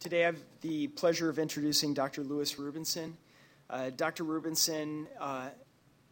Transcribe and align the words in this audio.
Today 0.00 0.22
I 0.22 0.26
have 0.26 0.42
the 0.62 0.86
pleasure 0.88 1.28
of 1.28 1.38
introducing 1.38 1.92
Dr. 1.92 2.24
Lewis 2.24 2.54
Rubinson. 2.54 3.12
Uh, 3.68 3.90
Dr. 3.90 4.24
Rubinson 4.24 5.06
uh, 5.20 5.50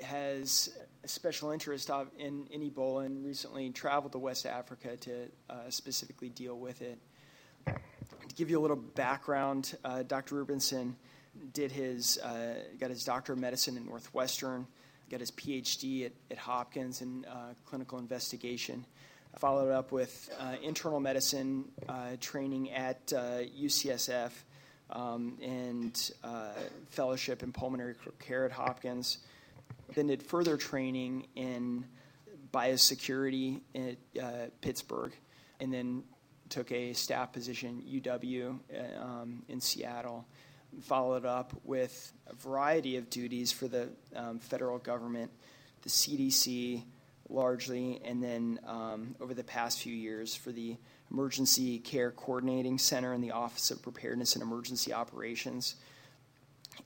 has 0.01 0.77
a 1.03 1.09
special 1.09 1.53
interest 1.53 1.91
in, 2.19 2.47
in, 2.51 2.71
Ebola 2.71 3.07
and 3.07 3.25
recently 3.25 3.71
traveled 3.71 4.13
to 4.13 4.19
West 4.19 4.45
Africa 4.45 4.99
to 4.99 5.29
uh, 5.49 5.71
specifically 5.71 6.29
deal 6.29 6.59
with 6.59 6.83
it. 6.83 6.99
To 7.67 8.35
give 8.37 8.51
you 8.51 8.59
a 8.59 8.61
little 8.61 8.77
background, 8.77 9.75
uh, 9.83 10.03
Dr. 10.03 10.45
Rubinson 10.45 10.93
did 11.55 11.73
his, 11.73 12.19
uh, 12.19 12.57
got 12.79 12.91
his 12.91 13.05
doctor 13.05 13.33
of 13.33 13.39
medicine 13.39 13.79
at 13.79 13.87
Northwestern, 13.87 14.67
got 15.11 15.21
his 15.21 15.31
PhD 15.31 16.05
at, 16.05 16.13
at 16.31 16.37
Hopkins 16.37 17.01
in 17.01 17.25
uh, 17.25 17.55
clinical 17.65 17.99
investigation. 17.99 18.85
Followed 19.39 19.71
up 19.71 19.93
with 19.93 20.31
uh, 20.41 20.57
internal 20.63 21.01
medicine 21.01 21.67
uh, 21.89 22.17
training 22.21 22.73
at 22.73 23.07
UCSF 23.07 24.33
um, 24.91 25.39
and 25.41 26.11
fellowship 26.89 27.43
in 27.43 27.53
pulmonary 27.53 27.95
care 28.19 28.45
at 28.45 28.53
Hopkins. 28.53 29.19
Then 29.95 30.09
did 30.09 30.23
further 30.23 30.57
training 30.57 31.29
in 31.37 31.85
biosecurity 32.53 33.61
at 33.75 34.61
Pittsburgh, 34.61 35.13
and 35.61 35.73
then 35.73 36.03
took 36.49 36.73
a 36.73 36.93
staff 36.93 37.33
position 37.33 37.83
UW 37.89 38.59
um, 39.01 39.43
in 39.49 39.61
Seattle 39.61 40.27
followed 40.83 41.25
up 41.25 41.53
with 41.65 42.13
a 42.27 42.35
variety 42.35 42.97
of 42.97 43.11
duties 43.11 43.53
for 43.53 43.69
the 43.69 43.89
um, 44.15 44.39
federal 44.39 44.79
government, 44.79 45.31
the 45.83 45.89
CDC 45.89 46.83
largely, 47.31 48.01
and 48.05 48.23
then 48.23 48.61
um, 48.67 49.15
over 49.21 49.35
the 49.35 49.45
past 49.45 49.81
few 49.81 49.95
years 49.95 50.35
for 50.35 50.53
the 50.53 50.77
Emergency 51.11 51.79
Care 51.79 52.11
Coordinating 52.11 52.79
Center 52.79 53.13
and 53.13 53.23
the 53.23 53.33
Office 53.33 53.71
of 53.71 53.83
Preparedness 53.83 54.35
and 54.35 54.43
Emergency 54.43 54.93
Operations, 54.93 55.77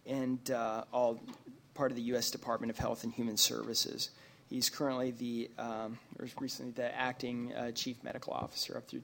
and 0.06 0.50
uh, 0.50 0.84
all 0.92 1.20
part 1.74 1.90
of 1.90 1.96
the 1.96 2.02
U.S. 2.04 2.30
Department 2.30 2.70
of 2.70 2.78
Health 2.78 3.04
and 3.04 3.12
Human 3.12 3.36
Services. 3.36 4.10
He's 4.48 4.68
currently 4.68 5.12
the, 5.12 5.50
um, 5.58 5.98
or 6.18 6.28
recently 6.38 6.72
the 6.72 6.94
acting 6.94 7.54
uh, 7.54 7.70
chief 7.72 8.02
medical 8.04 8.34
officer 8.34 8.76
up 8.76 8.86
through 8.86 9.02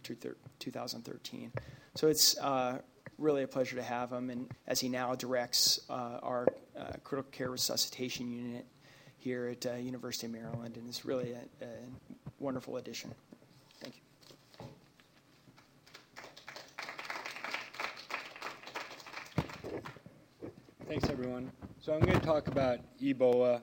2013. 0.59 1.53
So 1.95 2.09
it's 2.09 2.37
uh, 2.39 2.81
really 3.17 3.43
a 3.43 3.49
pleasure 3.49 3.77
to 3.77 3.83
have 3.83 4.13
him, 4.13 4.31
and 4.31 4.49
as 4.67 4.79
he 4.79 4.89
now 4.89 5.15
directs 5.15 5.81
uh, 5.89 6.21
our 6.23 6.47
uh, 6.79 6.93
critical 7.03 7.31
care 7.33 7.51
resuscitation 7.51 8.31
unit 8.31 8.67
here 9.19 9.49
at 9.49 9.67
uh, 9.67 9.75
University 9.75 10.27
of 10.27 10.33
Maryland, 10.33 10.77
and 10.77 10.89
it's 10.89 11.05
really 11.05 11.33
a, 11.33 11.65
a 11.65 11.69
wonderful 12.39 12.77
addition. 12.77 13.13
Thank 13.81 13.97
you. 13.97 14.67
Thanks, 20.89 21.11
everyone. 21.11 21.51
So 21.81 21.95
I'm 21.95 22.01
going 22.01 22.19
to 22.19 22.27
talk 22.27 22.49
about 22.49 22.81
Ebola, 23.03 23.61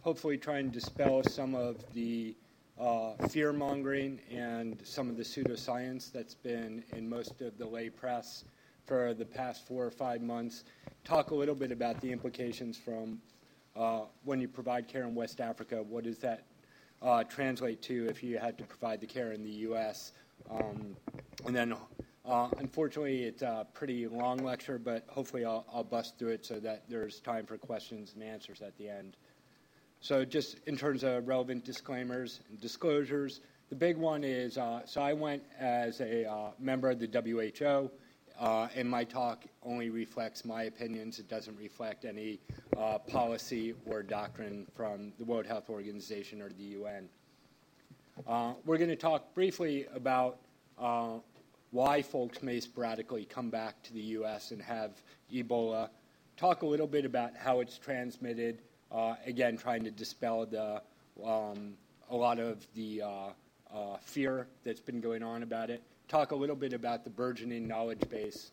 hopefully 0.00 0.36
try 0.38 0.58
and 0.58 0.70
dispel 0.70 1.22
some 1.24 1.54
of 1.54 1.76
the 1.94 2.36
uh, 2.78 3.14
fear 3.28 3.52
mongering 3.52 4.20
and 4.30 4.80
some 4.84 5.08
of 5.08 5.16
the 5.16 5.22
pseudoscience 5.22 6.12
that's 6.12 6.34
been 6.34 6.84
in 6.92 7.08
most 7.08 7.40
of 7.40 7.58
the 7.58 7.66
lay 7.66 7.90
press 7.90 8.44
for 8.86 9.14
the 9.14 9.24
past 9.24 9.66
four 9.66 9.84
or 9.84 9.90
five 9.90 10.22
months. 10.22 10.64
Talk 11.04 11.30
a 11.30 11.34
little 11.34 11.54
bit 11.54 11.72
about 11.72 12.00
the 12.00 12.10
implications 12.10 12.78
from 12.78 13.18
uh, 13.78 14.00
when 14.24 14.40
you 14.40 14.48
provide 14.48 14.88
care 14.88 15.04
in 15.04 15.14
West 15.14 15.40
Africa. 15.40 15.82
What 15.82 16.04
does 16.04 16.18
that 16.18 16.44
uh, 17.00 17.24
translate 17.24 17.80
to 17.82 18.06
if 18.08 18.22
you 18.22 18.38
had 18.38 18.58
to 18.58 18.64
provide 18.64 19.00
the 19.00 19.06
care 19.06 19.32
in 19.32 19.44
the 19.44 19.50
U.S.? 19.50 20.12
Um, 20.50 20.96
and 21.46 21.54
then, 21.54 21.74
uh, 22.26 22.48
unfortunately, 22.58 23.22
it's 23.22 23.42
a 23.42 23.66
pretty 23.72 24.08
long 24.08 24.38
lecture, 24.38 24.78
but 24.78 25.04
hopefully 25.08 25.44
I'll, 25.44 25.64
I'll 25.72 25.84
bust 25.84 26.18
through 26.18 26.30
it 26.30 26.44
so 26.44 26.58
that 26.60 26.82
there's 26.88 27.20
time 27.20 27.46
for 27.46 27.56
questions 27.56 28.12
and 28.14 28.22
answers 28.22 28.60
at 28.60 28.76
the 28.76 28.88
end. 28.88 29.16
So, 30.00 30.24
just 30.24 30.58
in 30.66 30.76
terms 30.76 31.02
of 31.04 31.26
relevant 31.26 31.64
disclaimers 31.64 32.40
and 32.48 32.60
disclosures, 32.60 33.40
the 33.68 33.76
big 33.76 33.96
one 33.96 34.24
is 34.24 34.56
uh, 34.56 34.82
so 34.86 35.02
I 35.02 35.12
went 35.12 35.42
as 35.58 36.00
a 36.00 36.28
uh, 36.28 36.50
member 36.58 36.88
of 36.90 36.98
the 37.00 37.06
WHO 37.06 37.90
uh, 38.38 38.68
and 38.74 38.88
my 38.88 39.04
talk 39.04 39.44
only 39.64 39.90
reflects 39.90 40.44
my 40.44 40.64
opinions. 40.64 41.18
It 41.18 41.28
doesn't 41.28 41.58
reflect 41.58 42.04
any 42.04 42.38
uh, 42.76 42.98
policy 42.98 43.74
or 43.84 44.02
doctrine 44.02 44.66
from 44.76 45.12
the 45.18 45.24
World 45.24 45.46
Health 45.46 45.68
Organization 45.68 46.40
or 46.40 46.48
the 46.50 46.62
UN. 46.62 47.08
Uh, 48.26 48.52
we're 48.64 48.78
going 48.78 48.90
to 48.90 48.96
talk 48.96 49.34
briefly 49.34 49.86
about 49.92 50.38
uh, 50.78 51.18
why 51.70 52.00
folks 52.00 52.42
may 52.42 52.60
sporadically 52.60 53.24
come 53.24 53.50
back 53.50 53.82
to 53.82 53.92
the 53.92 54.00
U.S. 54.00 54.52
and 54.52 54.62
have 54.62 54.92
Ebola. 55.32 55.88
Talk 56.36 56.62
a 56.62 56.66
little 56.66 56.86
bit 56.86 57.04
about 57.04 57.32
how 57.36 57.60
it's 57.60 57.76
transmitted. 57.76 58.62
Uh, 58.92 59.16
again, 59.26 59.56
trying 59.56 59.82
to 59.84 59.90
dispel 59.90 60.46
the 60.46 60.80
um, 61.24 61.74
a 62.10 62.16
lot 62.16 62.38
of 62.38 62.66
the 62.74 63.02
uh, 63.02 63.96
fear 64.00 64.46
that's 64.64 64.80
been 64.80 65.00
going 65.00 65.22
on 65.22 65.42
about 65.42 65.68
it 65.68 65.82
talk 66.08 66.32
a 66.32 66.36
little 66.36 66.56
bit 66.56 66.72
about 66.72 67.04
the 67.04 67.10
burgeoning 67.10 67.68
knowledge 67.68 68.08
base, 68.08 68.50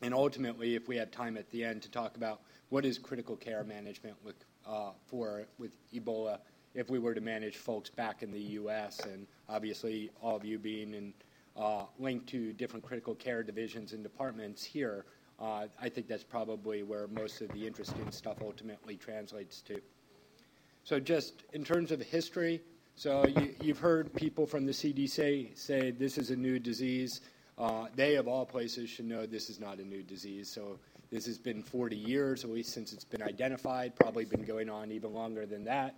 and 0.00 0.14
ultimately, 0.14 0.74
if 0.74 0.88
we 0.88 0.96
have 0.96 1.10
time 1.10 1.36
at 1.36 1.48
the 1.50 1.62
end, 1.64 1.82
to 1.82 1.90
talk 1.90 2.16
about 2.16 2.40
what 2.70 2.84
is 2.84 2.98
critical 2.98 3.36
care 3.36 3.62
management 3.62 4.16
with, 4.24 4.36
uh, 4.66 4.90
for 5.06 5.44
with 5.58 5.70
Ebola 5.92 6.38
if 6.74 6.88
we 6.88 6.98
were 6.98 7.14
to 7.14 7.20
manage 7.20 7.56
folks 7.56 7.90
back 7.90 8.22
in 8.22 8.30
the 8.30 8.40
U.S. 8.40 9.00
and 9.00 9.26
obviously 9.48 10.10
all 10.20 10.36
of 10.36 10.44
you 10.44 10.58
being 10.58 10.94
in, 10.94 11.14
uh, 11.56 11.84
linked 11.98 12.26
to 12.28 12.52
different 12.54 12.84
critical 12.84 13.14
care 13.14 13.42
divisions 13.42 13.92
and 13.92 14.02
departments 14.02 14.64
here, 14.64 15.04
uh, 15.38 15.66
I 15.80 15.88
think 15.88 16.08
that's 16.08 16.24
probably 16.24 16.82
where 16.82 17.08
most 17.08 17.40
of 17.42 17.52
the 17.52 17.66
interesting 17.66 18.10
stuff 18.10 18.38
ultimately 18.40 18.96
translates 18.96 19.60
to. 19.62 19.80
So, 20.84 20.98
just 20.98 21.44
in 21.52 21.62
terms 21.62 21.92
of 21.92 22.00
history, 22.00 22.60
so 22.94 23.26
you, 23.26 23.54
have 23.68 23.78
heard 23.78 24.12
people 24.14 24.46
from 24.46 24.66
the 24.66 24.72
CDC 24.72 25.58
say 25.58 25.90
this 25.90 26.18
is 26.18 26.30
a 26.30 26.36
new 26.36 26.58
disease. 26.58 27.20
Uh, 27.58 27.86
they, 27.94 28.16
of 28.16 28.28
all 28.28 28.46
places, 28.46 28.90
should 28.90 29.06
know 29.06 29.26
this 29.26 29.50
is 29.50 29.60
not 29.60 29.78
a 29.78 29.84
new 29.84 30.02
disease. 30.02 30.48
So 30.50 30.78
this 31.10 31.26
has 31.26 31.38
been 31.38 31.62
40 31.62 31.96
years, 31.96 32.44
at 32.44 32.50
least 32.50 32.72
since 32.72 32.92
it's 32.92 33.04
been 33.04 33.22
identified, 33.22 33.94
probably 33.96 34.24
been 34.24 34.44
going 34.44 34.70
on 34.70 34.90
even 34.90 35.12
longer 35.12 35.46
than 35.46 35.64
that. 35.64 35.94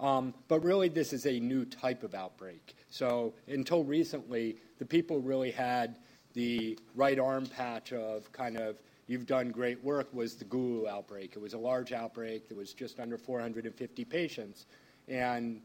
Um, 0.00 0.34
but 0.48 0.62
really, 0.64 0.88
this 0.88 1.12
is 1.12 1.26
a 1.26 1.38
new 1.38 1.64
type 1.64 2.02
of 2.02 2.14
outbreak. 2.14 2.74
So 2.90 3.34
until 3.48 3.84
recently, 3.84 4.56
the 4.78 4.84
people 4.84 5.20
really 5.20 5.50
had 5.50 5.96
the 6.34 6.78
right 6.94 7.18
arm 7.18 7.46
patch 7.46 7.92
of 7.92 8.30
kind 8.32 8.56
of 8.56 8.80
you've 9.06 9.26
done 9.26 9.50
great 9.50 9.82
work 9.84 10.12
was 10.12 10.34
the 10.34 10.44
Gulu 10.44 10.88
outbreak. 10.88 11.34
It 11.36 11.40
was 11.40 11.54
a 11.54 11.58
large 11.58 11.92
outbreak. 11.92 12.48
There 12.48 12.56
was 12.56 12.72
just 12.72 12.98
under 12.98 13.18
450 13.18 14.04
patients. 14.04 14.66
And 15.08 15.60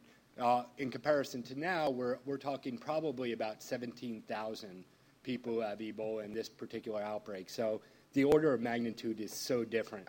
in 0.78 0.92
comparison 0.92 1.42
to 1.44 1.60
now, 1.60 1.90
we're, 1.90 2.18
we're 2.26 2.38
talking 2.38 2.78
probably 2.78 3.34
about 3.34 3.64
17,000 3.64 4.84
people 5.24 5.54
who 5.54 5.60
have 5.62 5.80
Ebola 5.80 6.26
in 6.26 6.34
this 6.34 6.48
particular 6.48 7.02
outbreak. 7.02 7.50
So 7.50 7.82
the 8.14 8.24
order 8.24 8.54
of 8.54 8.62
magnitude 8.62 9.20
is 9.20 9.34
so 9.34 9.64
different. 9.64 10.08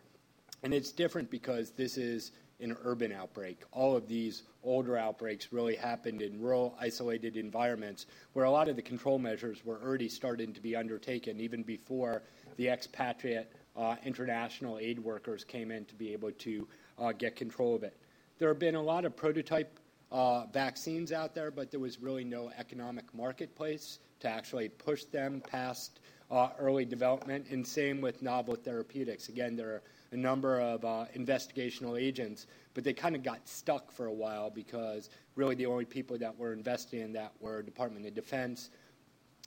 And 0.62 0.74
it's 0.74 0.92
different 0.92 1.30
because 1.30 1.70
this 1.70 1.96
is 1.96 2.32
an 2.60 2.76
urban 2.84 3.12
outbreak. 3.12 3.62
All 3.72 3.96
of 3.96 4.08
these 4.08 4.42
older 4.64 4.96
outbreaks 4.96 5.52
really 5.52 5.76
happened 5.76 6.20
in 6.20 6.40
rural, 6.40 6.76
isolated 6.80 7.36
environments 7.36 8.06
where 8.32 8.44
a 8.44 8.50
lot 8.50 8.68
of 8.68 8.76
the 8.76 8.82
control 8.82 9.18
measures 9.18 9.64
were 9.64 9.80
already 9.80 10.08
starting 10.08 10.52
to 10.52 10.60
be 10.60 10.74
undertaken 10.74 11.40
even 11.40 11.62
before 11.62 12.22
the 12.56 12.68
expatriate 12.68 13.52
uh, 13.76 13.94
international 14.04 14.78
aid 14.78 14.98
workers 14.98 15.44
came 15.44 15.70
in 15.70 15.84
to 15.84 15.94
be 15.94 16.12
able 16.12 16.32
to 16.32 16.66
uh, 16.98 17.12
get 17.12 17.36
control 17.36 17.76
of 17.76 17.84
it. 17.84 17.96
There 18.38 18.48
have 18.48 18.58
been 18.58 18.74
a 18.74 18.82
lot 18.82 19.04
of 19.04 19.16
prototype 19.16 19.78
uh, 20.10 20.46
vaccines 20.46 21.12
out 21.12 21.34
there, 21.34 21.50
but 21.50 21.70
there 21.70 21.80
was 21.80 22.00
really 22.00 22.24
no 22.24 22.50
economic 22.58 23.04
marketplace 23.14 23.98
to 24.20 24.28
actually 24.28 24.68
push 24.68 25.04
them 25.04 25.42
past 25.46 26.00
uh, 26.30 26.50
early 26.58 26.84
development. 26.84 27.46
And 27.50 27.66
same 27.66 28.00
with 28.00 28.22
novel 28.22 28.54
therapeutics. 28.54 29.28
Again, 29.28 29.56
there 29.56 29.68
are 29.68 29.82
a 30.12 30.16
number 30.16 30.60
of 30.60 30.84
uh, 30.84 31.04
investigational 31.16 32.00
agents, 32.00 32.46
but 32.74 32.84
they 32.84 32.92
kind 32.92 33.14
of 33.14 33.22
got 33.22 33.46
stuck 33.46 33.90
for 33.90 34.06
a 34.06 34.12
while 34.12 34.50
because 34.50 35.10
really 35.36 35.54
the 35.54 35.66
only 35.66 35.84
people 35.84 36.18
that 36.18 36.36
were 36.38 36.52
investing 36.52 37.00
in 37.00 37.12
that 37.12 37.32
were 37.40 37.62
Department 37.62 38.06
of 38.06 38.14
Defense, 38.14 38.70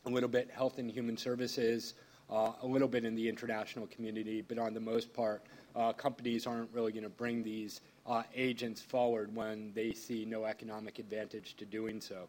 a 0.06 0.10
little 0.10 0.30
bit 0.30 0.50
Health 0.52 0.78
and 0.78 0.90
Human 0.90 1.18
Services, 1.18 1.96
uh, 2.32 2.54
a 2.62 2.68
little 2.68 2.88
bit 2.88 3.04
in 3.06 3.16
the 3.16 3.28
international 3.28 3.88
community, 3.88 4.42
but 4.42 4.58
on 4.58 4.74
the 4.74 4.80
most 4.80 5.14
part, 5.14 5.44
uh, 5.76 5.92
companies 5.94 6.48
aren't 6.48 6.70
really 6.74 6.92
going 6.92 7.04
to 7.04 7.10
bring 7.10 7.44
these 7.44 7.82
uh, 8.08 8.24
agents 8.36 8.82
forward 8.82 9.34
when 9.36 9.72
they 9.74 9.92
see 9.92 10.26
no 10.26 10.46
economic 10.46 11.00
advantage 11.00 11.56
to 11.58 11.66
doing 11.66 12.00
so. 12.02 12.28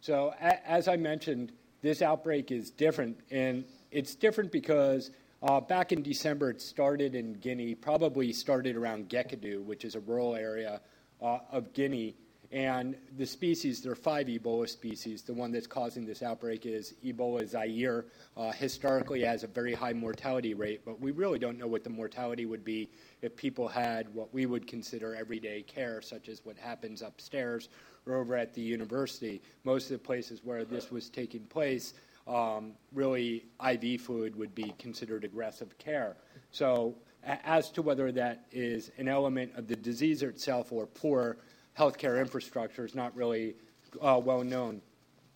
So, 0.00 0.34
a- 0.40 0.68
as 0.68 0.86
I 0.88 0.96
mentioned, 0.96 1.52
this 1.82 2.02
outbreak 2.02 2.50
is 2.50 2.70
different, 2.70 3.18
and 3.30 3.64
it's 3.90 4.14
different 4.14 4.52
because 4.52 5.10
uh, 5.42 5.60
back 5.60 5.92
in 5.92 6.02
December 6.02 6.50
it 6.50 6.60
started 6.60 7.14
in 7.14 7.34
Guinea, 7.34 7.74
probably 7.74 8.32
started 8.32 8.76
around 8.76 9.08
Guéckédou, 9.08 9.62
which 9.64 9.84
is 9.84 9.94
a 9.94 10.00
rural 10.00 10.34
area 10.34 10.80
uh, 11.22 11.38
of 11.50 11.72
Guinea, 11.72 12.14
And 12.52 12.96
the 13.16 13.26
species, 13.26 13.82
there 13.82 13.92
are 13.92 13.96
five 13.96 14.26
Ebola 14.28 14.68
species. 14.68 15.22
The 15.22 15.34
one 15.34 15.50
that's 15.50 15.66
causing 15.66 16.04
this 16.06 16.22
outbreak 16.22 16.66
is 16.66 16.94
Ebola 17.04 17.46
zaire. 17.48 18.06
Uh, 18.36 18.52
historically, 18.52 19.22
has 19.22 19.42
a 19.42 19.48
very 19.48 19.74
high 19.74 19.92
mortality 19.92 20.54
rate, 20.54 20.82
but 20.84 21.00
we 21.00 21.10
really 21.10 21.38
don't 21.38 21.58
know 21.58 21.66
what 21.66 21.84
the 21.84 21.90
mortality 21.90 22.46
would 22.46 22.64
be 22.64 22.88
if 23.22 23.34
people 23.36 23.66
had 23.66 24.12
what 24.14 24.32
we 24.32 24.46
would 24.46 24.66
consider 24.66 25.14
everyday 25.14 25.62
care, 25.62 26.00
such 26.00 26.28
as 26.28 26.44
what 26.44 26.56
happens 26.56 27.02
upstairs 27.02 27.68
or 28.06 28.16
over 28.16 28.36
at 28.36 28.54
the 28.54 28.60
university. 28.60 29.40
Most 29.64 29.84
of 29.90 29.92
the 29.92 30.06
places 30.06 30.40
where 30.44 30.64
this 30.64 30.90
was 30.90 31.08
taking 31.08 31.44
place, 31.46 31.94
um, 32.26 32.72
really 32.92 33.46
IV 33.66 34.00
fluid 34.00 34.36
would 34.36 34.54
be 34.54 34.74
considered 34.78 35.24
aggressive 35.24 35.76
care. 35.78 36.16
So, 36.50 36.94
a- 37.24 37.44
as 37.46 37.70
to 37.72 37.82
whether 37.82 38.12
that 38.12 38.46
is 38.52 38.90
an 38.98 39.08
element 39.08 39.52
of 39.56 39.66
the 39.66 39.76
disease 39.76 40.22
itself 40.22 40.72
or 40.72 40.86
poor 40.86 41.38
healthcare 41.78 42.20
infrastructure 42.20 42.84
is 42.84 42.94
not 42.94 43.14
really 43.16 43.54
uh, 44.00 44.20
well 44.22 44.44
known. 44.44 44.80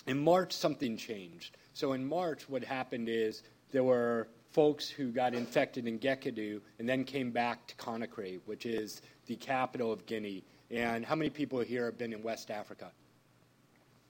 In 0.06 0.19
March, 0.19 0.52
something 0.52 0.96
changed. 0.96 1.56
So, 1.75 1.93
in 1.93 2.05
March, 2.05 2.49
what 2.49 2.64
happened 2.64 3.08
is 3.08 3.43
there 3.70 3.85
were 3.85 4.29
folks 4.50 4.88
who 4.88 5.12
got 5.12 5.35
infected 5.35 5.87
in 5.87 5.99
Guéckédou 5.99 6.61
and 6.79 6.88
then 6.88 7.05
came 7.05 7.31
back 7.31 7.67
to 7.67 7.76
Conakry, 7.76 8.40
which 8.46 8.67
is 8.67 9.02
the 9.26 9.37
capital 9.37 9.93
of 9.93 10.06
Guinea. 10.06 10.43
And 10.70 11.05
how 11.05 11.14
many 11.14 11.31
people 11.31 11.61
here 11.61 11.85
have 11.85 11.99
been 11.99 12.12
in 12.12 12.23
West 12.23 12.50
Africa? 12.50 12.90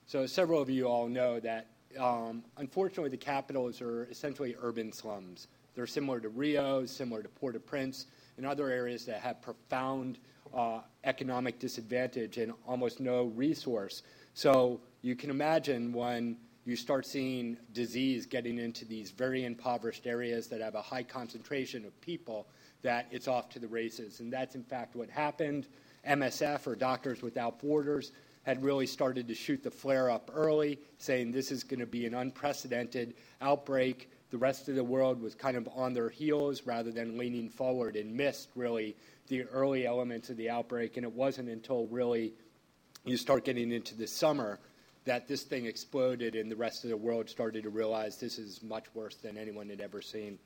So, 0.06 0.26
several 0.26 0.62
of 0.62 0.70
you 0.70 0.86
all 0.86 1.08
know 1.08 1.40
that 1.40 1.66
um, 1.98 2.44
unfortunately 2.58 3.10
the 3.10 3.16
capitals 3.16 3.80
are 3.80 4.04
essentially 4.04 4.54
urban 4.60 4.92
slums. 4.92 5.48
They're 5.74 5.86
similar 5.86 6.20
to 6.20 6.28
Rio, 6.28 6.86
similar 6.86 7.22
to 7.22 7.28
Port 7.28 7.56
au 7.56 7.60
Prince, 7.60 8.06
and 8.36 8.46
other 8.46 8.70
areas 8.70 9.04
that 9.06 9.20
have 9.20 9.40
profound 9.42 10.18
uh, 10.54 10.80
economic 11.04 11.58
disadvantage 11.58 12.38
and 12.38 12.52
almost 12.66 13.00
no 13.00 13.24
resource. 13.24 14.02
So, 14.34 14.80
you 15.02 15.14
can 15.14 15.30
imagine 15.30 15.92
when 15.92 16.36
you 16.64 16.76
start 16.76 17.06
seeing 17.06 17.56
disease 17.72 18.26
getting 18.26 18.58
into 18.58 18.84
these 18.84 19.10
very 19.10 19.44
impoverished 19.44 20.06
areas 20.06 20.48
that 20.48 20.60
have 20.60 20.74
a 20.74 20.82
high 20.82 21.02
concentration 21.02 21.84
of 21.86 21.98
people, 22.02 22.46
that 22.82 23.06
it's 23.10 23.26
off 23.26 23.48
to 23.48 23.58
the 23.58 23.68
races. 23.68 24.20
And 24.20 24.30
that's 24.30 24.54
in 24.54 24.62
fact 24.62 24.94
what 24.94 25.08
happened. 25.08 25.66
MSF, 26.06 26.66
or 26.66 26.74
Doctors 26.74 27.22
Without 27.22 27.58
Borders, 27.58 28.12
had 28.42 28.62
really 28.62 28.86
started 28.86 29.28
to 29.28 29.34
shoot 29.34 29.62
the 29.62 29.70
flare 29.70 30.10
up 30.10 30.30
early, 30.34 30.78
saying 30.98 31.32
this 31.32 31.50
is 31.50 31.64
going 31.64 31.80
to 31.80 31.86
be 31.86 32.06
an 32.06 32.14
unprecedented 32.14 33.14
outbreak. 33.40 34.10
The 34.30 34.38
rest 34.38 34.68
of 34.68 34.74
the 34.74 34.84
world 34.84 35.22
was 35.22 35.34
kind 35.34 35.56
of 35.56 35.68
on 35.74 35.94
their 35.94 36.10
heels 36.10 36.62
rather 36.66 36.92
than 36.92 37.16
leaning 37.16 37.48
forward 37.48 37.96
and 37.96 38.14
missed 38.14 38.50
really 38.54 38.94
the 39.28 39.44
early 39.44 39.86
elements 39.86 40.30
of 40.30 40.36
the 40.36 40.50
outbreak. 40.50 40.96
And 40.96 41.04
it 41.04 41.12
wasn't 41.12 41.48
until 41.48 41.86
really 41.86 42.32
you 43.04 43.16
start 43.16 43.44
getting 43.44 43.72
into 43.72 43.94
the 43.96 44.06
summer 44.06 44.58
that 45.04 45.26
this 45.26 45.42
thing 45.42 45.66
exploded 45.66 46.34
and 46.34 46.50
the 46.50 46.56
rest 46.56 46.84
of 46.84 46.90
the 46.90 46.96
world 46.96 47.30
started 47.30 47.62
to 47.62 47.70
realize 47.70 48.18
this 48.18 48.38
is 48.38 48.62
much 48.62 48.84
worse 48.94 49.16
than 49.16 49.38
anyone 49.38 49.68
had 49.68 49.80
ever 49.80 50.02
seen. 50.02 50.38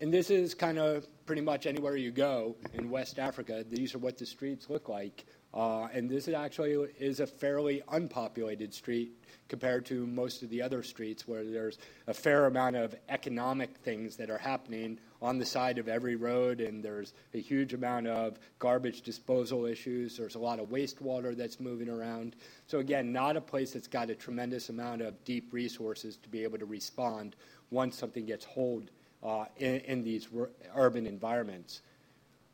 And 0.00 0.12
this 0.12 0.30
is 0.30 0.54
kind 0.54 0.78
of 0.78 1.06
pretty 1.26 1.42
much 1.42 1.66
anywhere 1.66 1.96
you 1.96 2.10
go 2.10 2.54
in 2.74 2.90
West 2.90 3.18
Africa, 3.18 3.64
these 3.68 3.94
are 3.94 3.98
what 3.98 4.18
the 4.18 4.26
streets 4.26 4.70
look 4.70 4.88
like. 4.88 5.24
Uh, 5.54 5.88
and 5.94 6.10
this 6.10 6.28
is 6.28 6.34
actually 6.34 6.74
is 6.98 7.20
a 7.20 7.26
fairly 7.26 7.82
unpopulated 7.88 8.72
street 8.74 9.12
compared 9.48 9.86
to 9.86 10.06
most 10.06 10.42
of 10.42 10.50
the 10.50 10.60
other 10.60 10.82
streets 10.82 11.26
where 11.26 11.42
there's 11.42 11.78
a 12.06 12.12
fair 12.12 12.46
amount 12.46 12.76
of 12.76 12.94
economic 13.08 13.74
things 13.78 14.16
that 14.16 14.28
are 14.28 14.38
happening 14.38 14.98
on 15.22 15.38
the 15.38 15.46
side 15.46 15.78
of 15.78 15.88
every 15.88 16.16
road, 16.16 16.60
and 16.60 16.82
there's 16.82 17.14
a 17.34 17.40
huge 17.40 17.72
amount 17.72 18.06
of 18.06 18.38
garbage 18.58 19.00
disposal 19.00 19.64
issues. 19.64 20.16
There's 20.16 20.34
a 20.34 20.38
lot 20.38 20.60
of 20.60 20.68
wastewater 20.68 21.36
that's 21.36 21.58
moving 21.58 21.88
around. 21.88 22.36
So, 22.66 22.78
again, 22.78 23.10
not 23.10 23.36
a 23.36 23.40
place 23.40 23.72
that's 23.72 23.88
got 23.88 24.10
a 24.10 24.14
tremendous 24.14 24.68
amount 24.68 25.00
of 25.00 25.24
deep 25.24 25.52
resources 25.52 26.18
to 26.18 26.28
be 26.28 26.44
able 26.44 26.58
to 26.58 26.66
respond 26.66 27.36
once 27.70 27.96
something 27.96 28.26
gets 28.26 28.44
hold 28.44 28.90
uh, 29.24 29.46
in, 29.56 29.80
in 29.80 30.04
these 30.04 30.28
r- 30.38 30.50
urban 30.76 31.06
environments. 31.06 31.80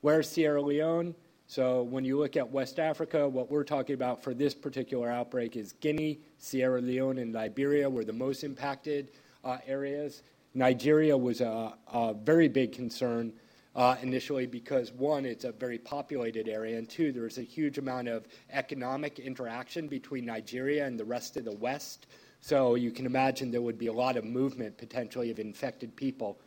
Where's 0.01 0.29
Sierra 0.29 0.63
Leone? 0.63 1.15
So 1.47 1.83
when 1.83 2.05
you 2.05 2.19
look 2.19 2.37
at 2.37 2.51
West 2.51 2.79
Africa, 2.79 3.29
what 3.29 3.51
we're 3.51 3.65
talking 3.65 3.95
about 3.95 4.23
for 4.23 4.33
this 4.33 4.55
particular 4.55 5.11
outbreak 5.11 5.57
is 5.57 5.73
Guinea, 5.73 6.19
Sierra 6.39 6.81
Leone, 6.81 7.19
and 7.19 7.33
Liberia 7.33 7.89
were 7.89 8.05
the 8.05 8.13
most 8.13 8.45
impacted 8.45 9.11
uh, 9.45 9.59
areas. 9.67 10.23
Nigeria 10.55 11.17
was 11.17 11.41
a, 11.41 11.75
a 11.93 12.15
very 12.15 12.49
big 12.49 12.73
concern 12.73 13.33
uh, 13.77 13.97
initially 14.03 14.47
because 14.47 14.93
one, 14.93 15.27
it's 15.27 15.45
a 15.45 15.53
very 15.53 15.79
populated 15.79 16.49
area, 16.49 16.79
and 16.79 16.89
two, 16.89 17.13
there's 17.13 17.39
a 17.39 17.43
huge 17.43 17.77
amount 17.77 18.09
of 18.09 18.27
economic 18.51 19.19
interaction 19.19 19.89
between 19.89 20.25
Nigeria 20.25 20.87
and 20.87 20.99
the 20.99 21.05
rest 21.05 21.37
of 21.37 21.45
the 21.45 21.53
West. 21.53 22.07
So 22.41 22.75
you 22.75 22.91
can 22.91 23.05
imagine 23.05 23.51
there 23.51 23.63
would 23.63 23.79
be 23.79 23.89
a 23.89 23.93
lot 23.93 24.17
of 24.17 24.25
movement 24.25 24.79
potentially 24.79 25.31
of 25.31 25.39
infected 25.39 25.95
people 25.97 26.39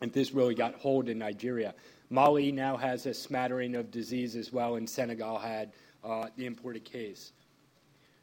if 0.00 0.12
this 0.12 0.32
really 0.32 0.54
got 0.54 0.74
hold 0.74 1.08
in 1.08 1.18
Nigeria. 1.18 1.74
Mali 2.10 2.52
now 2.52 2.76
has 2.76 3.06
a 3.06 3.14
smattering 3.14 3.74
of 3.74 3.90
disease 3.90 4.36
as 4.36 4.52
well, 4.52 4.76
and 4.76 4.88
Senegal 4.88 5.38
had 5.38 5.72
uh, 6.04 6.28
the 6.36 6.46
imported 6.46 6.84
case. 6.84 7.32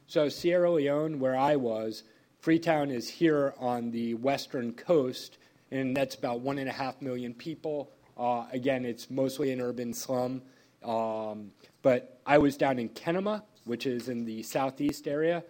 So, 0.08 0.30
Sierra 0.30 0.72
Leone, 0.72 1.20
where 1.20 1.36
I 1.36 1.56
was, 1.56 2.04
Freetown 2.40 2.92
is 2.92 3.10
here 3.10 3.56
on 3.58 3.92
the 3.92 4.14
western 4.16 4.74
coast, 4.74 5.38
and 5.72 5.98
that's 5.98 6.16
about 6.16 6.42
one 6.42 6.60
and 6.60 6.70
a 6.70 6.72
half 6.72 7.02
million 7.02 7.34
people. 7.34 7.92
Uh, 8.18 8.46
again, 8.52 8.86
it's 8.86 9.10
mostly 9.10 9.52
an 9.52 9.60
urban 9.60 9.94
slum. 9.94 10.42
Um, 10.84 11.52
but 11.82 12.20
I 12.26 12.38
was 12.38 12.56
down 12.56 12.78
in 12.78 12.90
Kenema, 12.90 13.42
which 13.66 13.86
is 13.86 14.10
in 14.10 14.26
the 14.26 14.44
southeast 14.44 15.08
area. 15.08 15.44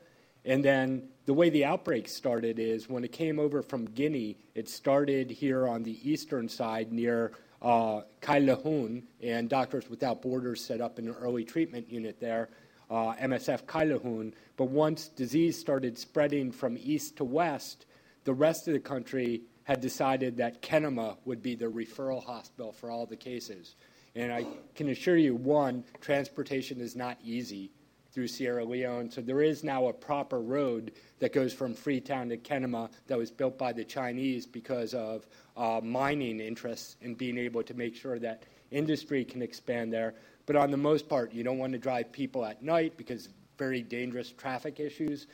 And 0.46 0.64
then 0.64 1.10
the 1.26 1.34
way 1.34 1.50
the 1.50 1.66
outbreak 1.66 2.08
started 2.08 2.60
is 2.60 2.90
when 2.90 3.04
it 3.04 3.12
came 3.12 3.40
over 3.40 3.62
from 3.62 3.86
Guinea, 3.86 4.38
it 4.54 4.70
started 4.70 5.30
here 5.30 5.68
on 5.68 5.84
the 5.84 5.98
eastern 6.10 6.48
side 6.48 6.94
near 6.94 7.34
uh, 7.66 8.02
Kailahun, 8.22 9.04
and 9.22 9.50
Doctors 9.50 9.90
Without 9.90 10.22
Borders 10.22 10.64
set 10.64 10.80
up 10.82 11.00
an 11.00 11.10
early 11.10 11.44
treatment 11.44 11.92
unit 11.92 12.20
there, 12.20 12.50
uh, 12.92 13.16
MSF 13.16 13.64
Kailahun. 13.66 14.34
But 14.56 14.66
once 14.66 15.08
disease 15.08 15.60
started 15.60 15.98
spreading 15.98 16.52
from 16.52 16.78
east 16.80 17.18
to 17.18 17.24
west, 17.24 17.88
the 18.24 18.34
rest 18.34 18.68
of 18.68 18.76
the 18.76 18.80
country 18.80 19.42
had 19.64 19.82
decided 19.82 20.38
that 20.38 20.62
Kenema 20.62 21.18
would 21.26 21.42
be 21.42 21.56
the 21.56 21.66
referral 21.66 22.24
hospital 22.24 22.72
for 22.72 22.92
all 22.92 23.08
the 23.08 23.16
cases. 23.16 23.76
And 24.14 24.32
I 24.32 24.46
can 24.76 24.90
assure 24.90 25.18
you, 25.18 25.36
one, 25.36 25.84
transportation 26.02 26.80
is 26.80 26.96
not 26.96 27.18
easy 27.24 27.72
through 28.16 28.28
Sierra 28.30 28.64
Leone. 28.64 29.12
So 29.12 29.20
there 29.20 29.42
is 29.42 29.62
now 29.62 29.88
a 29.88 29.94
proper 29.94 30.40
road 30.40 30.94
that 31.20 31.34
goes 31.34 31.54
from 31.54 31.74
Freetown 31.74 32.30
to 32.30 32.38
Kenema 32.38 32.90
that 33.08 33.18
was 33.18 33.30
built 33.30 33.58
by 33.58 33.74
the 33.74 33.84
Chinese 33.84 34.46
because 34.46 34.94
of 34.94 35.28
uh, 35.58 35.82
mining 35.84 36.40
interests 36.40 36.96
and 37.02 37.18
being 37.18 37.38
able 37.38 37.62
to 37.62 37.74
make 37.74 37.94
sure 37.94 38.18
that 38.20 38.44
industry 38.72 39.26
can 39.26 39.42
expand 39.42 39.92
there. 39.92 40.16
But 40.46 40.56
on 40.56 40.72
the 40.72 40.78
most 40.78 41.10
part, 41.10 41.34
you 41.34 41.44
don't 41.44 41.58
want 41.58 41.74
to 41.74 41.78
drive 41.78 42.14
people 42.14 42.46
at 42.46 42.64
night 42.64 42.96
because 42.96 43.28
very 43.58 43.82
dangerous 43.82 44.32
traffic 44.32 44.80
issues. 44.80 45.28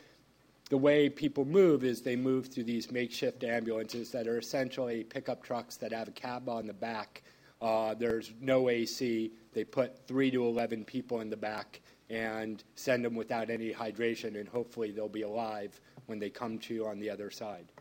The 0.71 0.77
way 0.77 1.07
people 1.07 1.45
move 1.45 1.83
is 1.83 2.01
they 2.01 2.15
move 2.15 2.47
through 2.47 2.63
these 2.63 2.91
makeshift 2.91 3.43
ambulances 3.43 4.09
that 4.09 4.27
are 4.27 4.39
essentially 4.39 5.03
pickup 5.03 5.43
trucks 5.43 5.77
that 5.77 5.91
have 5.93 6.07
a 6.07 6.11
cab 6.11 6.49
on 6.49 6.65
the 6.65 6.73
back. 6.73 7.21
Uh, 7.61 7.93
there's 7.93 8.31
no 8.41 8.69
AC. 8.69 9.31
They 9.53 9.63
put 9.65 10.07
three 10.07 10.31
to 10.31 10.43
11 10.43 10.85
people 10.85 11.21
in 11.21 11.29
the 11.29 11.37
back 11.37 11.79
and 12.11 12.63
send 12.75 13.05
them 13.05 13.15
without 13.15 13.49
any 13.49 13.71
hydration, 13.71 14.37
and 14.37 14.47
hopefully 14.47 14.91
they'll 14.91 15.07
be 15.07 15.21
alive 15.21 15.79
when 16.07 16.19
they 16.19 16.29
come 16.29 16.59
to 16.59 16.85
on 16.85 16.99
the 16.99 17.09
other 17.09 17.31
side. 17.31 17.71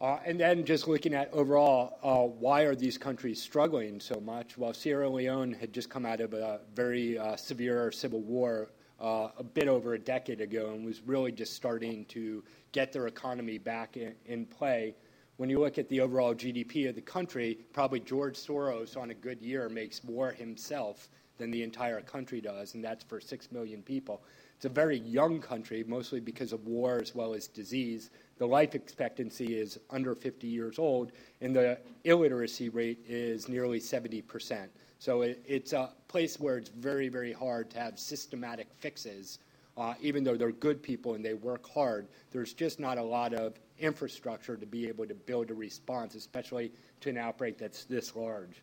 Uh, 0.00 0.18
and 0.26 0.38
then 0.38 0.64
just 0.64 0.88
looking 0.88 1.14
at 1.14 1.32
overall, 1.32 1.98
uh, 2.02 2.26
why 2.26 2.62
are 2.62 2.74
these 2.74 2.98
countries 2.98 3.40
struggling 3.40 4.00
so 4.00 4.20
much? 4.20 4.58
Well, 4.58 4.74
Sierra 4.74 5.08
Leone 5.08 5.52
had 5.52 5.72
just 5.72 5.88
come 5.88 6.04
out 6.04 6.20
of 6.20 6.34
a 6.34 6.60
very 6.74 7.16
uh, 7.16 7.36
severe 7.36 7.90
civil 7.92 8.20
war 8.20 8.72
uh, 9.00 9.28
a 9.38 9.44
bit 9.44 9.68
over 9.68 9.94
a 9.94 9.98
decade 9.98 10.40
ago 10.40 10.72
and 10.74 10.84
was 10.84 11.00
really 11.02 11.32
just 11.32 11.54
starting 11.54 12.04
to 12.06 12.42
get 12.72 12.92
their 12.92 13.06
economy 13.06 13.56
back 13.56 13.96
in, 13.96 14.14
in 14.26 14.44
play. 14.44 14.96
When 15.36 15.48
you 15.48 15.60
look 15.60 15.78
at 15.78 15.88
the 15.88 16.00
overall 16.00 16.34
GDP 16.34 16.88
of 16.88 16.94
the 16.94 17.02
country, 17.02 17.58
probably 17.72 18.00
George 18.00 18.36
Soros 18.36 18.96
on 18.96 19.10
a 19.10 19.14
good 19.14 19.40
year 19.40 19.68
makes 19.68 20.02
more 20.02 20.32
himself 20.32 21.08
than 21.38 21.50
the 21.50 21.62
entire 21.62 22.00
country 22.00 22.40
does, 22.40 22.74
and 22.74 22.84
that's 22.84 23.04
for 23.04 23.20
six 23.20 23.50
million 23.52 23.82
people. 23.82 24.22
It's 24.56 24.64
a 24.64 24.70
very 24.70 24.98
young 24.98 25.40
country, 25.40 25.84
mostly 25.86 26.18
because 26.18 26.52
of 26.52 26.66
war 26.66 26.98
as 26.98 27.14
well 27.14 27.34
as 27.34 27.46
disease. 27.46 28.10
The 28.38 28.46
life 28.46 28.74
expectancy 28.74 29.58
is 29.58 29.78
under 29.90 30.14
50 30.14 30.46
years 30.46 30.78
old, 30.78 31.12
and 31.42 31.54
the 31.54 31.78
illiteracy 32.04 32.70
rate 32.70 33.00
is 33.06 33.48
nearly 33.48 33.80
70%. 33.80 34.68
So 34.98 35.22
it, 35.22 35.44
it's 35.46 35.74
a 35.74 35.92
place 36.08 36.40
where 36.40 36.56
it's 36.56 36.70
very, 36.70 37.08
very 37.08 37.32
hard 37.32 37.70
to 37.70 37.78
have 37.78 37.98
systematic 37.98 38.68
fixes. 38.78 39.40
Uh, 39.76 39.92
even 40.00 40.24
though 40.24 40.36
they're 40.36 40.52
good 40.52 40.82
people 40.82 41.14
and 41.14 41.22
they 41.22 41.34
work 41.34 41.68
hard, 41.68 42.08
there's 42.30 42.54
just 42.54 42.80
not 42.80 42.96
a 42.96 43.02
lot 43.02 43.34
of 43.34 43.60
infrastructure 43.78 44.56
to 44.56 44.64
be 44.64 44.88
able 44.88 45.06
to 45.06 45.14
build 45.14 45.50
a 45.50 45.54
response, 45.54 46.14
especially 46.14 46.72
to 47.00 47.10
an 47.10 47.18
outbreak 47.18 47.58
that's 47.58 47.84
this 47.84 48.16
large 48.16 48.62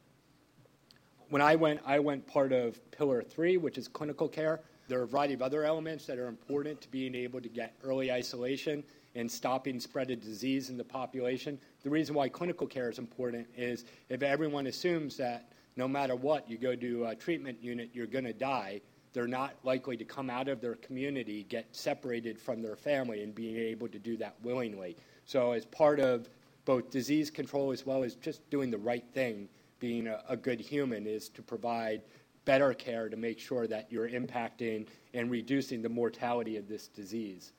when 1.34 1.42
I 1.42 1.56
went, 1.56 1.80
I 1.84 1.98
went 1.98 2.28
part 2.28 2.54
of 2.54 2.80
Pillar 2.92 3.24
3, 3.24 3.58
which 3.58 3.80
is 3.80 3.88
clinical 3.88 4.28
care. 4.28 4.60
There 4.88 5.00
are 5.00 5.04
a 5.06 5.08
variety 5.08 5.34
of 5.34 5.42
other 5.42 5.64
elements 5.64 6.06
that 6.06 6.20
are 6.20 6.28
important 6.28 6.80
to 6.82 6.92
being 6.92 7.16
able 7.16 7.42
to 7.42 7.50
get 7.50 7.74
early 7.84 8.12
isolation 8.12 8.84
and 9.16 9.32
stopping 9.32 9.80
spread 9.80 10.12
of 10.12 10.22
disease 10.22 10.70
in 10.70 10.78
the 10.78 10.84
population. 10.84 11.58
The 11.82 11.90
reason 11.90 12.14
why 12.14 12.30
clinical 12.30 12.68
care 12.68 12.88
is 12.88 13.00
important 13.00 13.48
is 13.58 13.86
if 14.10 14.22
everyone 14.22 14.68
assumes 14.68 15.18
that 15.18 15.50
no 15.76 15.88
matter 15.88 16.16
what, 16.16 16.48
you 16.48 16.60
go 16.60 16.76
to 16.76 17.06
a 17.06 17.16
treatment 17.16 17.58
unit, 17.64 17.90
you're 17.94 18.06
going 18.06 18.26
to 18.26 18.34
die, 18.34 18.82
they're 19.12 19.26
not 19.26 19.56
likely 19.64 19.98
to 19.98 20.06
come 20.06 20.30
out 20.30 20.48
of 20.48 20.62
their 20.62 20.76
community, 20.76 21.48
get 21.50 21.66
separated 21.76 22.40
from 22.40 22.62
their 22.62 22.76
family, 22.76 23.24
and 23.24 23.34
being 23.34 23.58
able 23.58 23.88
to 23.88 23.98
do 23.98 24.18
that 24.18 24.36
willingly. 24.44 24.96
So, 25.26 25.54
as 25.54 25.66
part 25.66 26.00
of 26.00 26.30
both 26.66 26.92
disease 26.92 27.32
control 27.32 27.72
as 27.72 27.88
well 27.88 28.04
as 28.04 28.14
just 28.14 28.48
doing 28.52 28.70
the 28.70 28.78
right 28.78 29.04
thing, 29.16 29.50
being 29.84 30.08
a, 30.08 30.24
a 30.30 30.38
good 30.38 30.62
human, 30.62 31.06
is 31.06 31.28
to 31.28 31.42
provide 31.42 32.02
better 32.46 32.74
care 32.74 33.10
to 33.10 33.18
make 33.18 33.38
sure 33.38 33.68
that 33.68 33.92
you're 33.92 34.08
impacting 34.08 34.88
and 35.14 35.30
reducing 35.30 35.82
the 35.82 35.90
mortality 35.90 36.56
of 36.56 36.70
this 36.70 36.88
disease. 36.88 37.52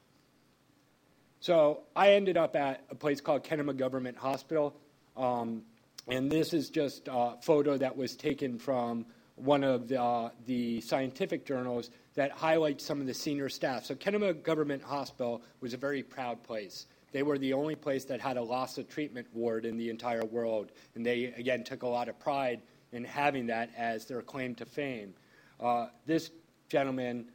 So 1.40 1.80
I 1.94 2.14
ended 2.14 2.38
up 2.38 2.56
at 2.56 2.82
a 2.90 2.94
place 2.94 3.20
called 3.20 3.44
Kenema 3.44 3.76
Government 3.76 4.16
Hospital. 4.16 4.74
Um, 5.18 5.64
and 6.08 6.32
this 6.32 6.54
is 6.54 6.70
just 6.70 7.08
a 7.12 7.34
photo 7.42 7.76
that 7.76 7.94
was 7.94 8.16
taken 8.16 8.58
from 8.58 9.04
one 9.36 9.62
of 9.62 9.88
the, 9.88 10.00
uh, 10.00 10.30
the, 10.46 10.80
scientific 10.80 11.44
journals 11.44 11.90
that 12.14 12.30
highlights 12.30 12.86
some 12.86 13.02
of 13.02 13.06
the 13.06 13.12
senior 13.12 13.50
staff. 13.50 13.84
So 13.84 13.94
Kenema 13.94 14.42
Government 14.42 14.82
Hospital 14.82 15.42
was 15.60 15.74
a 15.74 15.76
very 15.76 16.02
proud 16.02 16.42
place. 16.42 16.86
They 17.14 17.22
were 17.22 17.38
the 17.38 17.52
only 17.52 17.76
place 17.76 18.04
that 18.06 18.20
had 18.20 18.36
a 18.36 18.42
Lassa 18.42 18.82
treatment 18.82 19.28
ward 19.32 19.66
in 19.66 19.76
the 19.76 19.88
entire 19.88 20.24
world. 20.24 20.72
And 20.96 21.06
they, 21.06 21.26
again, 21.36 21.62
took 21.62 21.84
a 21.84 21.86
lot 21.86 22.08
of 22.08 22.18
pride 22.18 22.60
in 22.90 23.04
having 23.04 23.46
that 23.46 23.70
as 23.76 24.04
their 24.04 24.20
claim 24.20 24.56
to 24.56 24.66
fame. 24.66 25.14
Uh, 25.60 25.86
this 26.06 26.32
gentleman, 26.68 27.26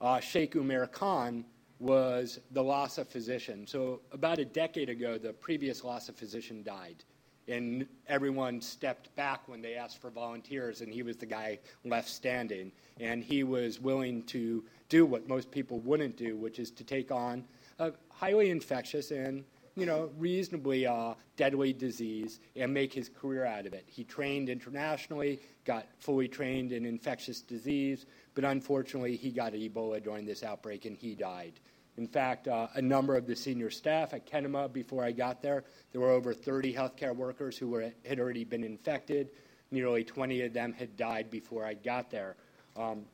uh, 0.00 0.20
Sheikh 0.20 0.54
Umar 0.54 0.86
Khan, 0.86 1.44
was 1.80 2.40
the 2.52 2.62
Lassa 2.62 3.04
physician. 3.04 3.66
So 3.66 4.00
about 4.10 4.38
a 4.38 4.44
decade 4.46 4.88
ago, 4.88 5.18
the 5.18 5.34
previous 5.34 5.84
Lassa 5.84 6.14
physician 6.14 6.62
died. 6.62 7.04
And 7.46 7.86
everyone 8.08 8.62
stepped 8.62 9.14
back 9.16 9.46
when 9.48 9.60
they 9.60 9.74
asked 9.74 10.00
for 10.00 10.08
volunteers, 10.08 10.80
and 10.80 10.90
he 10.90 11.02
was 11.02 11.18
the 11.18 11.26
guy 11.26 11.58
left 11.84 12.08
standing. 12.08 12.72
And 13.00 13.22
he 13.22 13.44
was 13.44 13.80
willing 13.82 14.22
to 14.28 14.64
do 14.88 15.04
what 15.04 15.28
most 15.28 15.50
people 15.50 15.80
wouldn't 15.80 16.16
do, 16.16 16.38
which 16.38 16.58
is 16.58 16.70
to 16.70 16.84
take 16.84 17.12
on 17.12 17.44
a 17.78 17.92
highly 18.16 18.50
infectious 18.50 19.10
and 19.10 19.44
you 19.76 19.84
know, 19.84 20.10
reasonably 20.16 20.86
uh, 20.86 21.12
deadly 21.36 21.72
disease 21.72 22.40
and 22.56 22.72
make 22.72 22.92
his 22.92 23.10
career 23.10 23.44
out 23.44 23.66
of 23.66 23.74
it. 23.74 23.84
He 23.86 24.04
trained 24.04 24.48
internationally, 24.48 25.38
got 25.66 25.86
fully 25.98 26.28
trained 26.28 26.72
in 26.72 26.86
infectious 26.86 27.42
disease, 27.42 28.06
but 28.34 28.44
unfortunately, 28.44 29.16
he 29.16 29.30
got 29.30 29.52
Ebola 29.52 30.02
during 30.02 30.24
this 30.24 30.42
outbreak 30.42 30.86
and 30.86 30.96
he 30.96 31.14
died. 31.14 31.60
In 31.98 32.06
fact, 32.06 32.48
uh, 32.48 32.68
a 32.74 32.82
number 32.82 33.16
of 33.16 33.26
the 33.26 33.36
senior 33.36 33.70
staff 33.70 34.14
at 34.14 34.26
Kenema, 34.26 34.72
before 34.72 35.04
I 35.04 35.12
got 35.12 35.42
there, 35.42 35.64
there 35.92 36.00
were 36.00 36.10
over 36.10 36.32
30 36.32 36.72
healthcare 36.74 37.14
workers 37.14 37.56
who 37.58 37.68
were, 37.68 37.92
had 38.06 38.18
already 38.18 38.44
been 38.44 38.64
infected. 38.64 39.30
Nearly 39.70 40.04
20 40.04 40.42
of 40.42 40.52
them 40.54 40.72
had 40.72 40.96
died 40.96 41.30
before 41.30 41.64
I 41.64 41.74
got 41.74 42.10
there. 42.10 42.36
Um, 42.76 43.04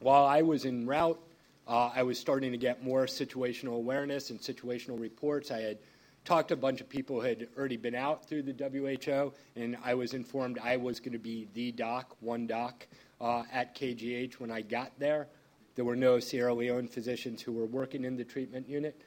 while 0.00 0.24
I 0.24 0.42
was 0.42 0.64
en 0.64 0.86
route, 0.86 1.20
I 1.68 2.02
was 2.02 2.18
starting 2.18 2.52
to 2.52 2.58
get 2.58 2.82
more 2.82 3.04
situational 3.06 3.74
awareness 3.76 4.30
and 4.30 4.40
situational 4.40 4.98
reports. 4.98 5.50
I 5.50 5.60
had 5.60 5.78
talked 6.24 6.48
to 6.48 6.54
a 6.54 6.58
bunch 6.58 6.80
of 6.80 6.88
people 6.88 7.20
who 7.20 7.26
had 7.26 7.48
already 7.56 7.76
been 7.76 7.94
out 7.94 8.26
through 8.26 8.42
the 8.42 8.52
WHO, 8.52 9.32
and 9.54 9.76
I 9.84 9.94
was 9.94 10.14
informed 10.14 10.58
I 10.62 10.76
was 10.76 11.00
going 11.00 11.12
to 11.12 11.18
be 11.18 11.48
the 11.54 11.72
doc, 11.72 12.16
one 12.20 12.46
doc, 12.46 12.86
uh, 13.20 13.42
at 13.52 13.74
KGH 13.74 14.34
when 14.34 14.50
I 14.50 14.62
got 14.62 14.92
there. 14.98 15.28
There 15.74 15.84
were 15.84 15.96
no 15.96 16.20
Sierra 16.20 16.54
Leone 16.54 16.88
physicians 16.88 17.42
who 17.42 17.52
were 17.52 17.66
working 17.66 18.04
in 18.04 18.16
the 18.16 18.24
treatment 18.24 18.68
unit. 18.68 19.00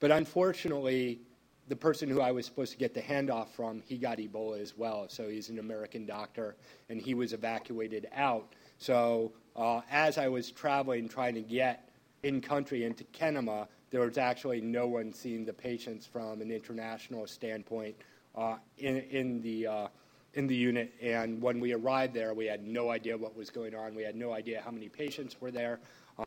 But 0.00 0.10
unfortunately, 0.10 1.20
the 1.68 1.76
person 1.76 2.08
who 2.08 2.20
I 2.20 2.32
was 2.32 2.46
supposed 2.46 2.72
to 2.72 2.78
get 2.78 2.94
the 2.94 3.02
handoff 3.02 3.48
from, 3.48 3.82
he 3.86 3.98
got 3.98 4.18
Ebola 4.18 4.60
as 4.60 4.76
well. 4.76 5.06
So 5.08 5.28
he's 5.28 5.50
an 5.50 5.58
American 5.58 6.06
doctor, 6.06 6.56
and 6.88 7.00
he 7.00 7.14
was 7.14 7.32
evacuated 7.32 8.08
out. 8.14 8.54
So 8.78 9.32
uh, 9.54 9.82
as 9.90 10.18
I 10.18 10.28
was 10.28 10.50
traveling, 10.50 11.08
trying 11.08 11.34
to 11.34 11.42
get 11.42 11.87
in 12.22 12.40
country 12.40 12.84
into 12.84 13.04
Kenema, 13.04 13.68
there 13.90 14.00
was 14.00 14.18
actually 14.18 14.60
no 14.60 14.86
one 14.86 15.12
seeing 15.12 15.44
the 15.44 15.52
patients 15.52 16.06
from 16.06 16.40
an 16.40 16.50
international 16.50 17.26
standpoint 17.26 17.96
uh, 18.34 18.56
in, 18.76 18.96
in, 18.96 19.40
the, 19.40 19.66
uh, 19.66 19.88
in 20.34 20.46
the 20.46 20.54
unit. 20.54 20.92
And 21.00 21.40
when 21.40 21.60
we 21.60 21.72
arrived 21.72 22.14
there, 22.14 22.34
we 22.34 22.46
had 22.46 22.66
no 22.66 22.90
idea 22.90 23.16
what 23.16 23.36
was 23.36 23.50
going 23.50 23.74
on. 23.74 23.94
We 23.94 24.02
had 24.02 24.16
no 24.16 24.32
idea 24.32 24.60
how 24.64 24.70
many 24.70 24.88
patients 24.88 25.40
were 25.40 25.50
there. 25.50 25.80
Uh, 26.18 26.24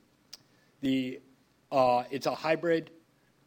the, 0.81 1.19
it's 1.71 2.25
a 2.25 2.36
hybrid 2.36 2.91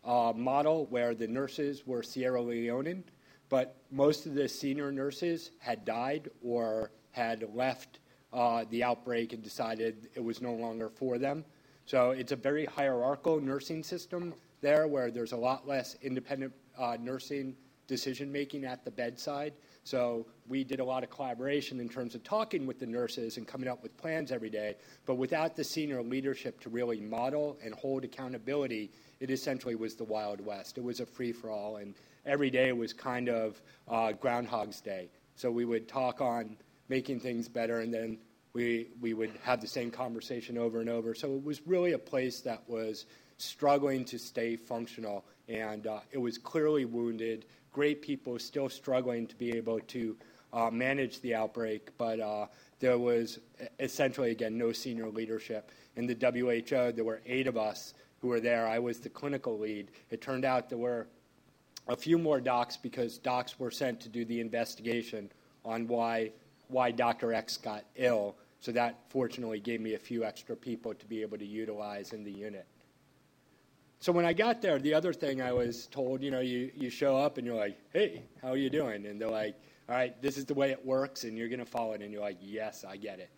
uh, 0.04 0.32
model 0.36 0.86
where 0.90 1.14
the 1.14 1.26
nurses 1.26 1.86
were 1.86 2.02
Sierra 2.02 2.40
Leonean, 2.40 3.02
but 3.48 3.76
most 3.90 4.26
of 4.26 4.34
the 4.34 4.48
senior 4.48 4.92
nurses 4.92 5.50
had 5.58 5.84
died 5.84 6.30
or 6.42 6.90
had 7.12 7.44
left 7.54 8.00
uh, 8.32 8.64
the 8.70 8.82
outbreak 8.82 9.32
and 9.32 9.42
decided 9.42 10.08
it 10.14 10.22
was 10.22 10.42
no 10.42 10.54
longer 10.54 10.88
for 10.88 11.18
them. 11.18 11.44
So 11.86 12.10
it's 12.10 12.32
a 12.32 12.36
very 12.36 12.64
hierarchical 12.64 13.40
nursing 13.40 13.82
system 13.82 14.34
there 14.60 14.88
where 14.88 15.10
there's 15.10 15.32
a 15.32 15.36
lot 15.36 15.68
less 15.68 15.96
independent 16.02 16.52
uh, 16.78 16.96
nursing 17.00 17.54
decision 17.86 18.32
making 18.32 18.64
at 18.64 18.84
the 18.84 18.90
bedside. 18.90 19.52
So 19.84 20.26
we 20.48 20.64
did 20.64 20.80
a 20.80 20.84
lot 20.84 21.04
of 21.04 21.10
collaboration 21.10 21.78
in 21.78 21.88
terms 21.90 22.14
of 22.14 22.24
talking 22.24 22.66
with 22.66 22.78
the 22.78 22.86
nurses 22.86 23.36
and 23.36 23.46
coming 23.46 23.68
up 23.68 23.82
with 23.82 23.94
plans 23.98 24.32
every 24.32 24.48
day. 24.48 24.76
But 25.04 25.16
without 25.16 25.54
the 25.56 25.64
senior 25.64 26.02
leadership 26.02 26.58
to 26.60 26.70
really 26.70 27.00
model 27.00 27.58
and 27.62 27.74
hold 27.74 28.04
accountability, 28.04 28.90
it 29.20 29.30
essentially 29.30 29.74
was 29.74 29.94
the 29.94 30.04
Wild 30.04 30.40
West. 30.40 30.78
It 30.78 30.84
was 30.84 31.00
a 31.00 31.06
free 31.06 31.32
for 31.32 31.50
all, 31.50 31.76
and 31.76 31.94
every 32.24 32.48
day 32.48 32.72
was 32.72 32.94
kind 32.94 33.28
of 33.28 33.60
uh, 33.86 34.12
Groundhog's 34.12 34.80
Day. 34.80 35.10
So 35.36 35.50
we 35.50 35.66
would 35.66 35.86
talk 35.86 36.22
on 36.22 36.56
making 36.88 37.20
things 37.20 37.48
better, 37.48 37.80
and 37.80 37.92
then 37.92 38.18
we, 38.54 38.87
we 39.00 39.14
would 39.14 39.32
have 39.42 39.61
the 39.61 39.66
same 39.66 39.90
conversation 39.90 40.56
over 40.56 40.80
and 40.80 40.88
over. 40.88 41.12
So 41.14 41.34
it 41.34 41.44
was 41.44 41.66
really 41.66 41.92
a 41.92 41.99
place 41.99 42.40
that 42.40 42.62
was 42.68 43.06
struggling 43.37 44.04
to 44.06 44.18
stay 44.18 44.54
functional, 44.56 45.25
and 45.49 45.88
uh, 45.88 46.00
it 46.12 46.18
was 46.18 46.38
clearly 46.38 46.84
wounded. 46.84 47.46
Great 47.73 48.00
people 48.00 48.38
still 48.38 48.68
struggling 48.68 49.26
to 49.26 49.34
be 49.34 49.50
able 49.56 49.80
to 49.80 50.16
uh, 50.52 50.70
manage 50.70 51.20
the 51.20 51.34
outbreak, 51.34 51.90
but 51.99 52.20
uh, 52.20 52.46
there 52.78 52.96
was 52.96 53.40
essentially, 53.80 54.30
again, 54.30 54.56
no 54.56 54.70
senior 54.70 55.08
leadership. 55.08 55.73
In 55.96 56.06
the 56.06 56.14
WHO, 56.14 56.92
there 56.92 57.04
were 57.04 57.20
eight 57.26 57.49
of 57.49 57.56
us 57.56 57.94
who 58.20 58.28
were 58.28 58.40
there. 58.40 58.68
I 58.68 58.78
was 58.78 59.00
the 59.00 59.08
clinical 59.08 59.58
lead. 59.58 59.88
It 60.11 60.20
turned 60.20 60.44
out 60.44 60.68
there 60.68 60.78
were 60.78 61.08
a 61.88 61.96
few 61.96 62.18
more 62.18 62.40
docs 62.40 62.76
because 62.76 63.18
docs 63.18 63.58
were 63.58 63.73
sent 63.73 64.00
to 64.02 64.08
do 64.08 64.25
the 64.25 64.40
investigation 64.40 65.30
on 65.64 65.88
why 65.88 66.30
why 66.68 66.90
Dr. 66.90 67.32
X 67.32 67.56
got 67.56 67.84
ill. 67.96 68.37
So 68.64 68.73
that 68.73 68.99
fortunately 69.11 69.61
gave 69.61 69.83
me 69.83 69.92
a 69.92 69.99
few 69.99 70.25
extra 70.25 70.56
people 70.56 70.94
to 70.94 71.04
be 71.04 71.21
able 71.21 71.37
to 71.37 71.44
utilize 71.44 72.14
in 72.14 72.25
the 72.25 72.33
unit. 72.33 72.64
So 74.00 74.11
when 74.11 74.25
I 74.25 74.33
got 74.33 74.62
there, 74.62 74.78
the 74.78 74.94
other 74.94 75.12
thing 75.12 75.42
I 75.42 75.52
was 75.52 75.87
told, 75.88 76.23
you 76.23 76.30
know, 76.30 76.40
you, 76.40 76.71
you 76.75 76.88
show 76.88 77.14
up 77.14 77.37
and 77.37 77.47
you're 77.47 77.56
like, 77.56 77.76
hey, 77.92 78.23
how 78.40 78.49
are 78.49 78.56
you 78.56 78.71
doing? 78.71 79.04
And 79.04 79.21
they're 79.21 79.28
like, 79.28 79.54
all 79.87 79.94
right, 79.94 80.21
this 80.23 80.38
is 80.38 80.47
the 80.47 80.54
way 80.54 80.71
it 80.71 80.83
works 80.83 81.25
and 81.25 81.37
you're 81.37 81.50
going 81.50 81.59
to 81.59 81.66
follow 81.66 81.92
it. 81.92 82.00
And 82.00 82.11
you're 82.11 82.23
like, 82.23 82.38
yes, 82.40 82.87
I 82.88 82.97
get 82.97 83.18
it. 83.18 83.28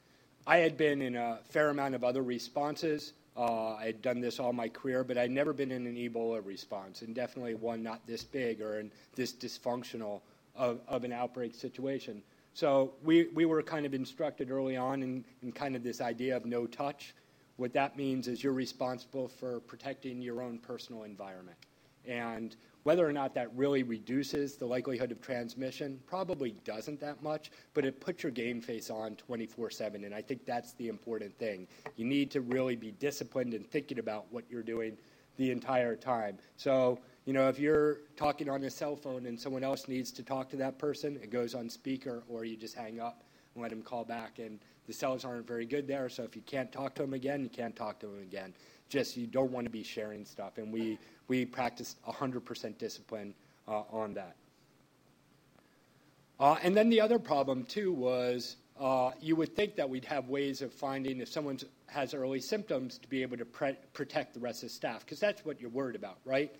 I 0.47 0.59
had 0.59 0.77
been 0.77 1.03
in 1.03 1.17
a 1.17 1.41
fair 1.49 1.71
amount 1.71 1.97
of 1.97 2.05
other 2.05 2.23
responses. 2.23 3.13
Uh, 3.37 3.75
I 3.75 3.87
had 3.87 4.03
done 4.03 4.21
this 4.21 4.39
all 4.39 4.53
my 4.53 4.69
career, 4.69 5.03
but 5.03 5.19
I'd 5.19 5.33
never 5.33 5.53
been 5.53 5.73
in 5.73 5.89
an 5.89 5.97
Ebola 5.97 6.47
response, 6.47 7.03
and 7.03 7.17
definitely 7.17 7.57
one 7.57 7.83
not 7.83 8.07
this 8.07 8.23
big 8.23 8.61
or 8.61 8.79
in 8.79 8.93
this 9.17 9.33
dysfunctional 9.33 10.21
of, 10.55 10.79
of 10.87 11.03
an 11.03 11.13
outbreak 11.13 11.57
situation. 11.57 12.23
So 12.57 12.95
we, 13.05 13.29
we 13.35 13.45
were 13.45 13.63
kind 13.63 13.85
of 13.85 13.93
instructed 13.93 14.51
early 14.51 14.79
on 14.79 15.03
in, 15.03 15.27
in 15.43 15.53
kind 15.53 15.77
of 15.77 15.83
this 15.83 16.01
idea 16.01 16.35
of 16.35 16.47
no 16.47 16.67
touch. 16.67 17.15
What 17.59 17.75
that 17.75 17.99
means 17.99 18.29
is 18.29 18.43
you're 18.43 18.55
responsible 18.55 19.29
for 19.29 19.61
protecting 19.61 20.23
your 20.23 20.41
own 20.41 20.59
personal 20.59 21.03
environment. 21.03 21.59
And 22.07 22.57
whether 22.85 23.07
or 23.07 23.13
not 23.13 23.35
that 23.35 23.55
really 23.55 23.83
reduces 23.83 24.57
the 24.57 24.65
likelihood 24.65 25.13
of 25.13 25.21
transmission 25.21 26.01
probably 26.07 26.53
doesn't 26.65 26.99
that 27.01 27.23
much, 27.23 27.51
but 27.75 27.85
it 27.85 28.01
puts 28.01 28.23
your 28.23 28.33
game 28.33 28.63
face 28.63 28.89
on 28.89 29.17
24 29.17 29.69
7. 29.69 30.05
And 30.05 30.15
I 30.15 30.23
think 30.23 30.47
that's 30.47 30.73
the 30.73 30.89
important 30.89 31.39
thing. 31.39 31.69
You 31.97 32.07
need 32.07 32.31
to 32.31 32.41
really 32.41 32.75
be 32.75 32.93
disciplined 32.93 33.53
and 33.53 33.71
thinking 33.71 33.99
about 33.99 34.25
what 34.31 34.45
you're 34.49 34.63
doing 34.63 34.97
the 35.37 35.51
entire 35.51 35.95
time. 35.95 36.39
So 36.57 37.01
you 37.27 37.33
know, 37.33 37.49
if 37.49 37.59
you're 37.59 37.99
talking 38.17 38.49
on 38.49 38.63
a 38.63 38.71
cell 38.71 38.95
phone 38.95 39.27
and 39.27 39.39
someone 39.39 39.65
else 39.65 39.89
needs 39.89 40.13
to 40.13 40.23
talk 40.23 40.49
to 40.51 40.57
that 40.57 40.79
person, 40.79 41.19
it 41.21 41.31
goes 41.31 41.55
on 41.57 41.69
speaker, 41.69 42.23
or 42.29 42.45
you 42.45 42.57
just 42.57 42.77
hang 42.77 43.01
up 43.01 43.25
and 43.55 43.63
let 43.63 43.71
them 43.71 43.83
call 43.83 44.05
back. 44.05 44.39
And 44.39 44.61
the 44.87 44.93
cells 44.93 45.25
aren't 45.25 45.47
very 45.47 45.67
good 45.67 45.89
there, 45.89 46.09
so 46.09 46.23
if 46.23 46.37
you 46.37 46.43
can't 46.43 46.71
talk 46.71 46.95
to 46.95 47.03
them 47.03 47.15
again, 47.15 47.43
you 47.43 47.51
can't 47.51 47.75
talk 47.75 47.99
to 48.01 48.07
them 48.07 48.23
again. 48.23 48.55
Just 48.89 49.17
you 49.17 49.27
don't 49.27 49.51
want 49.51 49.65
to 49.67 49.71
be 49.71 49.83
sharing 49.83 50.25
stuff, 50.25 50.59
and 50.59 50.73
we 50.73 50.99
we 51.27 51.45
practice 51.45 51.97
100% 52.07 52.79
discipline 52.79 53.35
uh, 53.67 53.83
on 53.91 54.15
that. 54.15 54.37
Uh, 56.39 56.57
and 56.63 56.77
then 56.77 56.89
the 56.89 57.01
other 57.01 57.19
problem 57.19 57.65
too 57.65 57.93
was 57.93 58.55
uh, 58.79 59.11
you 59.21 59.35
would 59.35 59.57
think 59.57 59.75
that 59.75 59.91
we'd 59.91 60.05
have 60.05 60.29
ways 60.29 60.63
of 60.63 60.73
finding 60.73 61.21
if 61.21 61.29
someone 61.29 61.59
has 61.87 62.15
early 62.15 62.41
symptoms 62.41 62.99
to 62.99 63.09
be 63.09 63.23
able 63.23 63.37
to 63.37 63.45
pre- 63.45 63.77
protect 63.93 64.35
the 64.35 64.41
rest 64.41 64.63
of 64.63 64.69
the 64.69 64.75
staff, 64.75 65.01
because 65.01 65.19
that's 65.19 65.45
what 65.45 65.61
you're 65.61 65.71
worried 65.71 65.97
about, 65.97 66.19
right? 66.25 66.55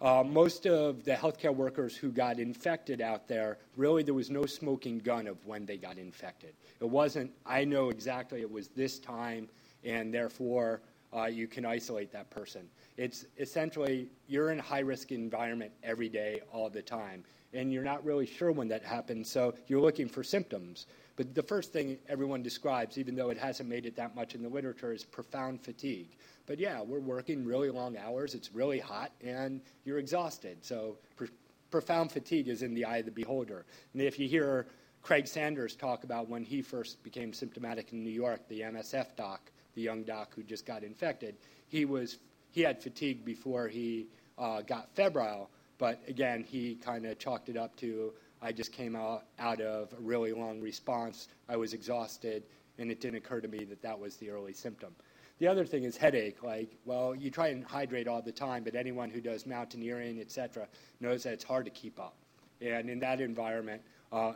Uh, 0.00 0.22
most 0.24 0.64
of 0.66 1.02
the 1.04 1.12
healthcare 1.12 1.54
workers 1.54 1.96
who 1.96 2.10
got 2.10 2.38
infected 2.38 3.00
out 3.00 3.26
there, 3.26 3.58
really, 3.76 4.04
there 4.04 4.14
was 4.14 4.30
no 4.30 4.46
smoking 4.46 4.98
gun 4.98 5.26
of 5.26 5.44
when 5.44 5.66
they 5.66 5.76
got 5.76 5.98
infected. 5.98 6.54
It 6.80 6.88
wasn't, 6.88 7.32
I 7.44 7.64
know 7.64 7.90
exactly 7.90 8.40
it 8.40 8.50
was 8.50 8.68
this 8.68 9.00
time, 9.00 9.48
and 9.84 10.14
therefore 10.14 10.82
uh, 11.16 11.24
you 11.24 11.48
can 11.48 11.64
isolate 11.64 12.12
that 12.12 12.30
person. 12.30 12.68
It's 12.96 13.26
essentially 13.38 14.08
you're 14.28 14.50
in 14.50 14.60
a 14.60 14.62
high 14.62 14.80
risk 14.80 15.10
environment 15.10 15.72
every 15.82 16.08
day, 16.08 16.42
all 16.52 16.70
the 16.70 16.82
time, 16.82 17.24
and 17.52 17.72
you're 17.72 17.82
not 17.82 18.04
really 18.04 18.26
sure 18.26 18.52
when 18.52 18.68
that 18.68 18.84
happens, 18.84 19.28
so 19.28 19.54
you're 19.66 19.80
looking 19.80 20.08
for 20.08 20.22
symptoms. 20.22 20.86
But 21.16 21.34
the 21.34 21.42
first 21.42 21.72
thing 21.72 21.98
everyone 22.08 22.44
describes, 22.44 22.98
even 22.98 23.16
though 23.16 23.30
it 23.30 23.38
hasn't 23.38 23.68
made 23.68 23.84
it 23.86 23.96
that 23.96 24.14
much 24.14 24.36
in 24.36 24.42
the 24.42 24.48
literature, 24.48 24.92
is 24.92 25.04
profound 25.04 25.60
fatigue. 25.60 26.16
But 26.48 26.58
yeah, 26.58 26.80
we're 26.80 26.98
working 26.98 27.44
really 27.44 27.68
long 27.68 27.98
hours, 27.98 28.34
it's 28.34 28.54
really 28.54 28.78
hot, 28.78 29.12
and 29.22 29.60
you're 29.84 29.98
exhausted. 29.98 30.64
So 30.64 30.96
pr- 31.14 31.26
profound 31.70 32.10
fatigue 32.10 32.48
is 32.48 32.62
in 32.62 32.72
the 32.72 32.86
eye 32.86 32.96
of 32.96 33.04
the 33.04 33.10
beholder. 33.10 33.66
And 33.92 34.00
if 34.00 34.18
you 34.18 34.26
hear 34.26 34.66
Craig 35.02 35.26
Spencer 35.26 35.68
talk 35.68 36.04
about 36.04 36.26
when 36.26 36.42
he 36.42 36.62
first 36.62 37.02
became 37.02 37.34
symptomatic 37.34 37.92
in 37.92 38.02
New 38.02 38.10
York, 38.10 38.48
the 38.48 38.62
MSF 38.62 39.14
doc, 39.14 39.52
the 39.74 39.82
young 39.82 40.04
doc 40.04 40.34
who 40.34 40.42
just 40.42 40.64
got 40.64 40.82
infected, 40.82 41.36
he 41.68 41.84
was 41.84 42.16
he 42.50 42.62
had 42.62 42.82
fatigue 42.82 43.26
before 43.26 43.68
he 43.68 44.06
uh, 44.38 44.62
got 44.62 44.88
febrile. 44.94 45.50
But 45.76 46.02
again, 46.08 46.42
he 46.48 46.76
kind 46.76 47.04
of 47.04 47.18
chalked 47.18 47.50
it 47.50 47.58
up 47.58 47.76
to 47.76 48.14
I 48.40 48.52
just 48.52 48.72
came 48.72 48.96
out, 48.96 49.24
out 49.38 49.60
of 49.60 49.92
a 49.92 50.00
really 50.00 50.32
long 50.32 50.62
response. 50.62 51.28
I 51.46 51.56
was 51.56 51.74
exhausted, 51.74 52.44
and 52.78 52.90
it 52.90 53.02
didn't 53.02 53.16
occur 53.16 53.42
to 53.42 53.48
me 53.48 53.64
that 53.64 53.82
that 53.82 53.98
was 53.98 54.16
the 54.16 54.30
early 54.30 54.54
symptom. 54.54 54.94
The 55.38 55.46
other 55.46 55.64
thing 55.64 55.84
is 55.84 55.96
headache. 55.96 56.42
Like, 56.42 56.76
well, 56.84 57.14
you 57.14 57.30
try 57.30 57.48
and 57.48 57.64
hydrate 57.64 58.08
all 58.08 58.20
the 58.20 58.32
time, 58.32 58.64
but 58.64 58.74
anyone 58.74 59.10
who 59.10 59.20
does 59.20 59.46
mountaineering, 59.46 60.20
etc., 60.20 60.66
knows 61.00 61.22
that 61.22 61.32
it's 61.32 61.44
hard 61.44 61.64
to 61.64 61.70
keep 61.70 62.00
up. 62.00 62.16
And 62.60 62.90
in 62.90 62.98
that 63.00 63.20
environment, 63.20 63.82
uh, 64.12 64.32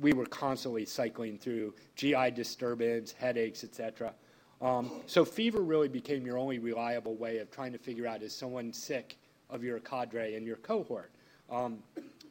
we 0.00 0.12
were 0.12 0.26
constantly 0.26 0.86
cycling 0.86 1.38
through 1.38 1.74
GI 1.96 2.30
disturbance, 2.30 3.12
headaches, 3.12 3.62
etc. 3.62 4.14
Um, 4.60 4.90
so 5.06 5.24
fever 5.24 5.60
really 5.60 5.88
became 5.88 6.24
your 6.24 6.38
only 6.38 6.58
reliable 6.58 7.14
way 7.16 7.38
of 7.38 7.50
trying 7.50 7.72
to 7.72 7.78
figure 7.78 8.06
out 8.06 8.22
is 8.22 8.34
someone 8.34 8.72
sick 8.72 9.18
of 9.50 9.62
your 9.62 9.80
cadre 9.80 10.34
and 10.34 10.46
your 10.46 10.56
cohort. 10.56 11.10
Um, 11.50 11.78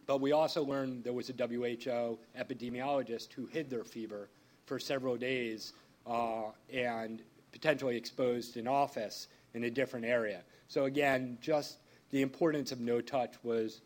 but 0.05 0.21
we 0.21 0.31
also 0.31 0.63
learned 0.63 1.03
there 1.03 1.13
was 1.13 1.29
a 1.29 1.33
WHO 1.33 2.17
epidemiologist 2.39 3.33
who 3.33 3.45
hid 3.45 3.69
their 3.69 3.83
fever 3.83 4.29
for 4.65 4.79
several 4.79 5.17
days 5.17 5.73
uh, 6.05 6.45
and 6.71 7.21
potentially 7.51 7.97
exposed 7.97 8.57
in 8.57 8.67
office 8.67 9.27
in 9.53 9.63
a 9.63 9.69
different 9.69 10.05
area. 10.05 10.41
So, 10.67 10.85
again, 10.85 11.37
just 11.41 11.77
the 12.11 12.21
importance 12.21 12.71
of 12.71 12.79
no 12.79 13.01
touch 13.01 13.35
was 13.43 13.81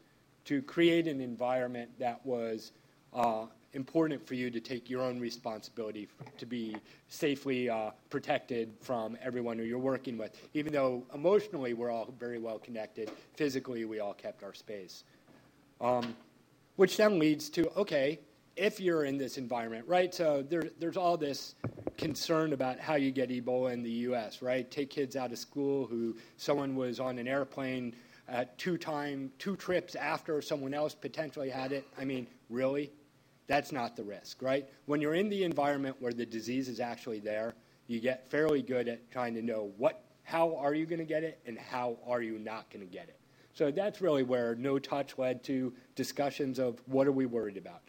to 0.46 0.62
create 0.62 1.08
an 1.08 1.22
environment 1.22 1.90
that 2.00 2.26
was 2.26 2.72
uh, 3.14 3.46
important 3.74 4.26
for 4.26 4.34
you 4.34 4.50
to 4.50 4.60
take 4.60 4.90
your 4.90 5.02
own 5.02 5.20
responsibility 5.20 6.08
to 6.38 6.46
be 6.46 6.76
safely 7.08 7.70
uh, 7.70 7.92
protected 8.10 8.74
from 8.82 9.18
everyone 9.22 9.58
who 9.58 9.64
you're 9.64 9.80
working 9.80 10.18
with. 10.18 10.36
Even 10.54 10.74
though 10.74 11.04
emotionally 11.14 11.74
we're 11.74 11.92
all 11.92 12.14
very 12.20 12.38
well 12.38 12.60
connected, 12.60 13.12
physically 13.36 13.86
we 13.86 14.00
all 14.00 14.14
kept 14.14 14.44
our 14.44 14.54
space. 14.54 15.04
Um, 15.80 16.16
which 16.76 16.98
then 16.98 17.20
leads 17.20 17.50
to 17.52 17.70
okay, 17.78 18.20
if 18.56 18.80
you're 18.80 19.06
in 19.06 19.18
this 19.18 19.38
environment, 19.38 19.88
right? 19.88 20.14
So 20.14 20.44
there, 20.48 20.64
there's 20.80 20.98
all 20.98 21.18
this 21.18 21.56
concern 21.98 22.54
about 22.54 22.80
how 22.80 22.96
you 22.96 23.12
get 23.12 23.30
Ebola 23.30 23.74
in 23.74 23.84
the 23.84 23.92
U.S., 23.92 24.42
right? 24.42 24.70
Take 24.70 24.90
kids 24.90 25.16
out 25.16 25.32
of 25.32 25.38
school 25.38 25.86
who 25.86 26.18
someone 26.38 26.76
was 26.76 27.00
on 27.00 27.18
an 27.20 27.28
airplane 27.28 27.96
at 28.28 28.58
two 28.58 28.78
time 28.78 29.32
two 29.40 29.56
trips 29.56 29.96
after 29.96 30.42
someone 30.42 30.74
else 30.74 30.96
potentially 30.96 31.50
had 31.50 31.72
it. 31.72 31.86
I 31.98 32.06
mean, 32.06 32.28
really? 32.50 32.92
That's 33.48 33.72
not 33.72 33.96
the 33.96 34.04
risk, 34.04 34.42
right? 34.42 34.68
When 34.86 35.02
you're 35.02 35.16
in 35.16 35.30
the 35.30 35.44
environment 35.44 35.98
where 36.00 36.14
the 36.14 36.26
disease 36.26 36.70
is 36.70 36.80
actually 36.80 37.20
there, 37.20 37.54
you 37.88 38.00
get 38.00 38.30
fairly 38.30 38.62
good 38.62 38.88
at 38.88 39.12
trying 39.12 39.34
to 39.34 39.42
know 39.42 39.72
what, 39.78 40.04
how 40.24 40.56
are 40.56 40.74
you 40.74 40.86
going 40.86 41.00
to 41.00 41.06
get 41.06 41.24
it, 41.24 41.40
and 41.46 41.58
how 41.58 41.98
are 42.08 42.22
you 42.22 42.40
not 42.40 42.70
going 42.70 42.86
to 42.86 42.92
get 42.92 43.10
it. 43.10 43.20
So 43.54 43.70
that's 43.70 44.00
really 44.00 44.24
where 44.24 44.56
no 44.56 44.80
touch 44.80 45.18
led 45.18 45.44
to 45.46 45.74
discussions 45.96 46.58
of 46.60 46.82
what 46.86 47.08
are 47.08 47.12
we 47.12 47.26
worried 47.26 47.58
about. 47.58 47.82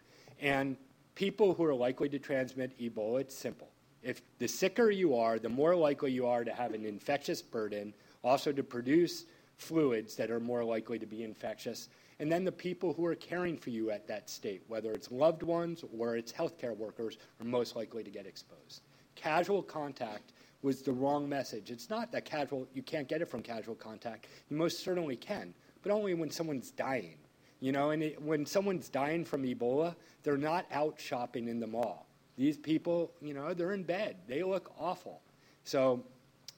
And 0.43 0.75
people 1.15 1.53
who 1.53 1.63
are 1.63 1.73
likely 1.73 2.09
to 2.09 2.19
transmit 2.19 2.77
Ebola, 2.77 3.21
it's 3.21 3.35
simple. 3.35 3.69
If 4.03 4.21
the 4.39 4.47
sicker 4.47 4.91
you 4.91 5.15
are, 5.15 5.39
the 5.39 5.47
more 5.47 5.73
likely 5.73 6.11
you 6.11 6.27
are 6.27 6.43
to 6.43 6.53
have 6.53 6.73
an 6.73 6.85
infectious 6.85 7.41
burden, 7.41 7.93
also 8.25 8.51
to 8.51 8.61
produce 8.61 9.23
fluids 9.55 10.17
that 10.17 10.29
are 10.29 10.41
more 10.41 10.65
likely 10.65 10.99
to 10.99 11.05
be 11.05 11.23
infectious. 11.23 11.87
And 12.19 12.29
then 12.29 12.43
the 12.43 12.51
people 12.51 12.91
who 12.91 13.05
are 13.05 13.15
caring 13.15 13.55
for 13.55 13.69
you 13.69 13.89
at 13.89 14.05
that 14.07 14.29
state, 14.29 14.63
whether 14.67 14.91
it's 14.91 15.11
loved 15.11 15.43
ones 15.43 15.85
or 15.97 16.17
it's 16.17 16.33
healthcare 16.33 16.75
workers, 16.75 17.17
are 17.39 17.45
most 17.45 17.77
likely 17.77 18.03
to 18.03 18.11
get 18.11 18.25
exposed. 18.25 18.81
Casual 19.15 19.63
contact 19.63 20.33
was 20.61 20.81
the 20.81 20.91
wrong 20.91 21.29
message. 21.29 21.71
It's 21.71 21.89
not 21.89 22.11
that 22.11 22.25
casual, 22.25 22.67
you 22.73 22.83
can't 22.83 23.07
get 23.07 23.21
it 23.21 23.29
from 23.29 23.43
casual 23.43 23.75
contact. 23.75 24.27
You 24.49 24.57
most 24.57 24.83
certainly 24.83 25.15
can, 25.15 25.53
but 25.81 25.93
only 25.93 26.13
when 26.13 26.31
someone's 26.31 26.71
dying. 26.71 27.15
You 27.63 27.71
know, 27.71 27.91
and 27.91 28.03
it, 28.03 28.21
when 28.21 28.45
someone's 28.45 28.89
dying 28.89 29.23
from 29.23 29.43
Ebola, 29.43 29.95
they're 30.23 30.35
not 30.35 30.65
out 30.69 30.99
shopping 30.99 31.47
in 31.47 31.61
the 31.61 31.65
mall. 31.65 32.07
These 32.37 32.57
people, 32.57 33.09
you 33.21 33.33
know, 33.33 33.53
they're 33.53 33.71
in 33.71 33.83
bed. 33.83 34.17
They 34.27 34.43
look 34.43 34.73
awful. 34.77 35.21
So 35.63 36.03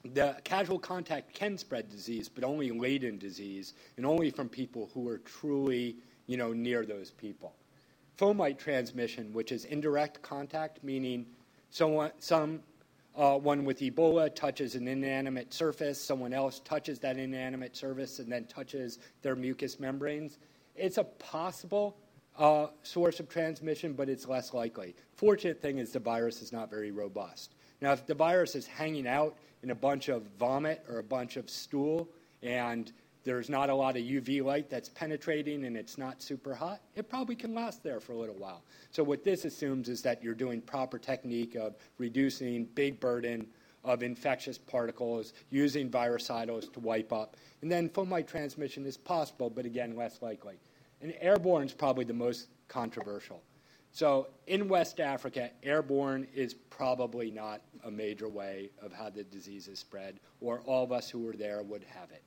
the 0.03 0.35
casual 0.43 0.79
contact 0.79 1.31
can 1.31 1.59
spread 1.59 1.91
disease, 1.91 2.27
but 2.27 2.43
only 2.43 2.71
latent 2.71 3.19
disease, 3.19 3.75
and 3.97 4.05
only 4.07 4.31
from 4.31 4.49
people 4.49 4.89
who 4.95 5.07
are 5.07 5.19
truly, 5.19 5.97
you 6.25 6.37
know, 6.37 6.53
near 6.53 6.87
those 6.87 7.11
people. 7.11 7.53
Fomite 8.17 8.57
transmission, 8.57 9.31
which 9.31 9.51
is 9.51 9.65
indirect 9.65 10.23
contact, 10.23 10.83
meaning 10.83 11.27
someone, 11.69 12.13
some 12.17 12.61
uh, 13.15 13.37
one 13.37 13.63
with 13.63 13.79
Ebola 13.79 14.33
touches 14.33 14.73
an 14.73 14.87
inanimate 14.87 15.53
surface, 15.53 16.01
someone 16.01 16.33
else 16.33 16.61
touches 16.65 16.97
that 16.97 17.19
inanimate 17.19 17.77
surface 17.77 18.17
and 18.17 18.31
then 18.31 18.45
touches 18.45 18.97
their 19.21 19.35
mucous 19.35 19.79
membranes. 19.79 20.39
It's 20.75 20.97
a 20.97 21.03
possible 21.03 21.97
uh, 22.37 22.67
source 22.83 23.19
of 23.19 23.29
transmission, 23.29 23.93
but 23.93 24.09
it's 24.09 24.27
less 24.27 24.53
likely. 24.53 24.95
Fortunate 25.13 25.61
thing 25.61 25.77
is 25.77 25.91
the 25.91 25.99
virus 25.99 26.41
is 26.41 26.51
not 26.51 26.69
very 26.69 26.91
robust. 26.91 27.55
Now, 27.81 27.93
if 27.93 28.05
the 28.05 28.13
virus 28.13 28.55
is 28.55 28.67
hanging 28.67 29.07
out 29.07 29.37
in 29.63 29.71
a 29.71 29.75
bunch 29.75 30.09
of 30.09 30.23
vomit 30.37 30.83
or 30.89 30.99
a 30.99 31.03
bunch 31.03 31.37
of 31.37 31.49
stool 31.49 32.09
and 32.41 32.91
there's 33.23 33.49
not 33.49 33.69
a 33.69 33.75
lot 33.75 33.97
of 33.97 34.03
UV 34.03 34.43
light 34.43 34.69
that's 34.69 34.89
penetrating 34.89 35.65
and 35.65 35.75
it's 35.75 35.97
not 35.97 36.21
super 36.21 36.53
hot, 36.53 36.81
it 36.95 37.09
probably 37.09 37.35
can 37.35 37.55
last 37.55 37.81
there 37.83 37.99
for 37.99 38.13
a 38.13 38.17
little 38.17 38.35
while. 38.35 38.63
So, 38.91 39.03
what 39.03 39.23
this 39.23 39.45
assumes 39.45 39.89
is 39.89 40.01
that 40.03 40.23
you're 40.23 40.35
doing 40.35 40.61
proper 40.61 40.99
technique 40.99 41.55
of 41.55 41.75
reducing 41.97 42.65
big 42.75 42.99
burden 42.99 43.47
of 43.85 44.03
infectious 44.03 44.57
particles, 44.57 45.33
using 45.49 45.89
virucidals 45.89 46.71
to 46.73 46.79
wipe 46.79 47.13
up. 47.13 47.37
And 47.61 47.71
then 47.71 47.89
fomite 47.89 48.27
transmission 48.27 48.85
is 48.85 48.97
possible, 48.97 49.49
but 49.49 49.65
again, 49.65 49.95
less 49.95 50.21
likely. 50.21 50.55
And 51.01 51.13
airborne 51.21 51.67
is 51.67 51.73
probably 51.73 52.03
the 52.03 52.13
most 52.13 52.47
controversial. 52.67 53.41
So, 53.91 54.27
in 54.47 54.67
West 54.67 54.99
Africa, 54.99 55.51
airborne 55.63 56.27
is 56.33 56.53
probably 56.53 57.31
not 57.31 57.61
a 57.85 57.91
major 57.91 58.27
way 58.27 58.71
of 58.81 58.91
how 58.91 59.09
the 59.09 59.23
disease 59.23 59.69
is 59.69 59.79
spread, 59.79 60.19
or 60.41 60.59
all 60.65 60.83
of 60.83 60.91
us 60.91 61.09
who 61.09 61.19
were 61.19 61.33
there 61.33 61.63
would 61.63 61.85
have 61.85 62.11
it. 62.11 62.23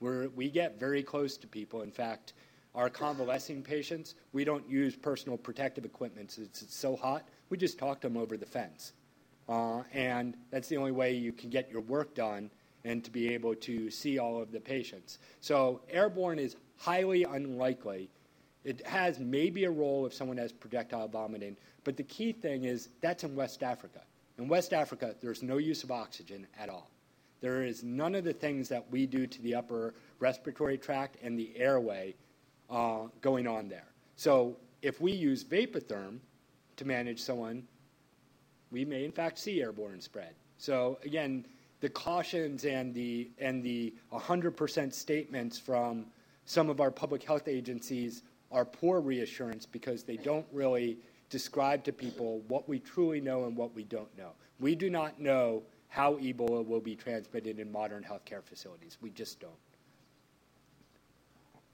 We're, 0.00 0.28
we 0.28 0.48
get 0.48 0.80
very 0.80 1.02
close 1.02 1.36
to 1.38 1.46
people. 1.46 1.82
In 1.82 1.90
fact, 1.90 2.32
our 2.74 2.88
convalescing 2.88 3.62
patients, 3.62 4.14
we 4.32 4.44
don't 4.44 4.66
use 4.68 4.96
personal 4.96 5.36
protective 5.36 5.84
equipment. 5.84 6.38
It's, 6.38 6.62
it's 6.62 6.74
so 6.74 6.96
hot, 6.96 7.28
we 7.50 7.58
just 7.58 7.78
talk 7.78 8.00
to 8.00 8.08
them 8.08 8.16
over 8.16 8.36
the 8.36 8.46
fence. 8.46 8.92
Uh, 9.48 9.82
and 9.92 10.36
that's 10.50 10.68
the 10.68 10.76
only 10.76 10.92
way 10.92 11.12
you 11.12 11.32
can 11.32 11.50
get 11.50 11.70
your 11.70 11.82
work 11.82 12.14
done 12.14 12.50
and 12.84 13.04
to 13.04 13.10
be 13.10 13.32
able 13.32 13.54
to 13.54 13.90
see 13.90 14.18
all 14.18 14.40
of 14.40 14.52
the 14.52 14.60
patients. 14.60 15.18
So, 15.40 15.80
airborne 15.90 16.38
is 16.38 16.56
highly 16.76 17.24
unlikely. 17.24 18.10
It 18.64 18.86
has 18.86 19.18
maybe 19.18 19.64
a 19.64 19.70
role 19.70 20.06
if 20.06 20.14
someone 20.14 20.36
has 20.38 20.52
projectile 20.52 21.08
vomiting, 21.08 21.56
but 21.84 21.96
the 21.96 22.02
key 22.02 22.32
thing 22.32 22.64
is 22.64 22.88
that's 23.00 23.24
in 23.24 23.34
West 23.34 23.62
Africa. 23.62 24.00
In 24.38 24.48
West 24.48 24.72
Africa, 24.72 25.14
there's 25.20 25.42
no 25.42 25.58
use 25.58 25.84
of 25.84 25.90
oxygen 25.90 26.46
at 26.58 26.68
all. 26.68 26.90
There 27.40 27.62
is 27.62 27.84
none 27.84 28.14
of 28.14 28.24
the 28.24 28.32
things 28.32 28.68
that 28.70 28.90
we 28.90 29.06
do 29.06 29.26
to 29.26 29.42
the 29.42 29.54
upper 29.54 29.94
respiratory 30.18 30.78
tract 30.78 31.18
and 31.22 31.38
the 31.38 31.52
airway 31.56 32.14
uh, 32.70 33.02
going 33.20 33.46
on 33.46 33.68
there. 33.68 33.88
So 34.16 34.56
if 34.80 35.00
we 35.00 35.12
use 35.12 35.44
Vapotherm 35.44 36.18
to 36.76 36.84
manage 36.84 37.20
someone, 37.20 37.64
we 38.74 38.84
may 38.84 39.04
in 39.04 39.12
fact 39.12 39.38
see 39.38 39.62
airborne 39.62 40.00
spread. 40.00 40.34
So 40.58 40.98
again, 41.04 41.46
the 41.80 41.88
cautions 41.88 42.64
and 42.64 42.92
the 42.92 43.30
and 43.38 43.62
the 43.62 43.94
100% 44.12 44.92
statements 44.92 45.58
from 45.58 46.06
some 46.44 46.68
of 46.68 46.80
our 46.80 46.90
public 46.90 47.22
health 47.22 47.46
agencies 47.46 48.24
are 48.50 48.64
poor 48.64 49.00
reassurance 49.00 49.64
because 49.64 50.02
they 50.02 50.16
don't 50.16 50.46
really 50.52 50.98
describe 51.30 51.84
to 51.84 51.92
people 51.92 52.42
what 52.48 52.68
we 52.68 52.80
truly 52.80 53.20
know 53.20 53.44
and 53.44 53.56
what 53.56 53.72
we 53.76 53.84
don't 53.84 54.18
know. 54.18 54.30
We 54.58 54.74
do 54.74 54.90
not 54.90 55.20
know 55.20 55.62
how 55.88 56.14
Ebola 56.14 56.66
will 56.66 56.80
be 56.80 56.96
transmitted 56.96 57.60
in 57.60 57.70
modern 57.70 58.02
healthcare 58.02 58.42
facilities. 58.42 58.98
We 59.00 59.10
just 59.10 59.38
don't. 59.38 59.52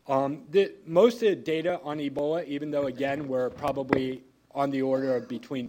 Um, 0.07 0.43
the, 0.51 0.73
most 0.87 1.23
of 1.23 1.31
the 1.31 1.37
data 1.37 1.81
on 1.83 1.97
Ebola, 1.99 2.47
even 2.47 2.71
though 2.71 2.89
again 2.89 3.27
we're 3.27 3.49
probably 3.49 4.23
on 4.55 4.71
the 4.71 4.83
order 4.83 5.17
of 5.17 5.29
between 5.29 5.69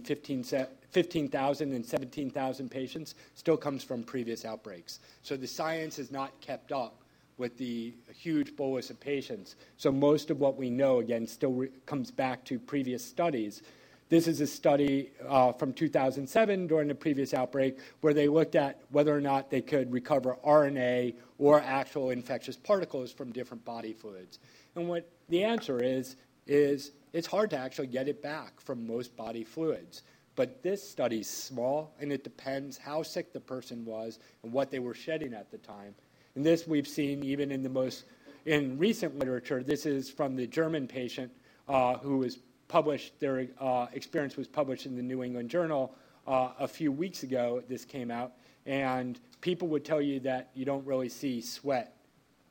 15,000 0.92 1.72
and 1.72 1.84
17,000 1.84 2.70
patients, 2.70 3.14
still 3.34 3.56
comes 3.56 3.82
from 3.82 4.02
previous 4.02 4.44
outbreaks. 4.44 5.00
So 5.22 5.36
the 5.36 5.46
science 5.46 5.96
has 5.96 6.10
not 6.10 6.38
kept 6.40 6.70
up 6.70 7.02
with 7.38 7.56
the 7.56 7.94
huge 8.14 8.54
bolus 8.56 8.90
of 8.90 9.00
patients. 9.00 9.56
So 9.78 9.90
most 9.90 10.30
of 10.30 10.38
what 10.38 10.56
we 10.56 10.70
know, 10.70 11.00
again, 11.00 11.26
still 11.26 11.52
re- 11.52 11.68
comes 11.86 12.10
back 12.10 12.44
to 12.44 12.58
previous 12.58 13.04
studies. 13.04 13.62
This 14.10 14.28
is 14.28 14.42
a 14.42 14.46
study 14.46 15.10
uh, 15.26 15.52
from 15.52 15.72
2007 15.72 16.66
during 16.66 16.88
the 16.88 16.94
previous 16.94 17.32
outbreak 17.32 17.78
where 18.02 18.12
they 18.12 18.28
looked 18.28 18.54
at 18.54 18.82
whether 18.90 19.16
or 19.16 19.20
not 19.22 19.50
they 19.50 19.62
could 19.62 19.90
recover 19.90 20.36
RNA 20.46 21.14
or 21.38 21.60
actual 21.60 22.10
infectious 22.10 22.56
particles 22.56 23.10
from 23.10 23.32
different 23.32 23.64
body 23.64 23.94
fluids. 23.94 24.38
And 24.76 24.86
what 24.88 25.08
the 25.30 25.42
answer 25.42 25.82
is, 25.82 26.16
is 26.46 26.92
it's 27.14 27.26
hard 27.26 27.50
to 27.50 27.56
actually 27.56 27.86
get 27.86 28.08
it 28.08 28.22
back 28.22 28.60
from 28.60 28.86
most 28.86 29.16
body 29.16 29.44
fluids. 29.44 30.02
But 30.34 30.62
this 30.62 30.86
study's 30.88 31.28
small, 31.28 31.94
and 32.00 32.10
it 32.10 32.24
depends 32.24 32.78
how 32.78 33.02
sick 33.02 33.32
the 33.32 33.40
person 33.40 33.84
was 33.84 34.18
and 34.42 34.52
what 34.52 34.70
they 34.70 34.78
were 34.78 34.94
shedding 34.94 35.34
at 35.34 35.50
the 35.50 35.58
time. 35.58 35.94
And 36.34 36.44
this 36.44 36.66
we've 36.66 36.88
seen 36.88 37.22
even 37.22 37.52
in 37.52 37.62
the 37.62 37.68
most 37.68 38.04
in 38.46 38.78
recent 38.78 39.18
literature. 39.18 39.62
This 39.62 39.86
is 39.86 40.10
from 40.10 40.34
the 40.34 40.46
German 40.46 40.88
patient 40.88 41.30
uh, 41.68 41.98
who 41.98 42.18
was 42.18 42.38
published. 42.68 43.20
Their 43.20 43.48
uh, 43.60 43.86
experience 43.92 44.36
was 44.36 44.48
published 44.48 44.86
in 44.86 44.96
the 44.96 45.02
New 45.02 45.22
England 45.22 45.50
Journal 45.50 45.94
uh, 46.26 46.50
a 46.58 46.68
few 46.68 46.90
weeks 46.90 47.22
ago. 47.22 47.62
This 47.68 47.84
came 47.84 48.10
out, 48.10 48.32
and 48.66 49.20
people 49.40 49.68
would 49.68 49.84
tell 49.84 50.00
you 50.00 50.20
that 50.20 50.50
you 50.54 50.64
don't 50.64 50.84
really 50.86 51.08
see 51.08 51.40
sweat 51.40 51.96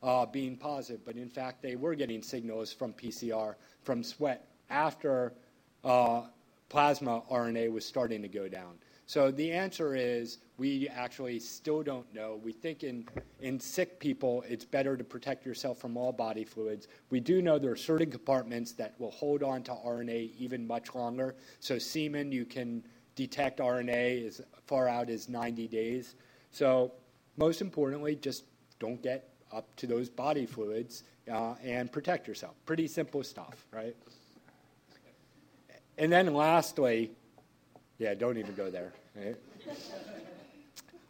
uh, 0.03 0.25
being 0.25 0.57
positive, 0.57 1.05
but 1.05 1.15
in 1.15 1.29
fact, 1.29 1.61
they 1.61 1.75
were 1.75 1.95
getting 1.95 2.21
signals 2.21 2.73
from 2.73 2.93
PCR 2.93 3.55
from 3.83 4.03
sweat 4.03 4.47
after 4.69 5.33
uh, 5.83 6.23
plasma 6.71 7.21
RNA 7.29 7.69
was 7.69 7.85
starting 7.85 8.21
to 8.21 8.29
go 8.29 8.47
down. 8.47 8.75
So 9.05 9.29
the 9.29 9.51
answer 9.51 9.93
is 9.93 10.37
we 10.57 10.87
actually 10.87 11.37
still 11.37 11.83
don't 11.83 12.11
know. 12.15 12.39
We 12.41 12.53
think 12.53 12.85
in, 12.85 13.05
in 13.41 13.59
sick 13.59 13.99
people, 13.99 14.45
it's 14.47 14.63
better 14.63 14.95
to 14.95 15.03
protect 15.03 15.45
yourself 15.45 15.79
from 15.79 15.97
all 15.97 16.13
body 16.13 16.45
fluids. 16.45 16.87
We 17.09 17.19
do 17.19 17.41
know 17.41 17.59
there 17.59 17.73
are 17.73 17.75
certain 17.75 18.09
compartments 18.09 18.71
that 18.73 18.95
will 18.99 19.11
hold 19.11 19.43
on 19.43 19.63
to 19.63 19.71
RNA 19.73 20.31
even 20.37 20.65
much 20.65 20.95
longer. 20.95 21.35
So 21.59 21.77
semen, 21.77 22.31
you 22.31 22.45
can 22.45 22.85
detect 23.15 23.59
RNA 23.59 24.27
as 24.27 24.41
far 24.65 24.87
out 24.87 25.09
as 25.09 25.27
90 25.27 25.67
days. 25.67 26.15
So 26.51 26.93
most 27.35 27.59
importantly, 27.59 28.15
just 28.15 28.45
don't 28.79 29.03
get 29.03 29.27
up 29.51 29.75
to 29.75 29.87
those 29.87 30.09
body 30.09 30.45
fluids 30.45 31.03
uh, 31.29 31.55
and 31.61 31.91
protect 31.91 32.29
yourself. 32.29 32.55
Pretty 32.65 32.87
simple 32.87 33.23
stuff, 33.23 33.67
right? 33.73 33.97
And 35.97 36.11
then 36.11 36.33
lastly, 36.33 37.11
yeah, 37.97 38.13
don't 38.13 38.37
even 38.37 38.55
go 38.55 38.69
there. 38.69 38.93
Right? 39.15 39.35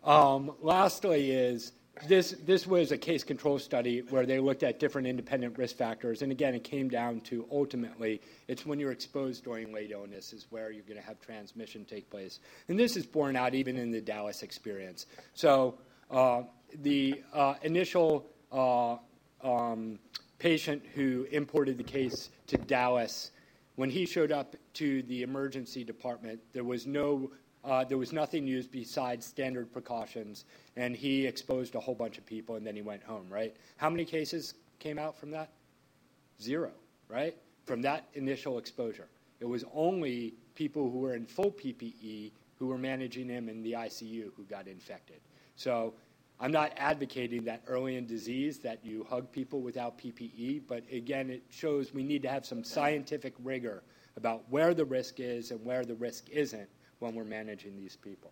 Um, 0.03 0.51
lastly, 0.61 1.31
is 1.31 1.73
this 2.07 2.31
this 2.45 2.65
was 2.65 2.91
a 2.91 2.97
case 2.97 3.23
control 3.23 3.59
study 3.59 3.99
where 4.09 4.25
they 4.25 4.39
looked 4.39 4.63
at 4.63 4.79
different 4.79 5.07
independent 5.07 5.57
risk 5.57 5.75
factors, 5.75 6.21
and 6.21 6.31
again, 6.31 6.55
it 6.55 6.63
came 6.63 6.89
down 6.89 7.21
to 7.21 7.45
ultimately 7.51 8.21
it's 8.47 8.65
when 8.65 8.79
you're 8.79 8.91
exposed 8.91 9.43
during 9.43 9.71
late 9.73 9.91
illness 9.91 10.33
is 10.33 10.47
where 10.49 10.71
you're 10.71 10.83
going 10.83 10.99
to 10.99 11.05
have 11.05 11.19
transmission 11.19 11.85
take 11.85 12.09
place, 12.09 12.39
and 12.67 12.79
this 12.79 12.97
is 12.97 13.05
borne 13.05 13.35
out 13.35 13.53
even 13.53 13.77
in 13.77 13.91
the 13.91 14.01
Dallas 14.01 14.41
experience. 14.41 15.05
So 15.33 15.77
uh, 16.09 16.43
the 16.81 17.21
uh, 17.33 17.55
initial 17.61 18.27
uh, 18.51 18.97
um, 19.43 19.99
patient 20.39 20.83
who 20.95 21.27
imported 21.31 21.77
the 21.77 21.83
case 21.83 22.29
to 22.47 22.57
Dallas 22.57 23.31
when 23.75 23.89
he 23.89 24.05
showed 24.05 24.31
up 24.31 24.55
to 24.75 25.03
the 25.03 25.23
emergency 25.23 25.83
department, 25.83 26.39
there 26.53 26.63
was 26.63 26.87
no 26.87 27.31
uh, 27.63 27.83
there 27.83 27.97
was 27.97 28.11
nothing 28.11 28.47
used 28.47 28.71
besides 28.71 29.23
standard 29.23 29.71
precautions, 29.71 30.45
and 30.75 30.95
he 30.95 31.27
exposed 31.27 31.75
a 31.75 31.79
whole 31.79 31.93
bunch 31.93 32.17
of 32.17 32.25
people, 32.25 32.55
and 32.55 32.65
then 32.65 32.75
he 32.75 32.81
went 32.81 33.03
home. 33.03 33.27
Right? 33.29 33.55
How 33.77 33.89
many 33.89 34.05
cases 34.05 34.55
came 34.79 34.97
out 34.97 35.15
from 35.15 35.31
that? 35.31 35.49
Zero. 36.41 36.71
Right? 37.07 37.35
From 37.65 37.81
that 37.83 38.07
initial 38.15 38.57
exposure, 38.57 39.07
it 39.39 39.45
was 39.45 39.63
only 39.73 40.33
people 40.55 40.89
who 40.89 40.99
were 40.99 41.15
in 41.15 41.25
full 41.25 41.51
PPE 41.51 42.31
who 42.61 42.67
were 42.67 42.77
managing 42.77 43.27
him 43.27 43.49
in 43.49 43.63
the 43.63 43.73
ICU 43.73 44.31
who 44.35 44.43
got 44.43 44.67
infected. 44.67 45.19
So 45.55 45.93
I'm 46.39 46.51
not 46.51 46.73
advocating 46.77 47.43
that 47.45 47.63
early 47.67 47.97
in 47.97 48.05
disease 48.05 48.57
that 48.59 48.83
you 48.83 49.05
hug 49.09 49.31
people 49.31 49.61
without 49.61 49.97
PPE, 49.97 50.63
but 50.67 50.83
again, 50.91 51.29
it 51.29 51.43
shows 51.49 51.93
we 51.93 52.03
need 52.03 52.23
to 52.23 52.29
have 52.29 52.45
some 52.45 52.63
scientific 52.63 53.33
rigor 53.43 53.83
about 54.17 54.43
where 54.49 54.73
the 54.73 54.85
risk 54.85 55.19
is 55.19 55.51
and 55.51 55.63
where 55.63 55.85
the 55.85 55.95
risk 55.95 56.29
isn't 56.29 56.69
when 56.99 57.15
we're 57.15 57.23
managing 57.23 57.77
these 57.77 57.95
people. 57.95 58.31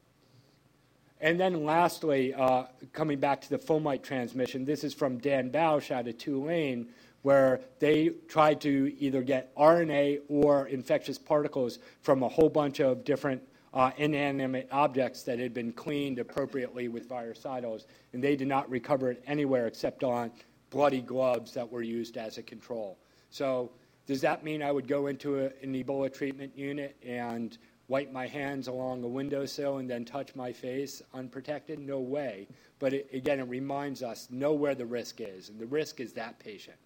And 1.22 1.40
then 1.40 1.66
lastly, 1.66 2.34
uh, 2.34 2.64
coming 2.94 3.20
back 3.20 3.42
to 3.42 3.50
the 3.50 3.58
fomite 3.58 4.04
transmission, 4.04 4.64
this 4.64 4.84
is 4.84 4.94
from 4.94 5.18
Dan 5.18 5.52
Bausch 5.52 5.92
out 5.92 6.08
of 6.08 6.18
Tulane, 6.18 6.88
where 7.24 7.60
they 7.80 8.10
tried 8.30 8.62
to 8.62 8.96
either 9.00 9.22
get 9.22 9.54
RNA 9.56 10.22
or 10.30 10.68
infectious 10.68 11.18
particles 11.18 11.80
from 12.02 12.24
a 12.24 12.30
whole 12.30 12.48
bunch 12.48 12.80
of 12.80 13.04
different 13.04 13.42
uh, 13.74 13.92
inanimate 13.98 14.68
objects 14.72 15.24
that 15.24 15.38
had 15.38 15.54
been 15.54 15.72
cleaned 15.74 16.20
appropriately 16.20 16.88
with 16.88 17.10
virucidals, 17.10 17.86
and 18.14 18.24
they 18.24 18.36
did 18.36 18.48
not 18.48 18.70
recover 18.70 19.12
it 19.12 19.22
anywhere 19.28 19.68
except 19.68 20.04
on 20.04 20.32
bloody 20.70 21.02
gloves 21.02 21.54
that 21.54 21.70
were 21.70 21.82
used 21.82 22.18
as 22.18 22.38
a 22.38 22.44
control. 22.44 22.98
So, 23.30 23.72
does 24.10 24.22
that 24.22 24.44
mean 24.44 24.64
I 24.64 24.72
would 24.72 24.88
go 24.88 25.06
into 25.06 25.38
a, 25.38 25.52
an 25.62 25.76
Ebola 25.76 26.12
treatment 26.12 26.58
unit 26.58 26.98
and 27.06 27.56
wipe 27.88 28.12
my 28.12 28.26
hands 28.26 28.68
along 28.68 29.04
a 29.04 29.08
windowsill 29.08 29.78
and 29.78 29.88
then 29.88 30.04
touch 30.04 30.34
my 30.34 30.52
face 30.52 31.04
unprotected? 31.14 31.78
No 31.78 32.00
way. 32.00 32.48
But 32.80 32.94
it, 32.94 33.10
again, 33.14 33.40
it 33.40 33.44
reminds 33.44 34.02
us 34.02 34.28
know 34.32 34.54
where 34.54 34.74
the 34.74 34.88
risk 34.88 35.22
is, 35.22 35.50
and 35.50 35.60
the 35.60 35.68
risk 35.68 36.00
is 36.00 36.14
that 36.14 36.40
patient. 36.40 36.78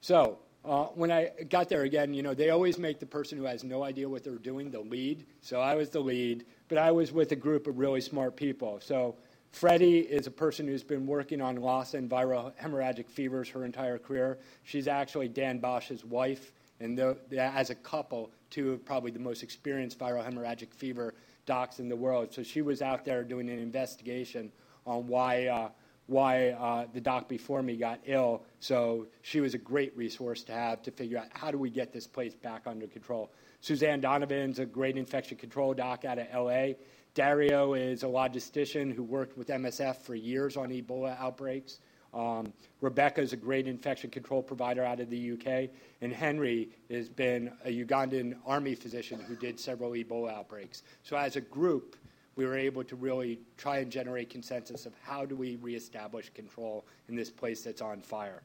So, 0.00 0.38
uh, 0.64 0.84
when 0.94 1.10
I 1.10 1.30
got 1.48 1.68
there 1.68 1.82
again, 1.82 2.14
you 2.14 2.22
know, 2.22 2.32
they 2.32 2.50
always 2.50 2.78
make 2.78 3.00
the 3.00 3.06
person 3.06 3.38
who 3.38 3.44
has 3.46 3.64
no 3.64 3.82
idea 3.82 4.08
what 4.08 4.22
they're 4.22 4.36
doing 4.36 4.70
the 4.70 4.78
lead. 4.78 5.26
So 5.40 5.60
I 5.60 5.74
was 5.74 5.90
the 5.90 5.98
lead, 5.98 6.44
but 6.68 6.78
I 6.78 6.92
was 6.92 7.10
with 7.10 7.32
a 7.32 7.36
group 7.36 7.66
of 7.66 7.78
really 7.78 8.00
smart 8.00 8.36
people. 8.36 8.78
So 8.80 9.16
Freddie 9.52 10.00
is 10.00 10.26
a 10.26 10.30
person 10.30 10.66
who's 10.66 10.82
been 10.82 11.06
working 11.06 11.42
on 11.42 11.56
Lassa 11.56 11.98
and 11.98 12.10
viral 12.10 12.52
hemorrhagic 12.56 13.08
fevers 13.08 13.50
her 13.50 13.64
entire 13.64 13.98
career. 13.98 14.38
She's 14.64 14.88
actually 14.88 15.28
Dan 15.28 15.58
Bausch's 15.58 16.04
wife, 16.04 16.52
and 16.80 16.98
as 17.30 17.68
a 17.68 17.74
couple, 17.74 18.30
two 18.50 18.72
of 18.72 18.84
probably 18.84 19.10
the 19.10 19.18
most 19.18 19.42
experienced 19.42 19.98
viral 19.98 20.26
hemorrhagic 20.26 20.72
fever 20.72 21.14
docs 21.44 21.80
in 21.80 21.88
the 21.88 21.96
world. 21.96 22.32
So 22.32 22.42
she 22.42 22.62
was 22.62 22.80
out 22.80 23.04
there 23.04 23.22
doing 23.22 23.48
an 23.50 23.58
investigation 23.58 24.50
on 24.86 25.06
why. 25.06 25.46
Uh, 25.46 25.68
why 26.06 26.50
uh, 26.50 26.86
the 26.92 27.00
doc 27.00 27.28
before 27.28 27.62
me 27.62 27.76
got 27.76 28.00
ill. 28.06 28.42
So 28.60 29.06
she 29.22 29.40
was 29.40 29.54
a 29.54 29.58
great 29.58 29.96
resource 29.96 30.42
to 30.44 30.52
have 30.52 30.82
to 30.82 30.90
figure 30.90 31.18
out 31.18 31.26
how 31.32 31.50
do 31.50 31.58
we 31.58 31.70
get 31.70 31.92
this 31.92 32.06
place 32.06 32.34
back 32.34 32.62
under 32.66 32.86
control. 32.86 33.30
Suzanne 33.60 34.00
Donovan's 34.00 34.58
a 34.58 34.66
great 34.66 34.96
infection 34.96 35.38
control 35.38 35.72
doc 35.72 36.04
out 36.04 36.18
of 36.18 36.26
LA. 36.34 36.74
Dario 37.14 37.74
is 37.74 38.02
a 38.02 38.06
logistician 38.06 38.94
who 38.94 39.02
worked 39.02 39.36
with 39.36 39.48
MSF 39.48 39.96
for 39.96 40.14
years 40.14 40.56
on 40.56 40.70
Ebola 40.70 41.18
outbreaks. 41.20 41.78
Um, 42.14 42.52
Rebecca 42.80 43.20
is 43.20 43.32
a 43.32 43.36
great 43.36 43.66
infection 43.66 44.10
control 44.10 44.42
provider 44.42 44.84
out 44.84 45.00
of 45.00 45.10
the 45.10 45.32
UK. 45.32 45.70
And 46.00 46.12
Henry 46.12 46.70
has 46.90 47.08
been 47.08 47.52
a 47.64 47.84
Ugandan 47.84 48.36
army 48.46 48.74
physician 48.74 49.20
who 49.20 49.36
did 49.36 49.60
several 49.60 49.92
Ebola 49.92 50.32
outbreaks. 50.32 50.82
So, 51.02 51.16
as 51.16 51.36
a 51.36 51.40
group, 51.40 51.96
we 52.34 52.46
were 52.46 52.56
able 52.56 52.84
to 52.84 52.96
really 52.96 53.40
try 53.56 53.78
and 53.78 53.90
generate 53.90 54.30
consensus 54.30 54.86
of 54.86 54.94
how 55.02 55.26
do 55.26 55.36
we 55.36 55.56
reestablish 55.56 56.30
control 56.30 56.86
in 57.08 57.14
this 57.14 57.30
place 57.30 57.62
that's 57.62 57.82
on 57.82 58.00
fire. 58.00 58.42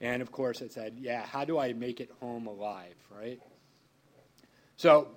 And 0.00 0.22
of 0.22 0.32
course, 0.32 0.60
it 0.60 0.72
said, 0.72 0.96
yeah, 0.98 1.24
how 1.24 1.44
do 1.44 1.58
I 1.58 1.72
make 1.72 2.00
it 2.00 2.10
home 2.20 2.46
alive, 2.46 2.96
right? 3.10 3.40
So 4.76 5.08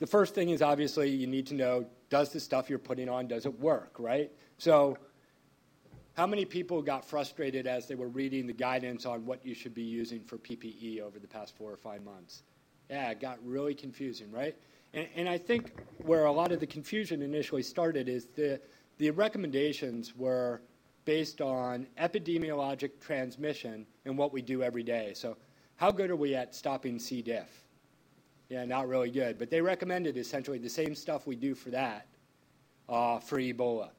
the 0.00 0.06
first 0.06 0.34
thing 0.34 0.48
is 0.48 0.62
obviously 0.62 1.10
you 1.10 1.26
need 1.26 1.46
to 1.46 1.54
know 1.54 1.86
does 2.08 2.32
the 2.32 2.40
stuff 2.40 2.68
you're 2.68 2.78
putting 2.78 3.08
on 3.08 3.28
does 3.28 3.46
it 3.46 3.60
work, 3.60 3.94
right? 3.98 4.32
So 4.58 4.98
how 6.14 6.26
many 6.26 6.44
people 6.44 6.82
got 6.82 7.04
frustrated 7.04 7.66
as 7.66 7.86
they 7.86 7.94
were 7.94 8.08
reading 8.08 8.46
the 8.46 8.52
guidance 8.52 9.06
on 9.06 9.24
what 9.24 9.46
you 9.46 9.54
should 9.54 9.74
be 9.74 9.82
using 9.82 10.24
for 10.24 10.38
PPE 10.38 11.00
over 11.00 11.18
the 11.18 11.28
past 11.28 11.56
four 11.56 11.70
or 11.70 11.76
five 11.76 12.02
months? 12.02 12.42
Yeah, 12.88 13.10
it 13.10 13.20
got 13.20 13.38
really 13.44 13.74
confusing, 13.74 14.32
right? 14.32 14.56
And, 14.92 15.06
and, 15.14 15.28
I 15.28 15.38
think 15.38 15.72
where 15.98 16.24
a 16.24 16.32
lot 16.32 16.50
of 16.50 16.58
the 16.58 16.66
confusion 16.66 17.22
initially 17.22 17.62
started 17.62 18.08
is 18.08 18.26
the, 18.34 18.60
the 18.98 19.10
recommendations 19.12 20.16
were 20.16 20.62
based 21.04 21.40
on 21.40 21.86
epidemiologic 21.96 22.98
transmission 23.00 23.86
and 24.04 24.18
what 24.18 24.32
we 24.32 24.42
do 24.42 24.64
every 24.64 24.82
day. 24.82 25.12
So, 25.14 25.36
How 25.76 25.92
good 25.92 26.10
are 26.10 26.16
we 26.16 26.34
at 26.34 26.56
stopping 26.56 26.98
C. 26.98 27.22
diff? 27.22 27.69
Yeah, 28.50 28.64
not 28.64 28.88
really 28.88 29.10
good. 29.10 29.38
But 29.38 29.48
they 29.48 29.60
recommended 29.60 30.16
essentially 30.16 30.58
the 30.58 30.68
same 30.68 30.94
stuff 30.94 31.26
we 31.26 31.36
do 31.36 31.54
for 31.54 31.70
that 31.70 32.08
uh, 32.88 33.20
for 33.20 33.38
Ebola. 33.38 33.90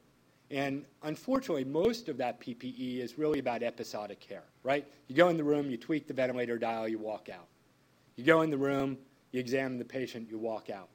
And 0.50 0.84
unfortunately, 1.02 1.64
most 1.64 2.10
of 2.10 2.18
that 2.18 2.38
PPE 2.38 2.98
is 2.98 3.16
really 3.16 3.38
about 3.38 3.62
episodic 3.62 4.20
care, 4.20 4.44
right? 4.62 4.86
You 5.08 5.16
go 5.16 5.30
in 5.30 5.38
the 5.38 5.44
room, 5.44 5.70
you 5.70 5.78
tweak 5.78 6.06
the 6.06 6.12
ventilator 6.12 6.58
dial, 6.58 6.86
you 6.86 6.98
walk 6.98 7.30
out. 7.30 7.46
You 8.16 8.24
go 8.24 8.42
in 8.42 8.50
the 8.50 8.58
room, 8.58 8.98
you 9.32 9.40
examine 9.40 9.78
the 9.78 9.84
patient, 9.86 10.28
you 10.30 10.36
walk 10.36 10.68
out. 10.68 10.90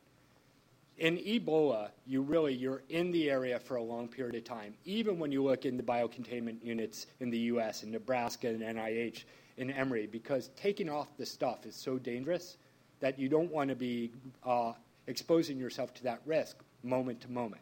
In 1.00 1.18
Ebola, 1.18 1.90
you 2.06 2.22
really 2.22 2.54
you're 2.54 2.84
in 2.90 3.12
the 3.12 3.32
area 3.32 3.60
for 3.60 3.78
a 3.78 3.84
long 3.84 4.08
period 4.08 4.36
of 4.36 4.44
time. 4.44 4.76
Even 4.86 5.18
when 5.18 5.32
you 5.32 5.44
look 5.44 5.66
in 5.66 5.78
the 5.78 5.84
biocontainment 5.84 6.64
units 6.64 7.08
in 7.20 7.32
the 7.32 7.38
U.S. 7.40 7.82
in 7.82 7.90
Nebraska 7.90 8.50
and 8.50 8.62
NIH 8.62 9.24
in 9.58 9.72
Emory, 9.72 10.06
because 10.06 10.50
taking 10.56 10.90
off 10.90 11.18
the 11.18 11.26
stuff 11.26 11.66
is 11.66 11.76
so 11.76 11.98
dangerous 11.98 12.58
that 13.00 13.18
you 13.20 13.30
don't 13.30 13.52
want 13.52 13.70
to 13.70 13.76
be 13.76 14.12
uh, 14.46 14.74
exposing 15.08 15.58
yourself 15.58 15.94
to 15.96 16.04
that 16.04 16.22
risk 16.26 16.58
moment 16.84 17.22
to 17.22 17.32
moment. 17.32 17.62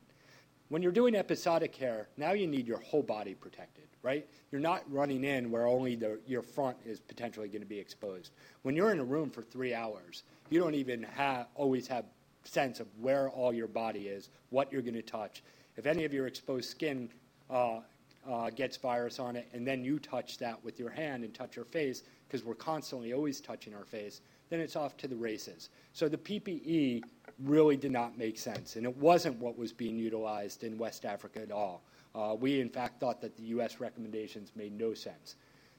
When 0.69 0.81
you're 0.81 0.91
doing 0.91 1.15
episodic 1.15 1.71
care, 1.71 2.07
now 2.17 2.31
you 2.31 2.47
need 2.47 2.67
your 2.67 2.79
whole 2.79 3.03
body 3.03 3.35
protected, 3.35 3.85
right? 4.01 4.27
You're 4.51 4.61
not 4.61 4.81
running 4.91 5.23
in 5.23 5.51
where 5.51 5.67
only 5.67 5.95
the, 5.95 6.19
your 6.25 6.41
front 6.41 6.77
is 6.85 6.99
potentially 6.99 7.47
going 7.47 7.61
to 7.61 7.67
be 7.67 7.79
exposed. 7.79 8.31
When 8.63 8.75
you're 8.75 8.91
in 8.91 8.99
a 8.99 9.03
room 9.03 9.29
for 9.29 9.43
three 9.43 9.75
hours, 9.75 10.23
you 10.49 10.59
don't 10.59 10.73
even 10.73 11.03
have, 11.03 11.47
always 11.55 11.87
have 11.87 12.05
sense 12.43 12.79
of 12.79 12.87
where 12.99 13.29
all 13.29 13.53
your 13.53 13.67
body 13.67 14.07
is, 14.07 14.29
what 14.49 14.71
you're 14.71 14.81
going 14.81 14.95
to 14.95 15.01
touch. 15.01 15.43
If 15.77 15.85
any 15.85 16.03
of 16.03 16.13
your 16.13 16.25
exposed 16.25 16.69
skin 16.69 17.09
uh, 17.49 17.81
uh, 18.27 18.49
gets 18.49 18.77
virus 18.77 19.19
on 19.19 19.35
it, 19.35 19.47
and 19.53 19.67
then 19.67 19.83
you 19.83 19.99
touch 19.99 20.39
that 20.39 20.63
with 20.63 20.79
your 20.79 20.89
hand 20.89 21.23
and 21.23 21.33
touch 21.33 21.55
your 21.55 21.65
face, 21.65 22.03
because 22.27 22.43
we're 22.43 22.55
constantly 22.55 23.13
always 23.13 23.39
touching 23.39 23.75
our 23.75 23.85
face, 23.85 24.21
then 24.49 24.59
it's 24.59 24.75
off 24.75 24.97
to 24.97 25.07
the 25.07 25.15
races. 25.15 25.69
So 25.93 26.07
the 26.07 26.17
PPE 26.17 27.03
really 27.43 27.77
did 27.77 27.91
not 27.91 28.17
make 28.17 28.37
sense, 28.37 28.75
and 28.75 28.85
it 28.85 28.95
wasn't 28.97 29.37
what 29.39 29.57
was 29.57 29.73
being 29.73 29.97
utilized 29.97 30.63
in 30.63 30.77
West 30.77 31.05
Africa 31.05 31.41
at 31.41 31.51
all. 31.51 31.83
Uh, 32.13 32.35
we, 32.39 32.61
in 32.61 32.69
fact, 32.69 32.99
thought 32.99 33.19
that 33.21 33.35
the 33.35 33.43
U.S. 33.43 33.79
recommendations 33.79 34.51
made 34.55 34.77
no 34.77 34.93
sense. 34.93 35.35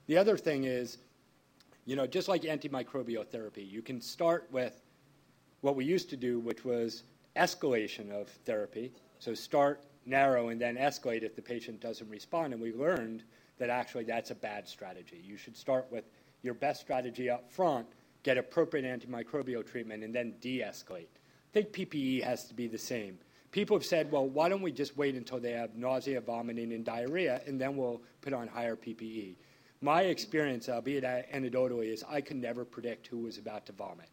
The 0.06 0.18
other 0.18 0.36
thing 0.36 0.64
is, 0.64 0.98
you 1.86 1.96
know, 1.96 2.06
just 2.06 2.28
like 2.28 2.42
antimicrobial 2.42 3.26
therapy, 3.26 3.62
you 3.62 3.80
can 3.80 4.00
start 4.00 4.48
with 4.50 4.82
what 5.60 5.76
we 5.76 5.84
used 5.84 6.10
to 6.10 6.16
do, 6.16 6.38
which 6.38 6.64
was 6.64 7.04
escalation 7.36 8.10
of 8.10 8.28
therapy. 8.44 8.92
So 9.18 9.34
start 9.34 9.82
narrow 10.04 10.48
and 10.48 10.60
then 10.60 10.76
escalate 10.76 11.22
if 11.22 11.34
the 11.34 11.42
patient 11.42 11.80
doesn't 11.80 12.08
respond. 12.08 12.52
And 12.52 12.62
we 12.62 12.72
learned 12.72 13.22
that 13.58 13.70
actually 13.70 14.04
that's 14.04 14.30
a 14.30 14.34
bad 14.34 14.68
strategy. 14.68 15.22
You 15.24 15.36
should 15.36 15.56
start 15.56 15.86
with 15.90 16.04
your 16.42 16.54
best 16.54 16.80
strategy 16.80 17.30
up 17.30 17.50
front, 17.50 17.86
get 18.26 18.36
appropriate 18.36 18.84
antimicrobial 18.84 19.64
treatment, 19.64 20.02
and 20.02 20.12
then 20.12 20.34
de 20.40 20.58
escalate. 20.58 21.06
I 21.06 21.52
think 21.52 21.68
PPE 21.68 22.24
has 22.24 22.48
to 22.48 22.54
be 22.54 22.66
the 22.66 22.76
same. 22.76 23.18
People 23.52 23.76
have 23.76 23.86
said, 23.86 24.10
well, 24.10 24.28
why 24.28 24.48
don't 24.48 24.62
we 24.62 24.72
just 24.72 24.96
wait 24.96 25.14
until 25.14 25.38
they 25.38 25.52
have 25.52 25.76
nausea, 25.76 26.20
vomiting, 26.20 26.72
and 26.72 26.84
diarrhea, 26.84 27.40
and 27.46 27.60
then 27.60 27.76
we'll 27.76 28.02
put 28.22 28.32
on 28.32 28.48
higher 28.48 28.74
PPE? 28.74 29.36
My 29.80 30.02
experience, 30.02 30.68
uh, 30.68 30.72
albeit 30.72 31.04
uh, 31.04 31.22
anecdotally, 31.32 31.92
is 31.92 32.02
I 32.08 32.20
could 32.20 32.38
never 32.38 32.64
predict 32.64 33.06
who 33.06 33.18
was 33.18 33.38
about 33.38 33.64
to 33.66 33.72
vomit. 33.72 34.08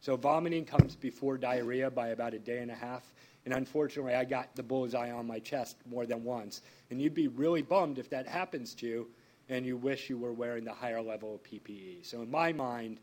So 0.00 0.16
vomiting 0.16 0.64
comes 0.64 0.96
before 0.96 1.38
diarrhea 1.38 1.88
by 1.88 2.08
about 2.08 2.34
a 2.34 2.40
day 2.40 2.58
and 2.58 2.70
a 2.72 2.74
half. 2.74 3.14
And 3.44 3.54
unfortunately, 3.54 4.14
I 4.14 4.24
got 4.24 4.56
the 4.56 4.64
bullseye 4.64 5.12
on 5.12 5.28
my 5.28 5.38
chest 5.38 5.76
more 5.88 6.04
than 6.04 6.24
once. 6.24 6.62
And 6.90 7.00
you'd 7.00 7.14
be 7.14 7.28
really 7.28 7.62
bummed 7.62 7.98
if 7.98 8.10
that 8.10 8.26
happens 8.26 8.74
to 8.76 8.86
you 8.88 9.08
and 9.48 9.64
you 9.66 9.76
wish 9.76 10.08
you 10.08 10.18
were 10.18 10.32
wearing 10.32 10.64
the 10.64 10.72
higher 10.72 11.02
level 11.02 11.34
of 11.34 11.42
PPE. 11.42 12.04
So, 12.04 12.22
in 12.22 12.30
my 12.30 12.52
mind, 12.52 12.98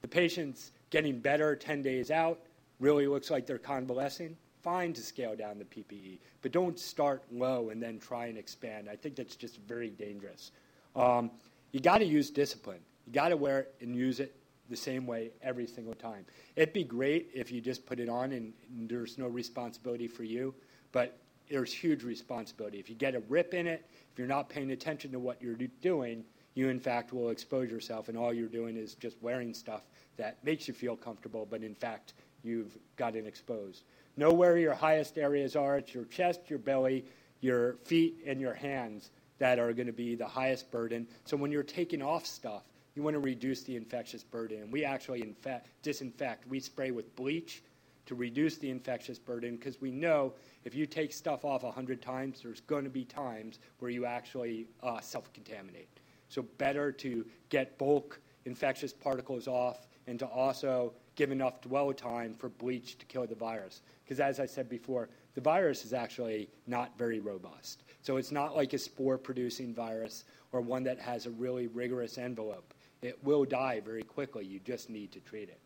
the 0.00 0.08
patient's 0.08 0.72
getting 0.90 1.18
better 1.18 1.54
10 1.56 1.82
days 1.82 2.10
out, 2.10 2.40
really 2.80 3.06
looks 3.06 3.30
like 3.30 3.46
they're 3.46 3.58
convalescing, 3.58 4.36
fine 4.62 4.92
to 4.92 5.02
scale 5.02 5.34
down 5.36 5.58
the 5.58 5.64
PPE, 5.64 6.18
but 6.42 6.52
don't 6.52 6.78
start 6.78 7.22
low 7.32 7.70
and 7.70 7.82
then 7.82 7.98
try 7.98 8.26
and 8.26 8.38
expand. 8.38 8.88
I 8.90 8.96
think 8.96 9.16
that's 9.16 9.36
just 9.36 9.58
very 9.62 9.90
dangerous. 9.90 10.52
Um, 10.94 11.30
you 11.72 11.80
got 11.80 11.98
to 11.98 12.04
use 12.04 12.30
discipline. 12.30 12.80
You 13.06 13.12
got 13.12 13.28
to 13.28 13.36
wear 13.36 13.60
it 13.60 13.74
and 13.80 13.94
use 13.94 14.20
it 14.20 14.34
the 14.68 14.76
same 14.76 15.06
way 15.06 15.30
every 15.42 15.66
single 15.66 15.94
time. 15.94 16.24
It'd 16.56 16.74
be 16.74 16.84
great 16.84 17.30
if 17.34 17.50
you 17.50 17.60
just 17.60 17.86
put 17.86 18.00
it 18.00 18.08
on 18.08 18.32
and, 18.32 18.52
and 18.70 18.88
there's 18.88 19.18
no 19.18 19.26
responsibility 19.26 20.08
for 20.08 20.24
you, 20.24 20.54
but 20.92 21.18
there's 21.48 21.72
huge 21.72 22.02
responsibility. 22.02 22.78
If 22.78 22.88
you 22.88 22.94
get 22.94 23.14
a 23.14 23.20
rip 23.28 23.54
in 23.54 23.66
it, 23.66 23.86
if 24.12 24.18
you're 24.18 24.28
not 24.28 24.48
paying 24.48 24.70
attention 24.72 25.10
to 25.12 25.18
what 25.18 25.40
you're 25.40 25.56
doing, 25.80 26.24
you 26.58 26.68
in 26.68 26.80
fact 26.80 27.12
will 27.12 27.30
expose 27.30 27.70
yourself, 27.70 28.08
and 28.08 28.18
all 28.18 28.32
you're 28.32 28.48
doing 28.48 28.76
is 28.76 28.96
just 28.96 29.16
wearing 29.22 29.54
stuff 29.54 29.82
that 30.16 30.42
makes 30.42 30.66
you 30.66 30.74
feel 30.74 30.96
comfortable, 30.96 31.46
but 31.48 31.62
in 31.62 31.74
fact 31.74 32.14
you've 32.42 32.76
gotten 32.96 33.26
exposed. 33.26 33.84
Know 34.16 34.32
where 34.32 34.58
your 34.58 34.74
highest 34.74 35.18
areas 35.18 35.54
are. 35.54 35.78
It's 35.78 35.94
your 35.94 36.04
chest, 36.06 36.50
your 36.50 36.58
belly, 36.58 37.04
your 37.40 37.74
feet, 37.84 38.24
and 38.26 38.40
your 38.40 38.54
hands 38.54 39.10
that 39.38 39.60
are 39.60 39.72
going 39.72 39.86
to 39.86 39.92
be 39.92 40.16
the 40.16 40.26
highest 40.26 40.70
burden. 40.72 41.06
So 41.24 41.36
when 41.36 41.52
you're 41.52 41.62
taking 41.62 42.02
off 42.02 42.26
stuff, 42.26 42.64
you 42.96 43.04
want 43.04 43.14
to 43.14 43.20
reduce 43.20 43.62
the 43.62 43.76
infectious 43.76 44.24
burden. 44.24 44.68
We 44.72 44.84
actually 44.84 45.36
disinfect. 45.82 46.48
We 46.48 46.58
spray 46.58 46.90
with 46.90 47.14
bleach 47.14 47.62
to 48.06 48.16
reduce 48.16 48.56
the 48.56 48.70
infectious 48.70 49.20
burden 49.20 49.54
because 49.54 49.80
we 49.80 49.92
know 49.92 50.32
if 50.64 50.74
you 50.74 50.86
take 50.86 51.12
stuff 51.12 51.44
off 51.44 51.62
100 51.62 52.02
times, 52.02 52.40
there's 52.42 52.62
going 52.62 52.82
to 52.82 52.90
be 52.90 53.04
times 53.04 53.60
where 53.78 53.92
you 53.92 54.06
actually 54.06 54.66
uh, 54.82 54.98
self 54.98 55.32
contaminate. 55.32 55.97
So, 56.28 56.42
better 56.42 56.92
to 56.92 57.24
get 57.48 57.78
bulk 57.78 58.20
infectious 58.44 58.92
particles 58.92 59.48
off 59.48 59.86
and 60.06 60.18
to 60.18 60.26
also 60.26 60.92
give 61.16 61.30
enough 61.30 61.60
dwell 61.60 61.92
time 61.92 62.34
for 62.34 62.48
bleach 62.48 62.98
to 62.98 63.06
kill 63.06 63.26
the 63.26 63.34
virus. 63.34 63.82
Because, 64.04 64.20
as 64.20 64.40
I 64.40 64.46
said 64.46 64.68
before, 64.68 65.08
the 65.34 65.40
virus 65.40 65.84
is 65.84 65.92
actually 65.92 66.48
not 66.66 66.96
very 66.98 67.20
robust. 67.20 67.82
So, 68.02 68.16
it's 68.16 68.32
not 68.32 68.56
like 68.56 68.72
a 68.72 68.78
spore 68.78 69.18
producing 69.18 69.74
virus 69.74 70.24
or 70.52 70.60
one 70.60 70.82
that 70.84 70.98
has 70.98 71.26
a 71.26 71.30
really 71.30 71.66
rigorous 71.66 72.18
envelope. 72.18 72.74
It 73.02 73.22
will 73.22 73.44
die 73.44 73.80
very 73.80 74.02
quickly. 74.02 74.44
You 74.44 74.60
just 74.60 74.90
need 74.90 75.12
to 75.12 75.20
treat 75.20 75.48
it. 75.48 75.60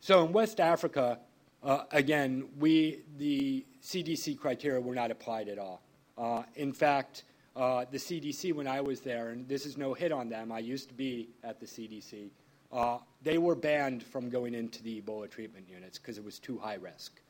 So 0.00 0.24
in 0.24 0.32
West 0.32 0.60
Africa, 0.60 1.18
uh, 1.62 1.84
again, 1.92 2.48
we 2.58 3.02
the 3.18 3.66
CDC 3.82 4.38
criteria 4.38 4.80
were 4.80 4.94
not 4.94 5.10
applied 5.10 5.48
at 5.48 5.58
all. 5.58 5.82
Uh, 6.16 6.42
in 6.54 6.72
fact, 6.72 7.24
uh, 7.60 7.84
the 7.90 7.98
CDC, 7.98 8.54
when 8.54 8.66
I 8.66 8.80
was 8.80 9.00
there, 9.00 9.28
and 9.28 9.46
this 9.46 9.66
is 9.66 9.76
no 9.76 9.92
hit 9.92 10.12
on 10.12 10.30
them, 10.30 10.50
I 10.50 10.60
used 10.60 10.88
to 10.88 10.94
be 10.94 11.28
at 11.44 11.60
the 11.60 11.66
CDC, 11.66 12.30
uh, 12.72 12.98
they 13.22 13.36
were 13.36 13.54
banned 13.54 14.02
from 14.02 14.30
going 14.30 14.54
into 14.54 14.82
the 14.82 15.02
Ebola 15.02 15.30
treatment 15.30 15.68
units 15.68 15.98
because 15.98 16.16
it 16.16 16.24
was 16.24 16.38
too 16.38 16.56
high 16.56 16.76
risk. 16.76 17.20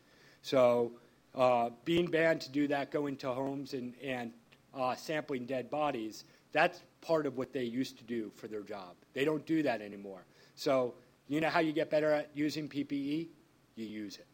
So, 0.43 0.93
uh, 1.35 1.71
being 1.85 2.07
banned 2.07 2.43
to 2.43 2.51
do 2.51 2.69
that, 2.69 2.93
going 2.93 3.16
to 3.19 3.33
homes 3.33 3.75
and, 3.75 3.93
and 4.05 4.31
uh, 4.73 4.95
sampling 4.95 5.47
dead 5.47 5.69
bodies, 5.69 6.23
that's 6.53 6.81
part 7.01 7.27
of 7.27 7.37
what 7.37 7.53
they 7.53 7.64
used 7.64 7.99
to 7.99 8.05
do 8.05 8.31
for 8.37 8.47
their 8.47 8.62
job. 8.62 8.95
They 9.14 9.25
don't 9.25 9.45
do 9.47 9.64
that 9.64 9.83
anymore. 9.83 10.23
So, 10.55 10.95
you 11.27 11.40
know 11.40 11.49
how 11.49 11.59
you 11.59 11.73
get 11.73 11.90
better 11.90 12.12
at 12.12 12.31
using 12.35 12.69
PPE? 12.69 13.27
You 13.75 13.85
use 13.85 14.16
it, 14.16 14.27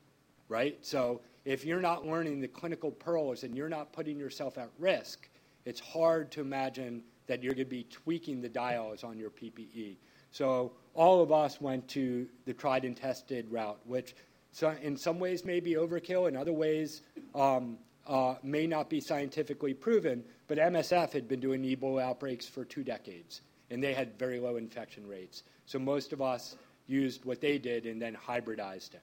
right? 0.50 0.76
So, 0.84 1.22
if 1.46 1.64
you're 1.64 1.80
not 1.80 2.06
learning 2.06 2.42
the 2.42 2.48
clinical 2.48 2.90
pearls 2.90 3.44
and 3.44 3.56
you're 3.56 3.70
not 3.70 3.94
putting 3.94 4.18
yourself 4.18 4.58
at 4.58 4.68
risk, 4.78 5.30
it's 5.66 5.80
hard 5.80 6.30
to 6.32 6.40
imagine 6.40 7.02
that 7.26 7.42
you're 7.42 7.52
going 7.52 7.66
to 7.66 7.70
be 7.70 7.84
tweaking 7.84 8.40
the 8.40 8.48
dials 8.48 9.04
on 9.04 9.18
your 9.18 9.30
PPE. 9.30 9.96
So, 10.30 10.72
all 10.94 11.20
of 11.22 11.32
us 11.32 11.60
went 11.60 11.88
to 11.88 12.26
the 12.46 12.54
tried 12.54 12.84
and 12.84 12.96
tested 12.96 13.50
route, 13.50 13.78
which 13.84 14.14
in 14.80 14.96
some 14.96 15.18
ways 15.18 15.44
may 15.44 15.60
be 15.60 15.74
overkill, 15.74 16.28
in 16.28 16.36
other 16.36 16.52
ways 16.52 17.02
um, 17.34 17.76
uh, 18.06 18.36
may 18.42 18.66
not 18.66 18.88
be 18.88 19.00
scientifically 19.00 19.74
proven, 19.74 20.24
but 20.48 20.58
MSF 20.58 21.12
had 21.12 21.28
been 21.28 21.40
doing 21.40 21.62
Ebola 21.62 22.02
outbreaks 22.02 22.46
for 22.46 22.64
two 22.64 22.82
decades, 22.82 23.42
and 23.70 23.82
they 23.82 23.92
had 23.92 24.18
very 24.18 24.38
low 24.38 24.56
infection 24.56 25.06
rates. 25.06 25.42
So 25.66 25.78
most 25.78 26.12
of 26.12 26.22
us 26.22 26.56
used 26.86 27.24
what 27.24 27.40
they 27.40 27.58
did 27.58 27.84
and 27.84 28.00
then 28.00 28.16
hybridized 28.16 28.94
it. 28.94 29.02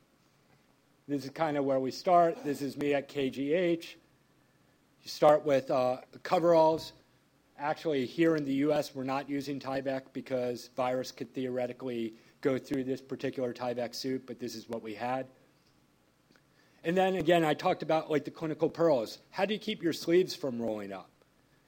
This 1.08 1.26
is 1.26 1.32
kind 1.32 1.58
of 1.58 1.66
where 1.66 1.80
we 1.80 1.92
start. 1.92 2.44
This 2.46 2.62
is 2.62 2.78
me 2.78 2.94
at 2.94 3.10
KGH. 3.10 3.96
You 5.04 5.10
start 5.10 5.46
with 5.46 5.70
uh, 5.70 5.98
coveralls. 6.24 6.94
Actually, 7.60 8.06
here 8.06 8.38
in 8.38 8.46
the 8.46 8.54
U.S., 8.68 8.96
we're 8.96 9.04
not 9.04 9.30
using 9.30 9.60
Tyvek 9.60 10.04
because 10.14 10.70
virus 10.78 11.12
could 11.12 11.34
theoretically 11.34 12.14
go 12.40 12.58
through 12.58 12.86
this 12.86 13.02
particular 13.02 13.54
Tyvek 13.54 13.94
suit, 13.94 14.26
but 14.26 14.40
this 14.40 14.56
is 14.56 14.70
what 14.70 14.82
we 14.82 14.94
had. 14.94 15.28
And 16.86 16.96
then 16.96 17.16
again, 17.16 17.44
I 17.44 17.54
talked 17.54 17.84
about 17.84 18.10
like 18.10 18.24
the 18.24 18.32
clinical 18.32 18.70
pearls. 18.70 19.18
How 19.30 19.44
do 19.44 19.54
you 19.54 19.60
keep 19.60 19.84
your 19.84 19.92
sleeves 19.92 20.36
from 20.36 20.62
rolling 20.62 20.94
up? 20.94 21.10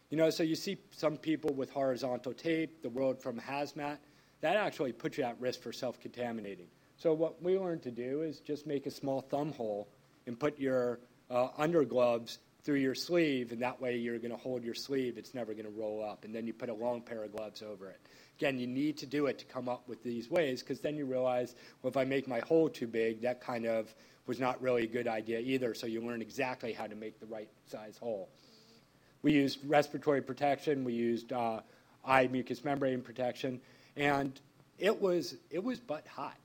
You 0.09 0.17
know, 0.17 0.29
so 0.29 0.41
you 0.41 0.55
see 0.55 0.77
some 0.91 1.17
people 1.17 1.53
with 1.53 1.69
horizontal 1.69 2.33
tape, 2.33 2.81
the 2.81 2.89
world 2.89 3.21
from 3.21 3.37
hazmat, 3.37 3.97
that 4.39 4.55
actually 4.55 4.93
puts 4.93 5.17
you 5.17 5.25
at 5.25 5.35
risk 5.41 5.61
for 5.61 5.73
self 5.73 5.99
contaminating. 5.99 6.67
So, 6.95 7.13
what 7.13 7.41
we 7.43 7.59
learned 7.59 7.83
to 7.83 7.91
do 7.91 8.21
is 8.21 8.39
just 8.39 8.65
make 8.65 8.85
a 8.85 8.91
small 8.91 9.19
thumb 9.19 9.51
hole 9.51 9.89
and 10.25 10.39
put 10.39 10.57
your 10.57 10.99
uh, 11.29 11.49
undergloves 11.59 12.37
through 12.65 12.75
your 12.75 12.95
sleeve, 12.95 13.51
and 13.51 13.61
that 13.61 13.79
way 13.79 13.95
you're 13.95 14.17
going 14.17 14.31
to 14.31 14.37
hold 14.37 14.63
your 14.63 14.73
sleeve. 14.73 15.19
It's 15.19 15.35
never 15.35 15.53
going 15.53 15.65
to 15.65 15.71
roll 15.71 16.03
up. 16.03 16.25
And 16.25 16.33
then 16.33 16.47
you 16.47 16.53
put 16.53 16.69
a 16.69 16.73
long 16.73 16.99
pair 16.99 17.23
of 17.23 17.31
gloves 17.31 17.61
over 17.61 17.87
it. 17.89 18.01
Again, 18.39 18.57
you 18.57 18.65
need 18.65 18.97
to 18.97 19.05
do 19.05 19.27
it 19.27 19.37
to 19.37 19.45
come 19.45 19.69
up 19.69 19.87
with 19.87 20.03
these 20.03 20.31
ways 20.31 20.61
because 20.63 20.79
then 20.79 20.97
you 20.97 21.05
realize, 21.05 21.55
well, 21.81 21.89
if 21.91 21.95
I 21.95 22.03
make 22.03 22.27
my 22.27 22.39
hole 22.39 22.67
too 22.67 22.87
big, 22.87 23.21
that 23.21 23.39
kind 23.39 23.65
of 23.65 23.93
was 24.25 24.39
not 24.39 24.59
really 24.61 24.83
a 24.83 24.87
good 24.87 25.07
idea 25.07 25.39
either. 25.39 25.75
So 25.75 25.85
you 25.85 26.01
learn 26.01 26.23
exactly 26.23 26.73
how 26.73 26.87
to 26.87 26.95
make 26.95 27.19
the 27.19 27.27
right 27.27 27.47
size 27.67 27.97
hole. 27.99 28.29
We 29.21 29.33
used 29.33 29.59
respiratory 29.67 30.23
protection. 30.23 30.83
We 30.83 30.93
used 30.93 31.31
uh, 31.33 31.61
eye 32.03 32.27
mucous 32.27 32.63
membrane 32.65 33.01
protection, 33.01 33.61
and 33.95 34.39
it 34.79 34.99
was 34.99 35.35
it 35.51 35.63
was 35.63 35.79
butt 35.79 36.05
hot. 36.07 36.37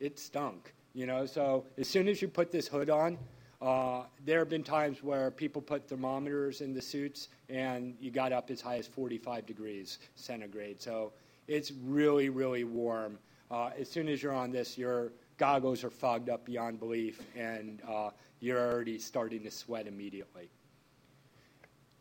It 0.00 0.18
stunk, 0.18 0.72
you 0.94 1.06
know. 1.06 1.26
So 1.26 1.66
as 1.78 1.86
soon 1.88 2.08
as 2.08 2.20
you 2.20 2.28
put 2.28 2.50
this 2.50 2.66
hood 2.66 2.90
on, 2.90 3.18
uh, 3.66 4.04
there 4.24 4.38
have 4.38 4.48
been 4.48 4.62
times 4.62 5.02
where 5.02 5.28
people 5.28 5.60
put 5.60 5.88
thermometers 5.88 6.60
in 6.60 6.72
the 6.72 6.80
suits, 6.80 7.28
and 7.48 7.96
you 8.00 8.12
got 8.12 8.32
up 8.32 8.48
as 8.48 8.60
high 8.60 8.76
as 8.76 8.86
45 8.86 9.44
degrees 9.44 9.98
centigrade. 10.14 10.80
So 10.80 11.12
it's 11.48 11.72
really, 11.72 12.28
really 12.28 12.62
warm. 12.62 13.18
Uh, 13.50 13.70
as 13.76 13.90
soon 13.90 14.08
as 14.08 14.22
you're 14.22 14.32
on 14.32 14.52
this, 14.52 14.78
your 14.78 15.10
goggles 15.36 15.82
are 15.82 15.90
fogged 15.90 16.30
up 16.30 16.44
beyond 16.44 16.78
belief, 16.78 17.20
and 17.34 17.82
uh, 17.88 18.10
you're 18.38 18.60
already 18.60 19.00
starting 19.00 19.42
to 19.42 19.50
sweat 19.50 19.88
immediately. 19.88 20.48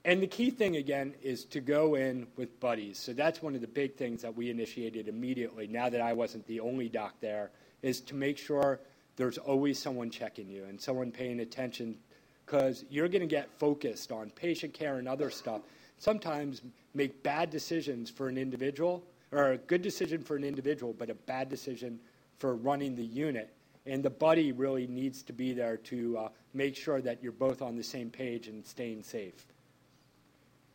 And 0.04 0.22
the 0.22 0.28
key 0.28 0.52
thing, 0.52 0.76
again, 0.76 1.16
is 1.24 1.46
to 1.46 1.62
go 1.62 1.96
in 1.96 2.28
with 2.36 2.60
buddies. 2.60 3.00
So 3.00 3.12
that's 3.12 3.42
one 3.42 3.56
of 3.56 3.62
the 3.62 3.68
big 3.68 3.96
things 3.96 4.22
that 4.22 4.36
we 4.36 4.52
initiated 4.52 5.08
immediately, 5.08 5.66
now 5.66 5.90
that 5.90 6.00
I 6.00 6.14
wasn't 6.14 6.46
the 6.46 6.60
only 6.60 6.90
doc 6.90 7.16
there, 7.22 7.50
is 7.82 8.02
to 8.02 8.14
make 8.14 8.38
sure 8.38 8.80
there's 9.16 9.38
always 9.38 9.80
someone 9.80 10.10
checking 10.10 10.50
you 10.50 10.66
and 10.66 10.80
someone 10.80 11.12
paying 11.12 11.40
attention 11.40 11.98
because 12.46 12.86
you're 12.90 13.08
going 13.08 13.22
to 13.22 13.28
get 13.28 13.50
focused 13.58 14.12
on 14.12 14.30
patient 14.32 14.74
care 14.74 14.98
and 14.98 15.08
other 15.08 15.30
stuff. 15.30 15.62
Sometimes 15.98 16.62
make 16.94 17.24
bad 17.24 17.50
decisions 17.50 18.10
for 18.10 18.28
an 18.28 18.38
individual, 18.38 19.04
or 19.32 19.54
a 19.54 19.58
good 19.58 19.82
decision 19.82 20.22
for 20.22 20.36
an 20.36 20.44
individual, 20.44 20.94
but 20.94 21.10
a 21.10 21.14
bad 21.14 21.50
decision 21.50 22.00
for 22.38 22.56
running 22.56 22.96
the 22.96 23.06
unit. 23.06 23.54
And 23.86 24.04
the 24.04 24.10
buddy 24.10 24.52
really 24.52 24.88
needs 24.88 25.24
to 25.24 25.34
be 25.34 25.54
there 25.54 25.78
to 25.78 26.18
uh, 26.18 26.30
make 26.54 26.76
sure 26.76 27.02
that 27.02 27.22
you're 27.22 27.32
both 27.32 27.62
on 27.62 27.76
the 27.76 27.84
same 27.84 28.10
page 28.10 28.48
and 28.48 28.66
staying 28.66 29.04
safe. 29.04 29.46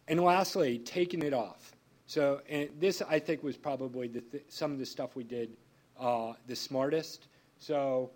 And 0.08 0.20
lastly, 0.20 0.78
taking 0.78 1.22
it 1.22 1.32
off. 1.32 1.72
So, 2.06 2.40
this 2.78 3.02
I 3.02 3.20
think 3.20 3.44
was 3.44 3.56
probably 3.56 4.08
th- 4.08 4.24
some 4.48 4.72
of 4.72 4.78
the 4.78 4.86
stuff 4.86 5.14
we 5.14 5.22
did 5.22 5.56
uh, 5.98 6.32
the 6.48 6.56
smartest. 6.56 7.28
So, 7.58 8.10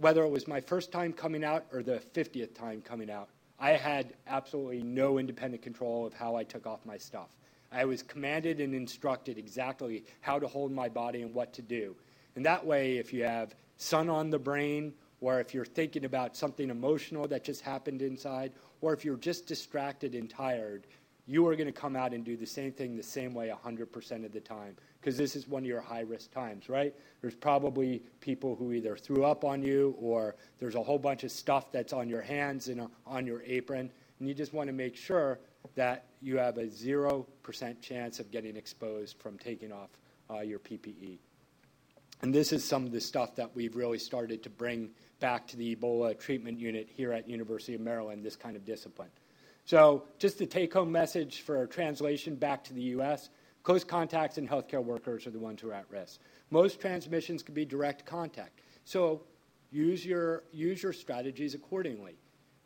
whether 0.00 0.22
it 0.24 0.30
was 0.30 0.48
my 0.48 0.60
first 0.60 0.90
time 0.90 1.12
coming 1.12 1.44
out 1.44 1.66
or 1.72 1.82
the 1.82 2.00
50th 2.14 2.54
time 2.54 2.80
coming 2.80 3.10
out, 3.10 3.28
I 3.58 3.72
had 3.72 4.14
absolutely 4.26 4.82
no 4.82 5.18
independent 5.18 5.62
control 5.62 6.06
of 6.06 6.14
how 6.14 6.36
I 6.36 6.44
took 6.44 6.66
off 6.66 6.80
my 6.86 6.96
stuff. 6.96 7.36
I 7.70 7.84
was 7.84 8.02
commanded 8.02 8.60
and 8.60 8.74
instructed 8.74 9.36
exactly 9.36 10.04
how 10.22 10.38
to 10.38 10.48
hold 10.48 10.72
my 10.72 10.88
body 10.88 11.20
and 11.20 11.34
what 11.34 11.52
to 11.52 11.62
do. 11.62 11.94
And 12.34 12.44
that 12.46 12.64
way, 12.64 12.96
if 12.96 13.12
you 13.12 13.24
have 13.24 13.54
sun 13.76 14.08
on 14.08 14.30
the 14.30 14.38
brain, 14.38 14.94
or 15.20 15.38
if 15.38 15.52
you're 15.52 15.66
thinking 15.66 16.06
about 16.06 16.34
something 16.34 16.70
emotional 16.70 17.28
that 17.28 17.44
just 17.44 17.60
happened 17.60 18.00
inside, 18.00 18.52
or 18.80 18.94
if 18.94 19.04
you're 19.04 19.16
just 19.16 19.46
distracted 19.46 20.14
and 20.14 20.30
tired, 20.30 20.86
you 21.26 21.46
are 21.46 21.54
going 21.54 21.66
to 21.66 21.72
come 21.72 21.94
out 21.94 22.14
and 22.14 22.24
do 22.24 22.36
the 22.36 22.46
same 22.46 22.72
thing 22.72 22.96
the 22.96 23.02
same 23.02 23.34
way 23.34 23.52
100% 23.64 24.24
of 24.24 24.32
the 24.32 24.40
time 24.40 24.76
because 25.00 25.16
this 25.16 25.34
is 25.34 25.48
one 25.48 25.62
of 25.62 25.66
your 25.66 25.80
high 25.80 26.00
risk 26.00 26.30
times, 26.30 26.68
right? 26.68 26.94
There's 27.22 27.34
probably 27.34 28.02
people 28.20 28.54
who 28.54 28.72
either 28.72 28.96
threw 28.96 29.24
up 29.24 29.44
on 29.44 29.62
you 29.62 29.94
or 29.98 30.36
there's 30.58 30.74
a 30.74 30.82
whole 30.82 30.98
bunch 30.98 31.24
of 31.24 31.30
stuff 31.32 31.72
that's 31.72 31.92
on 31.92 32.08
your 32.08 32.20
hands 32.20 32.68
and 32.68 32.86
on 33.06 33.26
your 33.26 33.42
apron. 33.42 33.90
And 34.18 34.28
you 34.28 34.34
just 34.34 34.52
want 34.52 34.68
to 34.68 34.74
make 34.74 34.96
sure 34.96 35.38
that 35.74 36.06
you 36.20 36.36
have 36.36 36.58
a 36.58 36.66
0% 36.66 37.80
chance 37.80 38.20
of 38.20 38.30
getting 38.30 38.56
exposed 38.56 39.18
from 39.18 39.38
taking 39.38 39.72
off 39.72 39.90
uh, 40.30 40.40
your 40.40 40.58
PPE. 40.58 41.18
And 42.22 42.34
this 42.34 42.52
is 42.52 42.62
some 42.62 42.84
of 42.84 42.92
the 42.92 43.00
stuff 43.00 43.36
that 43.36 43.56
we've 43.56 43.74
really 43.74 43.98
started 43.98 44.42
to 44.42 44.50
bring 44.50 44.90
back 45.20 45.46
to 45.48 45.56
the 45.56 45.74
Ebola 45.74 46.18
treatment 46.18 46.58
unit 46.58 46.88
here 46.94 47.12
at 47.12 47.28
University 47.28 47.74
of 47.74 47.80
Maryland, 47.80 48.24
this 48.24 48.36
kind 48.36 48.56
of 48.56 48.64
discipline. 48.66 49.08
So 49.64 50.04
just 50.18 50.38
the 50.38 50.46
take-home 50.46 50.92
message 50.92 51.42
for 51.42 51.66
translation 51.66 52.34
back 52.34 52.64
to 52.64 52.74
the 52.74 52.82
U.S., 52.82 53.30
Close 53.62 53.84
contacts 53.84 54.38
and 54.38 54.48
healthcare 54.48 54.82
workers 54.82 55.26
are 55.26 55.30
the 55.30 55.38
ones 55.38 55.60
who 55.60 55.70
are 55.70 55.74
at 55.74 55.90
risk. 55.90 56.20
Most 56.50 56.80
transmissions 56.80 57.42
can 57.42 57.54
be 57.54 57.64
direct 57.64 58.06
contact. 58.06 58.60
So 58.84 59.22
use 59.70 60.04
your, 60.04 60.44
use 60.52 60.82
your 60.82 60.92
strategies 60.92 61.54
accordingly. 61.54 62.16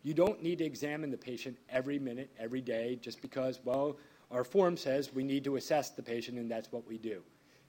You 0.02 0.14
don't 0.14 0.42
need 0.42 0.59
to 0.59 0.64
examine 0.64 1.11
the 1.11 1.16
patient 1.16 1.57
every 1.68 1.98
minute, 1.98 2.30
every 2.38 2.61
day, 2.61 2.98
just 3.00 3.22
because, 3.22 3.61
well, 3.64 3.96
our 4.30 4.44
form 4.44 4.76
says 4.76 5.12
we 5.12 5.24
need 5.24 5.44
to 5.44 5.57
assess 5.57 5.90
the 5.90 6.02
patient 6.02 6.38
and 6.38 6.50
that's 6.50 6.70
what 6.70 6.87
we 6.87 6.98
do. 6.98 7.22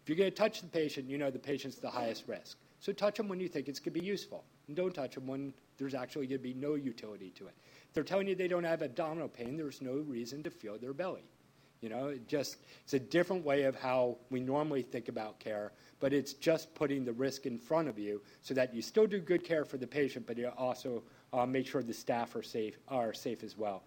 If 0.03 0.09
you're 0.09 0.17
going 0.17 0.29
to 0.29 0.35
touch 0.35 0.61
the 0.61 0.67
patient, 0.67 1.09
you 1.09 1.17
know 1.17 1.31
the 1.31 1.39
patient's 1.39 1.77
the 1.77 1.89
highest 1.89 2.27
risk. 2.27 2.57
So 2.79 2.91
touch 2.91 3.17
them 3.17 3.27
when 3.27 3.39
you 3.39 3.47
think 3.47 3.67
it's 3.67 3.79
going 3.79 3.93
to 3.95 3.99
be 3.99 4.05
useful. 4.05 4.43
And 4.67 4.75
don't 4.75 4.93
touch 4.93 5.15
them 5.15 5.25
when 5.25 5.53
there's 5.77 5.95
actually 5.95 6.27
going 6.27 6.39
to 6.39 6.43
be 6.43 6.53
no 6.53 6.75
utility 6.75 7.31
to 7.31 7.47
it. 7.47 7.55
If 7.87 7.93
they're 7.93 8.03
telling 8.03 8.27
you 8.27 8.35
they 8.35 8.47
don't 8.47 8.63
have 8.63 8.83
abdominal 8.83 9.27
pain, 9.27 9.57
there's 9.57 9.81
no 9.81 9.93
reason 9.93 10.43
to 10.43 10.51
feel 10.51 10.77
their 10.77 10.93
belly. 10.93 11.23
You 11.81 11.89
know, 11.89 12.07
it 12.07 12.27
just 12.27 12.57
it's 12.83 12.93
a 12.93 12.99
different 12.99 13.45
way 13.45 13.63
of 13.63 13.75
how 13.75 14.17
we 14.29 14.39
normally 14.39 14.81
think 14.81 15.07
about 15.07 15.39
care, 15.39 15.71
but 15.99 16.13
it's 16.13 16.33
just 16.33 16.73
putting 16.73 17.05
the 17.05 17.13
risk 17.13 17.45
in 17.45 17.57
front 17.57 17.87
of 17.87 17.99
you 17.99 18.21
so 18.41 18.53
that 18.53 18.73
you 18.73 18.81
still 18.81 19.07
do 19.07 19.19
good 19.19 19.43
care 19.43 19.65
for 19.65 19.77
the 19.77 19.87
patient, 19.87 20.25
but 20.25 20.37
you 20.37 20.47
also 20.57 21.03
uh, 21.33 21.45
make 21.45 21.67
sure 21.67 21.83
the 21.83 21.93
staff 21.93 22.35
are 22.35 22.43
safe 22.43 22.77
are 22.87 23.13
safe 23.13 23.43
as 23.43 23.57
well. 23.57 23.83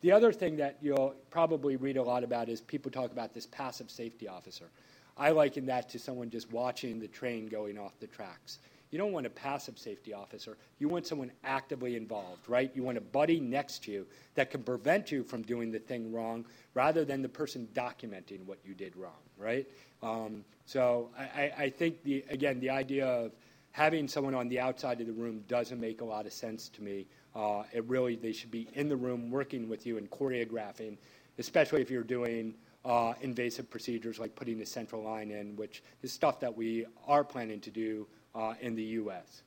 The 0.00 0.12
other 0.12 0.32
thing 0.32 0.56
that 0.58 0.76
you'll 0.80 1.14
probably 1.30 1.76
read 1.76 1.96
a 1.96 2.02
lot 2.02 2.22
about 2.22 2.48
is 2.48 2.60
people 2.60 2.90
talk 2.90 3.10
about 3.10 3.34
this 3.34 3.46
passive 3.46 3.90
safety 3.90 4.28
officer. 4.28 4.70
I 5.16 5.30
liken 5.30 5.66
that 5.66 5.88
to 5.90 5.98
someone 5.98 6.30
just 6.30 6.52
watching 6.52 7.00
the 7.00 7.08
train 7.08 7.48
going 7.48 7.76
off 7.78 7.98
the 7.98 8.06
tracks. 8.06 8.60
You 8.90 8.98
don't 8.98 9.12
want 9.12 9.26
a 9.26 9.30
passive 9.30 9.78
safety 9.78 10.14
officer. 10.14 10.56
You 10.78 10.88
want 10.88 11.06
someone 11.06 11.30
actively 11.44 11.96
involved, 11.96 12.48
right? 12.48 12.70
You 12.74 12.82
want 12.82 12.96
a 12.96 13.02
buddy 13.02 13.38
next 13.38 13.84
to 13.84 13.92
you 13.92 14.06
that 14.34 14.50
can 14.50 14.62
prevent 14.62 15.12
you 15.12 15.22
from 15.22 15.42
doing 15.42 15.70
the 15.70 15.78
thing 15.78 16.12
wrong 16.12 16.46
rather 16.74 17.04
than 17.04 17.20
the 17.20 17.28
person 17.28 17.68
documenting 17.74 18.44
what 18.46 18.58
you 18.64 18.74
did 18.74 18.96
wrong, 18.96 19.20
right? 19.36 19.66
Um, 20.02 20.44
so 20.64 21.10
I, 21.18 21.52
I 21.58 21.70
think, 21.70 22.02
the, 22.02 22.24
again, 22.30 22.60
the 22.60 22.70
idea 22.70 23.06
of 23.06 23.32
having 23.72 24.08
someone 24.08 24.34
on 24.34 24.48
the 24.48 24.58
outside 24.58 25.00
of 25.00 25.06
the 25.06 25.12
room 25.12 25.44
doesn't 25.48 25.80
make 25.80 26.00
a 26.00 26.04
lot 26.04 26.24
of 26.24 26.32
sense 26.32 26.68
to 26.70 26.82
me. 26.82 27.06
Uh, 27.34 27.64
it 27.72 27.84
really, 27.84 28.16
they 28.16 28.32
should 28.32 28.50
be 28.50 28.68
in 28.74 28.88
the 28.88 28.96
room 28.96 29.30
working 29.30 29.68
with 29.68 29.86
you 29.86 29.98
and 29.98 30.10
choreographing, 30.10 30.96
especially 31.38 31.82
if 31.82 31.90
you're 31.90 32.02
doing 32.02 32.54
uh, 32.84 33.12
invasive 33.20 33.68
procedures 33.70 34.18
like 34.18 34.34
putting 34.34 34.60
a 34.62 34.66
central 34.66 35.02
line 35.02 35.30
in, 35.30 35.54
which 35.56 35.82
is 36.02 36.10
stuff 36.10 36.40
that 36.40 36.56
we 36.56 36.86
are 37.06 37.22
planning 37.22 37.60
to 37.60 37.70
do 37.70 38.06
Uh, 38.38 38.54
in 38.60 38.76
the 38.76 38.84
U.S. 39.02 39.42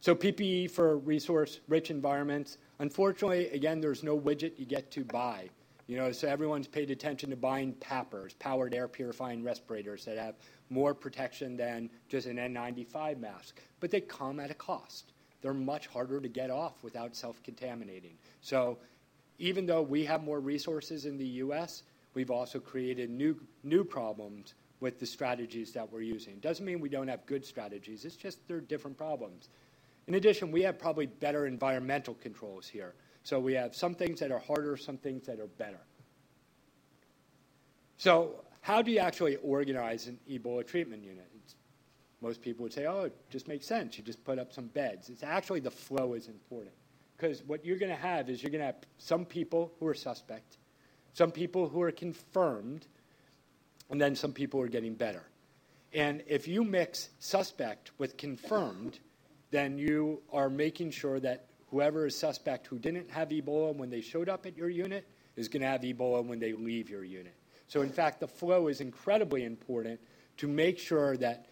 So 0.00 0.14
PPE 0.14 0.70
for 0.70 0.98
resource-rich 0.98 1.90
environments. 1.90 2.58
Unfortunately, 2.78 3.48
again, 3.48 3.80
there's 3.80 4.02
no 4.02 4.20
widget 4.20 4.58
you 4.58 4.66
get 4.66 4.90
to 4.90 5.02
buy. 5.02 5.48
You 5.86 5.96
know, 5.96 6.12
so 6.12 6.28
everyone's 6.28 6.68
paid 6.68 6.90
attention 6.90 7.30
to 7.30 7.36
buying 7.36 7.72
PAPRs, 7.76 8.38
powered 8.38 8.74
air 8.74 8.86
purifying 8.86 9.42
respirators 9.42 10.04
that 10.04 10.18
have 10.18 10.34
more 10.68 10.92
protection 10.92 11.56
than 11.56 11.88
just 12.10 12.26
an 12.26 12.36
N95 12.36 13.18
mask, 13.18 13.62
but 13.80 13.90
they 13.90 14.02
come 14.02 14.40
at 14.40 14.50
a 14.50 14.54
cost. 14.54 15.14
They're 15.40 15.54
much 15.54 15.86
harder 15.86 16.20
to 16.20 16.28
get 16.28 16.50
off 16.50 16.82
without 16.82 17.16
self-contaminating. 17.16 18.18
So 18.42 18.76
even 19.38 19.64
though 19.64 19.80
we 19.80 20.04
have 20.04 20.22
more 20.22 20.40
resources 20.40 21.06
in 21.06 21.16
the 21.16 21.26
U.S., 21.46 21.84
we've 22.12 22.30
also 22.30 22.60
created 22.60 23.08
new, 23.08 23.40
new 23.62 23.84
problems 23.84 24.52
with 24.80 24.98
the 24.98 25.06
strategies 25.06 25.72
that 25.72 25.90
we're 25.90 26.02
using. 26.02 26.38
Doesn't 26.38 26.64
mean 26.64 26.80
we 26.80 26.88
don't 26.88 27.08
have 27.08 27.26
good 27.26 27.44
strategies, 27.44 28.04
it's 28.04 28.16
just 28.16 28.46
they're 28.48 28.60
different 28.60 28.96
problems. 28.96 29.48
In 30.06 30.14
addition, 30.14 30.50
we 30.50 30.62
have 30.62 30.78
probably 30.78 31.06
better 31.06 31.46
environmental 31.46 32.14
controls 32.14 32.66
here. 32.66 32.94
So 33.24 33.38
we 33.38 33.52
have 33.54 33.74
some 33.74 33.94
things 33.94 34.20
that 34.20 34.32
are 34.32 34.38
harder, 34.38 34.76
some 34.76 34.96
things 34.96 35.26
that 35.26 35.38
are 35.38 35.48
better. 35.48 35.80
So, 37.98 38.44
how 38.62 38.80
do 38.80 38.90
you 38.90 39.00
actually 39.00 39.36
organize 39.36 40.06
an 40.06 40.18
Ebola 40.30 40.66
treatment 40.66 41.02
unit? 41.02 41.28
It's, 41.42 41.56
most 42.20 42.40
people 42.40 42.62
would 42.62 42.72
say, 42.72 42.86
oh, 42.86 43.02
it 43.02 43.16
just 43.28 43.48
makes 43.48 43.66
sense. 43.66 43.98
You 43.98 44.04
just 44.04 44.24
put 44.24 44.38
up 44.38 44.52
some 44.52 44.68
beds. 44.68 45.08
It's 45.08 45.22
actually 45.22 45.60
the 45.60 45.70
flow 45.70 46.14
is 46.14 46.28
important. 46.28 46.74
Because 47.16 47.42
what 47.44 47.64
you're 47.64 47.78
going 47.78 47.90
to 47.90 48.00
have 48.00 48.30
is 48.30 48.42
you're 48.42 48.50
going 48.50 48.60
to 48.60 48.66
have 48.66 48.76
some 48.98 49.24
people 49.24 49.72
who 49.78 49.86
are 49.88 49.94
suspect, 49.94 50.58
some 51.12 51.30
people 51.30 51.68
who 51.68 51.82
are 51.82 51.90
confirmed, 51.90 52.86
and 53.90 54.00
then 54.00 54.14
some 54.14 54.32
people 54.32 54.60
are 54.60 54.68
getting 54.68 54.94
better. 54.94 55.24
And 55.92 56.22
if 56.26 56.46
you 56.46 56.64
mix 56.64 57.08
suspect 57.18 57.92
with 57.98 58.16
confirmed, 58.16 58.98
then 59.50 59.78
you 59.78 60.22
are 60.32 60.50
making 60.50 60.90
sure 60.90 61.18
that 61.20 61.46
whoever 61.70 62.06
is 62.06 62.16
suspect 62.16 62.66
who 62.66 62.78
didn't 62.78 63.10
have 63.10 63.30
Ebola 63.30 63.74
when 63.74 63.90
they 63.90 64.00
showed 64.00 64.28
up 64.28 64.46
at 64.46 64.56
your 64.56 64.68
unit 64.68 65.06
is 65.36 65.48
going 65.48 65.62
to 65.62 65.68
have 65.68 65.82
Ebola 65.82 66.24
when 66.24 66.38
they 66.38 66.52
leave 66.52 66.90
your 66.90 67.04
unit. 67.04 67.34
So, 67.66 67.82
in 67.82 67.90
fact, 67.90 68.20
the 68.20 68.28
flow 68.28 68.68
is 68.68 68.80
incredibly 68.80 69.44
important 69.44 70.00
to 70.38 70.48
make 70.48 70.78
sure 70.78 71.16
that 71.18 71.46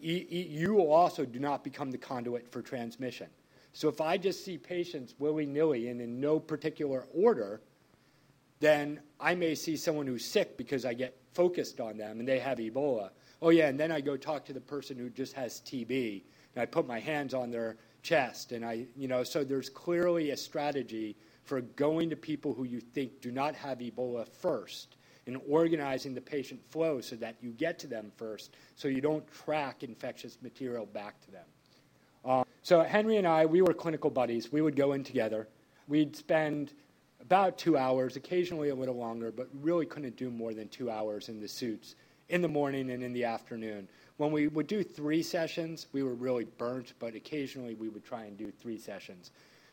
e- 0.00 0.26
e- 0.30 0.48
you 0.48 0.80
also 0.80 1.24
do 1.24 1.38
not 1.38 1.64
become 1.64 1.90
the 1.90 1.98
conduit 1.98 2.50
for 2.50 2.62
transmission. 2.62 3.28
So 3.72 3.88
if 3.88 4.00
I 4.00 4.16
just 4.16 4.44
see 4.44 4.56
patients 4.56 5.14
willy 5.18 5.46
nilly 5.46 5.88
and 5.88 6.00
in 6.00 6.20
no 6.20 6.38
particular 6.38 7.06
order, 7.12 7.60
then 8.64 9.00
I 9.20 9.34
may 9.34 9.54
see 9.54 9.76
someone 9.76 10.06
who's 10.06 10.24
sick 10.24 10.56
because 10.56 10.84
I 10.84 10.94
get 10.94 11.16
focused 11.34 11.80
on 11.80 11.98
them 11.98 12.18
and 12.20 12.26
they 12.26 12.38
have 12.38 12.58
Ebola. 12.58 13.10
Oh, 13.42 13.50
yeah, 13.50 13.68
and 13.68 13.78
then 13.78 13.92
I 13.92 14.00
go 14.00 14.16
talk 14.16 14.44
to 14.46 14.54
the 14.54 14.60
person 14.60 14.96
who 14.96 15.10
just 15.10 15.34
has 15.34 15.60
TB 15.60 16.22
and 16.54 16.62
I 16.62 16.64
put 16.64 16.86
my 16.86 16.98
hands 16.98 17.34
on 17.34 17.50
their 17.50 17.76
chest. 18.02 18.52
And 18.52 18.64
I, 18.64 18.86
you 18.96 19.06
know, 19.06 19.22
so 19.22 19.44
there's 19.44 19.68
clearly 19.68 20.30
a 20.30 20.36
strategy 20.36 21.14
for 21.42 21.60
going 21.60 22.08
to 22.08 22.16
people 22.16 22.54
who 22.54 22.64
you 22.64 22.80
think 22.80 23.20
do 23.20 23.30
not 23.30 23.54
have 23.54 23.78
Ebola 23.78 24.26
first 24.26 24.96
and 25.26 25.38
organizing 25.46 26.14
the 26.14 26.20
patient 26.20 26.60
flow 26.70 27.00
so 27.00 27.16
that 27.16 27.36
you 27.42 27.50
get 27.50 27.78
to 27.80 27.86
them 27.86 28.12
first 28.16 28.54
so 28.76 28.88
you 28.88 29.00
don't 29.02 29.26
track 29.30 29.82
infectious 29.82 30.38
material 30.42 30.86
back 30.86 31.20
to 31.20 31.30
them. 31.30 31.44
Uh, 32.24 32.44
so 32.62 32.82
Henry 32.82 33.18
and 33.18 33.26
I, 33.26 33.44
we 33.44 33.60
were 33.60 33.74
clinical 33.74 34.08
buddies. 34.08 34.50
We 34.50 34.62
would 34.62 34.76
go 34.76 34.92
in 34.92 35.04
together. 35.04 35.48
We'd 35.86 36.16
spend 36.16 36.72
about 37.26 37.58
two 37.58 37.76
hours, 37.76 38.16
occasionally 38.16 38.68
a 38.68 38.74
little 38.74 38.96
longer, 38.96 39.32
but 39.32 39.48
really 39.60 39.86
couldn't 39.86 40.16
do 40.16 40.30
more 40.30 40.52
than 40.52 40.68
two 40.68 40.90
hours 40.90 41.28
in 41.28 41.40
the 41.40 41.48
suits 41.48 41.96
in 42.28 42.42
the 42.42 42.48
morning 42.48 42.90
and 42.90 43.02
in 43.02 43.12
the 43.12 43.24
afternoon. 43.24 43.88
When 44.16 44.32
we 44.32 44.48
would 44.48 44.66
do 44.66 44.82
three 44.82 45.22
sessions, 45.22 45.86
we 45.92 46.02
were 46.02 46.14
really 46.14 46.44
burnt, 46.44 46.94
but 46.98 47.14
occasionally 47.14 47.74
we 47.74 47.88
would 47.88 48.04
try 48.04 48.24
and 48.24 48.36
do 48.36 48.50
three 48.50 48.78
sessions. 48.78 49.30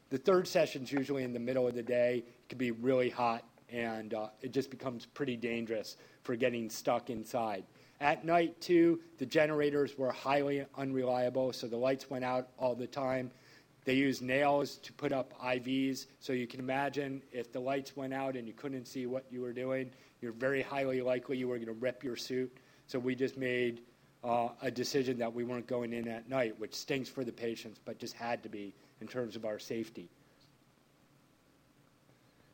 The 0.09 0.17
third 0.17 0.47
session 0.47 0.83
is 0.83 0.91
usually 0.91 1.23
in 1.23 1.33
the 1.33 1.39
middle 1.39 1.67
of 1.67 1.75
the 1.75 1.83
day. 1.83 2.23
It 2.25 2.49
can 2.49 2.57
be 2.57 2.71
really 2.71 3.09
hot, 3.09 3.45
and 3.69 4.13
uh, 4.13 4.27
it 4.41 4.51
just 4.51 4.69
becomes 4.69 5.05
pretty 5.05 5.37
dangerous 5.37 5.95
for 6.23 6.35
getting 6.35 6.69
stuck 6.69 7.09
inside. 7.09 7.63
At 8.01 8.25
night, 8.25 8.59
too, 8.59 8.99
the 9.19 9.25
generators 9.25 9.97
were 9.97 10.11
highly 10.11 10.65
unreliable, 10.75 11.53
so 11.53 11.67
the 11.67 11.77
lights 11.77 12.09
went 12.09 12.25
out 12.25 12.49
all 12.57 12.75
the 12.75 12.87
time. 12.87 13.31
They 13.83 13.93
used 13.93 14.21
nails 14.21 14.77
to 14.77 14.93
put 14.93 15.11
up 15.11 15.33
IVs, 15.41 16.05
so 16.19 16.33
you 16.33 16.45
can 16.45 16.59
imagine 16.59 17.21
if 17.31 17.51
the 17.51 17.59
lights 17.59 17.95
went 17.95 18.13
out 18.13 18.35
and 18.35 18.47
you 18.47 18.53
couldn't 18.53 18.85
see 18.85 19.07
what 19.07 19.25
you 19.31 19.41
were 19.41 19.53
doing, 19.53 19.89
you're 20.21 20.33
very 20.33 20.61
highly 20.61 21.01
likely 21.01 21.37
you 21.37 21.47
were 21.47 21.55
going 21.55 21.67
to 21.67 21.73
rip 21.73 22.03
your 22.03 22.15
suit. 22.15 22.55
So 22.85 22.99
we 22.99 23.15
just 23.15 23.37
made 23.37 23.81
uh, 24.23 24.49
a 24.61 24.69
decision 24.69 25.17
that 25.17 25.33
we 25.33 25.43
weren't 25.43 25.65
going 25.65 25.93
in 25.93 26.07
at 26.07 26.29
night, 26.29 26.59
which 26.59 26.75
stinks 26.75 27.09
for 27.09 27.23
the 27.23 27.31
patients, 27.31 27.79
but 27.83 27.97
just 27.97 28.13
had 28.13 28.43
to 28.43 28.49
be 28.49 28.73
in 28.99 29.07
terms 29.07 29.35
of 29.35 29.45
our 29.45 29.57
safety. 29.57 30.09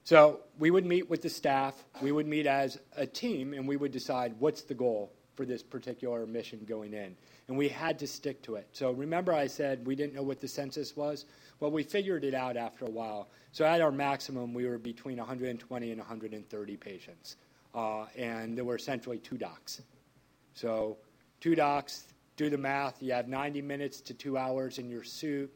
So 0.06 0.40
we 0.58 0.72
would 0.72 0.86
meet 0.86 1.10
with 1.10 1.22
the 1.22 1.30
staff, 1.30 1.76
we 2.02 2.14
would 2.14 2.28
meet 2.28 2.48
as 2.48 2.80
a 2.96 3.06
team, 3.06 3.54
and 3.54 3.68
we 3.68 3.76
would 3.76 3.92
decide 3.92 4.34
what's 4.40 4.62
the 4.62 4.74
goal 4.74 5.12
for 5.36 5.46
this 5.46 5.62
particular 5.62 6.26
mission 6.26 6.66
going 6.66 6.94
in. 6.94 7.18
And 7.48 7.58
we 7.58 7.70
had 7.70 8.00
to 8.00 8.08
stick 8.08 8.42
to 8.44 8.56
it. 8.56 8.68
So 8.74 8.92
remember, 8.92 9.34
I 9.34 9.48
said 9.48 9.86
we 9.88 9.96
didn't 9.96 10.14
know 10.14 10.24
what 10.24 10.42
the 10.42 10.48
census 10.48 10.96
was? 10.98 11.26
Well, 11.60 11.72
we 11.72 11.84
figured 11.84 12.24
it 12.24 12.34
out 12.34 12.58
after 12.58 12.86
a 12.86 12.90
while. 12.90 13.30
So 13.52 13.66
at 13.66 13.82
our 13.82 13.92
maximum, 13.92 14.54
we 14.54 14.68
were 14.68 14.78
between 14.78 15.18
120 15.18 15.92
and 15.92 16.00
130 16.00 16.78
patients. 16.78 17.38
Uh, 17.74 18.06
and 18.18 18.58
there 18.58 18.66
were 18.66 18.76
essentially 18.76 19.18
two 19.18 19.38
docs. 19.38 19.82
So 20.54 20.98
two 21.40 21.56
docs, 21.56 22.14
do 22.36 22.50
the 22.50 22.58
math. 22.58 23.02
You 23.02 23.14
have 23.14 23.28
90 23.28 23.62
minutes 23.62 24.02
to 24.02 24.14
two 24.14 24.38
hours 24.38 24.78
in 24.78 24.90
your 24.90 25.04
suit. 25.04 25.52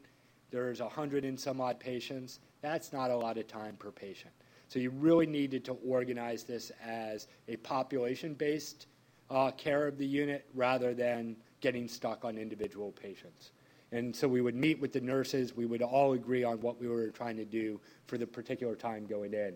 There's 0.50 0.80
100 0.80 1.24
and 1.24 1.38
some 1.38 1.60
odd 1.60 1.78
patients. 1.78 2.40
That's 2.62 2.92
not 2.92 3.10
a 3.10 3.16
lot 3.16 3.38
of 3.38 3.46
time 3.46 3.76
per 3.76 3.90
patient. 3.90 4.32
So 4.68 4.78
you 4.78 4.90
really 4.90 5.26
needed 5.26 5.64
to 5.66 5.72
organize 5.86 6.44
this 6.44 6.72
as 6.82 7.26
a 7.48 7.56
population 7.56 8.34
based 8.34 8.86
uh, 9.30 9.50
care 9.52 9.86
of 9.86 9.98
the 9.98 10.06
unit 10.06 10.46
rather 10.54 10.94
than 10.94 11.36
getting 11.62 11.88
stuck 11.88 12.26
on 12.26 12.36
individual 12.36 12.92
patients. 12.92 13.52
And 13.92 14.14
so 14.14 14.28
we 14.28 14.40
would 14.40 14.54
meet 14.54 14.80
with 14.80 14.92
the 14.92 15.00
nurses. 15.00 15.56
We 15.56 15.66
would 15.66 15.82
all 15.82 16.12
agree 16.12 16.44
on 16.44 16.60
what 16.60 16.80
we 16.80 16.88
were 16.88 17.08
trying 17.10 17.36
to 17.36 17.44
do 17.44 17.80
for 18.06 18.18
the 18.18 18.26
particular 18.26 18.74
time 18.74 19.06
going 19.06 19.32
in. 19.32 19.54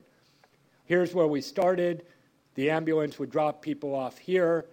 Here's 0.84 1.14
where 1.14 1.26
we 1.26 1.40
started. 1.40 2.06
The 2.54 2.70
ambulance 2.70 3.18
would 3.18 3.30
drop 3.30 3.60
people 3.60 3.94
off 3.94 4.18
here. 4.18 4.66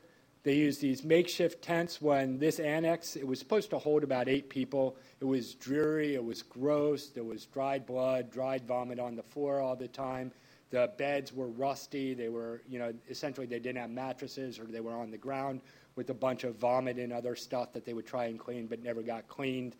They 0.43 0.55
used 0.55 0.81
these 0.81 1.05
makeshift 1.05 1.61
tents 1.61 2.01
when 2.01 2.37
this 2.37 2.59
annex, 2.59 3.15
it 3.15 3.25
was 3.25 3.39
supposed 3.39 3.69
to 3.69 3.77
hold 3.77 4.03
about 4.03 4.27
eight 4.27 4.49
people. 4.49 4.97
It 5.21 5.25
was 5.25 5.55
dreary, 5.55 6.15
it 6.15 6.23
was 6.23 6.43
gross, 6.43 7.07
there 7.07 7.23
was 7.23 7.45
dried 7.45 7.85
blood, 7.85 8.29
dried 8.29 8.67
vomit 8.67 8.99
on 8.99 9.15
the 9.15 9.23
floor 9.23 9.61
all 9.61 9.77
the 9.77 9.87
time. 9.87 10.33
The 10.69 10.91
beds 10.97 11.31
were 11.31 11.47
rusty. 11.47 12.13
They 12.13 12.29
were, 12.29 12.61
you 12.67 12.79
know, 12.79 12.93
essentially 13.09 13.45
they 13.45 13.59
didn't 13.59 13.77
have 13.77 13.91
mattresses 13.91 14.59
or 14.59 14.65
they 14.65 14.81
were 14.81 14.95
on 14.95 15.11
the 15.11 15.17
ground 15.17 15.61
with 15.95 16.09
a 16.09 16.13
bunch 16.13 16.43
of 16.43 16.55
vomit 16.55 16.97
and 16.97 17.13
other 17.13 17.35
stuff 17.35 17.73
that 17.73 17.85
they 17.85 17.93
would 17.93 18.05
try 18.05 18.25
and 18.25 18.39
clean 18.39 18.67
but 18.67 18.83
never 18.83 19.01
got 19.01 19.27
cleaned. 19.27 19.75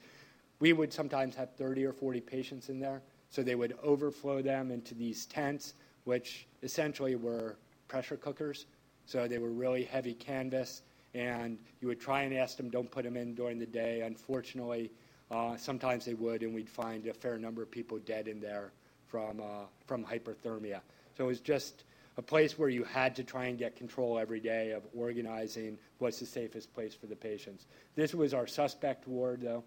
We 0.60 0.74
would 0.74 0.94
sometimes 0.94 1.36
have 1.36 1.52
30 1.56 1.86
or 1.86 1.94
40 1.94 2.22
patients 2.22 2.70
in 2.70 2.80
there, 2.80 3.02
so 3.30 3.44
they 3.44 3.56
would 3.56 3.78
overflow 3.84 4.42
them 4.42 4.72
into 4.72 4.94
these 4.94 5.26
tents, 5.26 5.74
which 6.06 6.48
essentially 6.62 7.16
were 7.16 7.58
pressure 7.88 8.18
cookers. 8.18 8.66
So 9.06 9.28
they 9.28 9.38
were 9.38 9.52
really 9.52 9.84
heavy 9.84 10.14
canvas, 10.14 10.82
and 11.14 11.58
you 11.82 11.88
would 11.88 12.00
try 12.00 12.22
and 12.22 12.34
ask 12.34 12.58
them, 12.58 12.70
don't 12.70 12.90
put 12.90 13.04
them 13.04 13.18
in 13.18 13.36
during 13.36 13.60
the 13.60 13.66
day. 13.66 14.02
Unfortunately, 14.02 14.92
uh, 15.30 15.58
sometimes 15.58 16.06
they 16.06 16.14
would, 16.14 16.44
and 16.44 16.54
we'd 16.54 16.70
find 16.70 17.06
a 17.08 17.14
fair 17.14 17.38
number 17.38 17.62
of 17.62 17.70
people 17.70 17.98
dead 18.00 18.28
in 18.28 18.40
there 18.40 18.72
from, 19.08 19.40
uh, 19.40 19.66
from 19.86 20.06
hyperthermia. 20.06 20.80
So 21.18 21.26
it 21.26 21.28
was 21.28 21.42
just 21.42 21.84
a 22.18 22.22
place 22.22 22.58
where 22.58 22.70
you 22.70 22.84
had 22.84 23.16
to 23.16 23.24
try 23.24 23.46
and 23.46 23.58
get 23.58 23.76
control 23.76 24.20
every 24.20 24.40
day 24.40 24.72
of 24.72 24.84
organizing 24.96 25.78
what's 25.98 26.20
the 26.20 26.26
safest 26.26 26.74
place 26.74 26.94
for 26.94 27.08
the 27.08 27.16
patients. 27.16 27.68
This 27.96 28.14
was 28.14 28.34
our 28.34 28.48
suspect 28.48 29.08
ward, 29.08 29.42
though. 29.42 29.64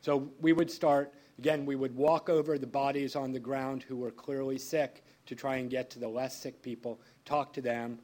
So 0.00 0.30
we 0.40 0.52
would 0.52 0.70
start, 0.70 1.12
again, 1.38 1.66
we 1.66 1.76
would 1.76 1.94
walk 1.94 2.28
over 2.28 2.56
the 2.56 2.66
bodies 2.66 3.16
on 3.16 3.32
the 3.32 3.40
ground 3.40 3.82
who 3.82 3.96
were 3.96 4.10
clearly 4.10 4.58
sick 4.58 5.04
to 5.26 5.34
try 5.34 5.56
and 5.56 5.68
get 5.68 5.90
to 5.90 5.98
the 5.98 6.08
less 6.08 6.36
sick 6.36 6.62
people, 6.62 7.00
talk 7.24 7.52
to 7.54 7.60
them, 7.60 7.98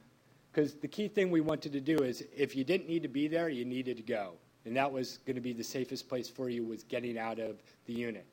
because 0.51 0.75
the 0.75 0.87
key 0.87 1.07
thing 1.07 1.29
we 1.29 1.41
wanted 1.41 1.71
to 1.71 1.81
do 1.81 1.97
is 1.99 2.23
if 2.35 2.55
you 2.55 2.63
didn't 2.63 2.87
need 2.87 3.03
to 3.03 3.09
be 3.09 3.27
there, 3.27 3.49
you 3.49 3.63
needed 3.63 3.97
to 3.97 4.03
go. 4.03 4.33
And 4.65 4.75
that 4.75 4.91
was 4.91 5.19
going 5.25 5.35
to 5.35 5.41
be 5.41 5.53
the 5.53 5.63
safest 5.63 6.09
place 6.09 6.29
for 6.29 6.49
you 6.49 6.65
was 6.65 6.83
getting 6.83 7.17
out 7.17 7.39
of 7.39 7.61
the 7.85 7.93
unit. 7.93 8.25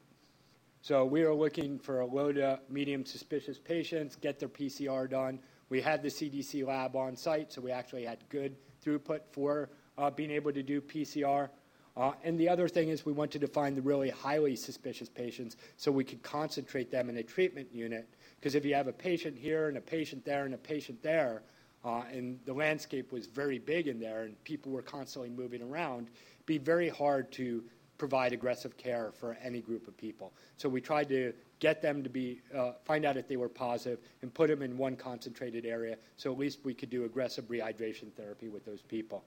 So 0.84 1.06
we 1.06 1.24
were 1.24 1.34
looking 1.34 1.78
for 1.78 2.00
a 2.00 2.06
low 2.06 2.30
to 2.30 2.60
medium 2.68 3.06
suspicious 3.06 3.58
patients, 3.58 4.16
get 4.16 4.38
their 4.38 4.50
PCR 4.50 5.08
done. 5.08 5.38
We 5.70 5.80
had 5.80 6.02
the 6.02 6.10
CDC 6.10 6.66
lab 6.66 6.94
on 6.94 7.16
site, 7.16 7.50
so 7.50 7.62
we 7.62 7.70
actually 7.70 8.04
had 8.04 8.18
good 8.28 8.54
throughput 8.84 9.20
for 9.32 9.70
uh, 9.96 10.10
being 10.10 10.30
able 10.30 10.52
to 10.52 10.62
do 10.62 10.82
PCR. 10.82 11.48
Uh, 11.96 12.12
and 12.22 12.38
the 12.38 12.50
other 12.50 12.68
thing 12.68 12.90
is 12.90 13.06
we 13.06 13.14
wanted 13.14 13.40
to 13.40 13.46
find 13.46 13.78
the 13.78 13.80
really 13.80 14.10
highly 14.10 14.54
suspicious 14.56 15.08
patients 15.08 15.56
so 15.78 15.90
we 15.90 16.04
could 16.04 16.22
concentrate 16.22 16.90
them 16.90 17.08
in 17.08 17.16
a 17.16 17.22
treatment 17.22 17.68
unit. 17.72 18.06
Because 18.38 18.54
if 18.54 18.62
you 18.62 18.74
have 18.74 18.86
a 18.86 18.92
patient 18.92 19.38
here 19.38 19.68
and 19.68 19.78
a 19.78 19.80
patient 19.80 20.22
there 20.22 20.44
and 20.44 20.52
a 20.52 20.58
patient 20.58 21.02
there, 21.02 21.44
uh, 21.82 22.02
and 22.12 22.38
the 22.44 22.52
landscape 22.52 23.10
was 23.10 23.24
very 23.24 23.58
big 23.58 23.88
in 23.88 23.98
there, 23.98 24.24
and 24.24 24.44
people 24.44 24.70
were 24.70 24.82
constantly 24.82 25.30
moving 25.30 25.62
around. 25.62 26.08
It'd 26.34 26.44
be 26.44 26.58
very 26.58 26.90
hard 26.90 27.32
to 27.32 27.64
provide 27.98 28.32
aggressive 28.32 28.76
care 28.76 29.12
for 29.12 29.36
any 29.42 29.60
group 29.60 29.86
of 29.86 29.96
people. 29.96 30.32
So 30.56 30.68
we 30.68 30.80
tried 30.80 31.08
to 31.10 31.32
get 31.60 31.80
them 31.80 32.02
to 32.02 32.10
be 32.10 32.40
uh, 32.54 32.72
find 32.84 33.04
out 33.04 33.16
if 33.16 33.28
they 33.28 33.36
were 33.36 33.48
positive 33.48 34.00
and 34.22 34.32
put 34.32 34.48
them 34.48 34.62
in 34.62 34.76
one 34.76 34.96
concentrated 34.96 35.64
area, 35.64 35.96
so 36.16 36.32
at 36.32 36.38
least 36.38 36.58
we 36.64 36.74
could 36.74 36.90
do 36.90 37.04
aggressive 37.04 37.46
rehydration 37.48 38.12
therapy 38.12 38.48
with 38.48 38.64
those 38.64 38.82
people. 38.82 39.24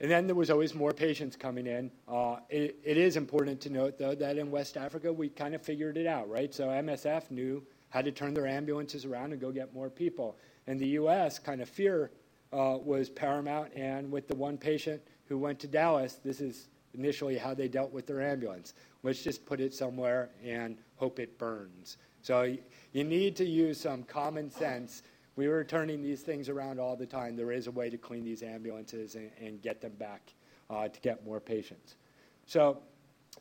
And 0.00 0.10
then 0.10 0.26
there 0.26 0.34
was 0.34 0.50
always 0.50 0.74
more 0.74 0.92
patients 0.92 1.36
coming 1.36 1.66
in. 1.68 1.90
Uh, 2.08 2.36
it, 2.50 2.76
it 2.82 2.96
is 2.96 3.16
important 3.16 3.60
to 3.60 3.70
note, 3.70 3.98
though, 3.98 4.16
that 4.16 4.36
in 4.36 4.50
West 4.50 4.76
Africa 4.76 5.12
we 5.12 5.28
kind 5.28 5.54
of 5.54 5.62
figured 5.62 5.96
it 5.96 6.08
out, 6.08 6.28
right? 6.28 6.52
So 6.52 6.66
MSF 6.68 7.30
knew 7.30 7.64
how 7.88 8.02
to 8.02 8.10
turn 8.10 8.34
their 8.34 8.48
ambulances 8.48 9.04
around 9.04 9.30
and 9.30 9.40
go 9.40 9.52
get 9.52 9.72
more 9.72 9.88
people. 9.88 10.36
In 10.66 10.76
the 10.76 10.88
U.S., 10.88 11.38
kind 11.38 11.62
of 11.62 11.68
fear 11.68 12.10
uh, 12.52 12.78
was 12.82 13.10
paramount, 13.10 13.72
and 13.76 14.10
with 14.10 14.26
the 14.26 14.34
one 14.34 14.58
patient 14.58 15.00
who 15.32 15.38
went 15.38 15.58
to 15.60 15.66
Dallas, 15.66 16.20
this 16.22 16.42
is 16.42 16.68
initially 16.92 17.38
how 17.38 17.54
they 17.54 17.66
dealt 17.66 17.90
with 17.90 18.06
their 18.06 18.20
ambulance. 18.20 18.74
Let's 19.02 19.22
just 19.22 19.46
put 19.46 19.60
it 19.60 19.72
somewhere 19.72 20.28
and 20.44 20.76
hope 20.96 21.18
it 21.18 21.38
burns. 21.38 21.96
So 22.20 22.54
you 22.92 23.04
need 23.04 23.34
to 23.36 23.46
use 23.46 23.80
some 23.80 24.02
common 24.02 24.50
sense. 24.50 25.02
We 25.36 25.48
were 25.48 25.64
turning 25.64 26.02
these 26.02 26.20
things 26.20 26.50
around 26.50 26.78
all 26.78 26.96
the 26.96 27.06
time. 27.06 27.34
There 27.34 27.50
is 27.50 27.66
a 27.66 27.70
way 27.70 27.88
to 27.88 27.96
clean 27.96 28.24
these 28.24 28.42
ambulances 28.42 29.14
and, 29.14 29.30
and 29.40 29.62
get 29.62 29.80
them 29.80 29.94
back 29.98 30.34
uh, 30.68 30.88
to 30.88 31.00
get 31.00 31.24
more 31.24 31.40
patients. 31.40 31.96
So 32.44 32.82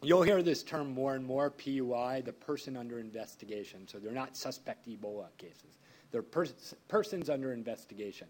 You'll 0.01 0.23
hear 0.23 0.41
this 0.41 0.63
term 0.63 0.93
more 0.93 1.15
and 1.15 1.23
more 1.23 1.51
PUI, 1.51 2.23
the 2.25 2.33
person 2.33 2.75
under 2.75 2.97
investigation. 2.97 3.87
So 3.87 3.99
they're 3.99 4.11
not 4.11 4.35
suspect 4.35 4.87
Ebola 4.87 5.27
cases, 5.37 5.77
they're 6.11 6.23
pers- 6.23 6.73
persons 6.87 7.29
under 7.29 7.53
investigation. 7.53 8.27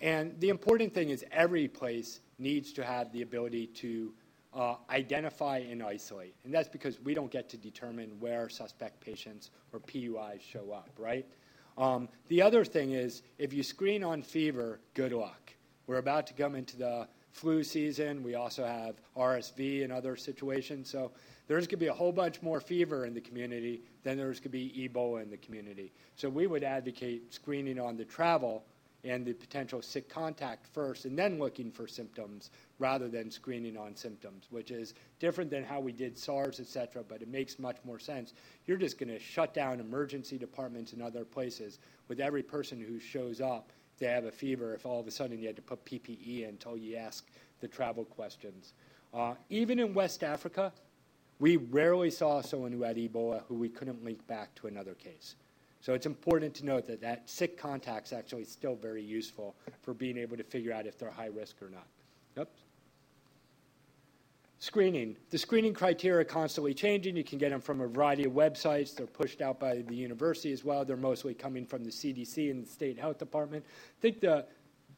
And 0.00 0.38
the 0.40 0.48
important 0.48 0.94
thing 0.94 1.10
is 1.10 1.24
every 1.30 1.68
place 1.68 2.20
needs 2.38 2.72
to 2.72 2.84
have 2.84 3.12
the 3.12 3.22
ability 3.22 3.66
to 3.66 4.12
uh, 4.54 4.76
identify 4.88 5.58
and 5.58 5.82
isolate. 5.82 6.34
And 6.44 6.52
that's 6.52 6.68
because 6.68 7.00
we 7.00 7.14
don't 7.14 7.30
get 7.30 7.48
to 7.50 7.56
determine 7.56 8.10
where 8.18 8.48
suspect 8.48 9.00
patients 9.00 9.50
or 9.72 9.80
PUIs 9.80 10.40
show 10.40 10.72
up, 10.72 10.90
right? 10.98 11.26
Um, 11.78 12.08
the 12.28 12.42
other 12.42 12.64
thing 12.64 12.92
is 12.92 13.22
if 13.38 13.52
you 13.52 13.62
screen 13.62 14.02
on 14.02 14.22
fever, 14.22 14.80
good 14.94 15.12
luck. 15.12 15.52
We're 15.86 15.98
about 15.98 16.26
to 16.28 16.34
come 16.34 16.54
into 16.54 16.76
the 16.76 17.06
flu 17.32 17.62
season. 17.62 18.22
We 18.22 18.34
also 18.34 18.64
have 18.64 18.96
RSV 19.16 19.84
and 19.84 19.92
other 19.92 20.16
situations. 20.16 20.90
So 20.90 21.12
there's 21.46 21.66
going 21.66 21.78
to 21.78 21.84
be 21.84 21.86
a 21.86 21.92
whole 21.92 22.12
bunch 22.12 22.42
more 22.42 22.60
fever 22.60 23.06
in 23.06 23.14
the 23.14 23.20
community 23.20 23.82
than 24.02 24.16
there's 24.16 24.40
going 24.40 24.44
to 24.44 24.48
be 24.50 24.88
Ebola 24.88 25.22
in 25.22 25.30
the 25.30 25.36
community. 25.36 25.92
So 26.16 26.28
we 26.28 26.46
would 26.46 26.64
advocate 26.64 27.32
screening 27.32 27.78
on 27.78 27.96
the 27.96 28.04
travel 28.04 28.64
and 29.04 29.24
the 29.24 29.32
potential 29.32 29.80
sick 29.82 30.08
contact 30.08 30.66
first 30.66 31.04
and 31.04 31.18
then 31.18 31.38
looking 31.38 31.70
for 31.70 31.86
symptoms 31.86 32.50
rather 32.78 33.08
than 33.08 33.30
screening 33.30 33.76
on 33.76 33.96
symptoms, 33.96 34.46
which 34.50 34.70
is 34.70 34.94
different 35.18 35.50
than 35.50 35.64
how 35.64 35.80
we 35.80 35.92
did 35.92 36.18
SARS, 36.18 36.60
et 36.60 36.66
cetera, 36.66 37.02
but 37.02 37.22
it 37.22 37.28
makes 37.28 37.58
much 37.58 37.76
more 37.84 37.98
sense. 37.98 38.34
You're 38.66 38.76
just 38.76 38.98
going 38.98 39.08
to 39.08 39.18
shut 39.18 39.54
down 39.54 39.80
emergency 39.80 40.38
departments 40.38 40.92
and 40.92 41.02
other 41.02 41.24
places 41.24 41.78
with 42.08 42.20
every 42.20 42.42
person 42.42 42.80
who 42.80 42.98
shows 42.98 43.40
up. 43.40 43.72
They 43.98 44.06
have 44.06 44.24
a 44.24 44.32
fever. 44.32 44.74
If 44.74 44.86
all 44.86 45.00
of 45.00 45.06
a 45.06 45.10
sudden 45.10 45.38
you 45.38 45.46
had 45.46 45.56
to 45.56 45.62
put 45.62 45.84
PPE 45.84 46.42
in 46.42 46.50
until 46.50 46.76
you 46.76 46.96
ask 46.96 47.26
the 47.60 47.68
travel 47.68 48.04
questions. 48.04 48.72
Uh, 49.12 49.34
even 49.50 49.78
in 49.78 49.92
West 49.92 50.22
Africa, 50.22 50.72
we 51.38 51.56
rarely 51.56 52.10
saw 52.10 52.40
someone 52.42 52.72
who 52.72 52.82
had 52.82 52.96
Ebola 52.96 53.42
who 53.48 53.54
we 53.54 53.68
couldn't 53.68 54.04
link 54.04 54.26
back 54.26 54.54
to 54.56 54.66
another 54.66 54.94
case. 54.94 55.36
So 55.80 55.94
it's 55.94 56.06
important 56.06 56.54
to 56.56 56.66
note 56.66 56.86
that 56.86 57.00
that 57.00 57.28
sick 57.28 57.56
contact 57.56 58.08
is 58.08 58.12
actually 58.12 58.44
still 58.44 58.76
very 58.76 59.02
useful 59.02 59.54
for 59.82 59.94
being 59.94 60.18
able 60.18 60.36
to 60.36 60.44
figure 60.44 60.72
out 60.72 60.86
if 60.86 60.98
they're 60.98 61.10
high 61.10 61.30
risk 61.34 61.62
or 61.62 61.70
not. 61.70 61.86
Yep. 62.36 62.50
Screening. 64.58 65.16
The 65.30 65.38
screening 65.38 65.72
criteria 65.72 66.20
are 66.20 66.24
constantly 66.24 66.74
changing. 66.74 67.16
You 67.16 67.24
can 67.24 67.38
get 67.38 67.48
them 67.48 67.62
from 67.62 67.80
a 67.80 67.86
variety 67.86 68.24
of 68.24 68.32
websites. 68.32 68.94
They're 68.94 69.06
pushed 69.06 69.40
out 69.40 69.58
by 69.58 69.76
the 69.76 69.94
university 69.94 70.52
as 70.52 70.62
well. 70.64 70.84
They're 70.84 70.98
mostly 70.98 71.32
coming 71.32 71.64
from 71.64 71.82
the 71.82 71.90
CDC 71.90 72.50
and 72.50 72.66
the 72.66 72.68
state 72.68 72.98
health 72.98 73.16
department. 73.18 73.64
I 73.66 74.00
think 74.02 74.20
the 74.20 74.44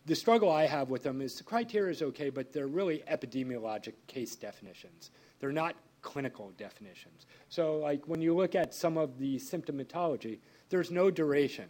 the 0.06 0.14
struggle 0.14 0.50
I 0.50 0.66
have 0.66 0.90
with 0.90 1.02
them 1.02 1.20
is 1.20 1.36
the 1.36 1.44
criteria 1.44 1.92
is 1.92 2.02
okay, 2.02 2.30
but 2.30 2.52
they're 2.52 2.66
really 2.66 3.02
epidemiologic 3.10 3.94
case 4.06 4.34
definitions. 4.34 5.10
They're 5.38 5.52
not 5.52 5.76
clinical 6.00 6.52
definitions. 6.58 7.26
So, 7.48 7.78
like 7.78 8.06
when 8.08 8.20
you 8.20 8.34
look 8.34 8.54
at 8.54 8.74
some 8.74 8.96
of 8.96 9.18
the 9.18 9.36
symptomatology, 9.36 10.40
there's 10.68 10.90
no 10.90 11.10
duration. 11.10 11.68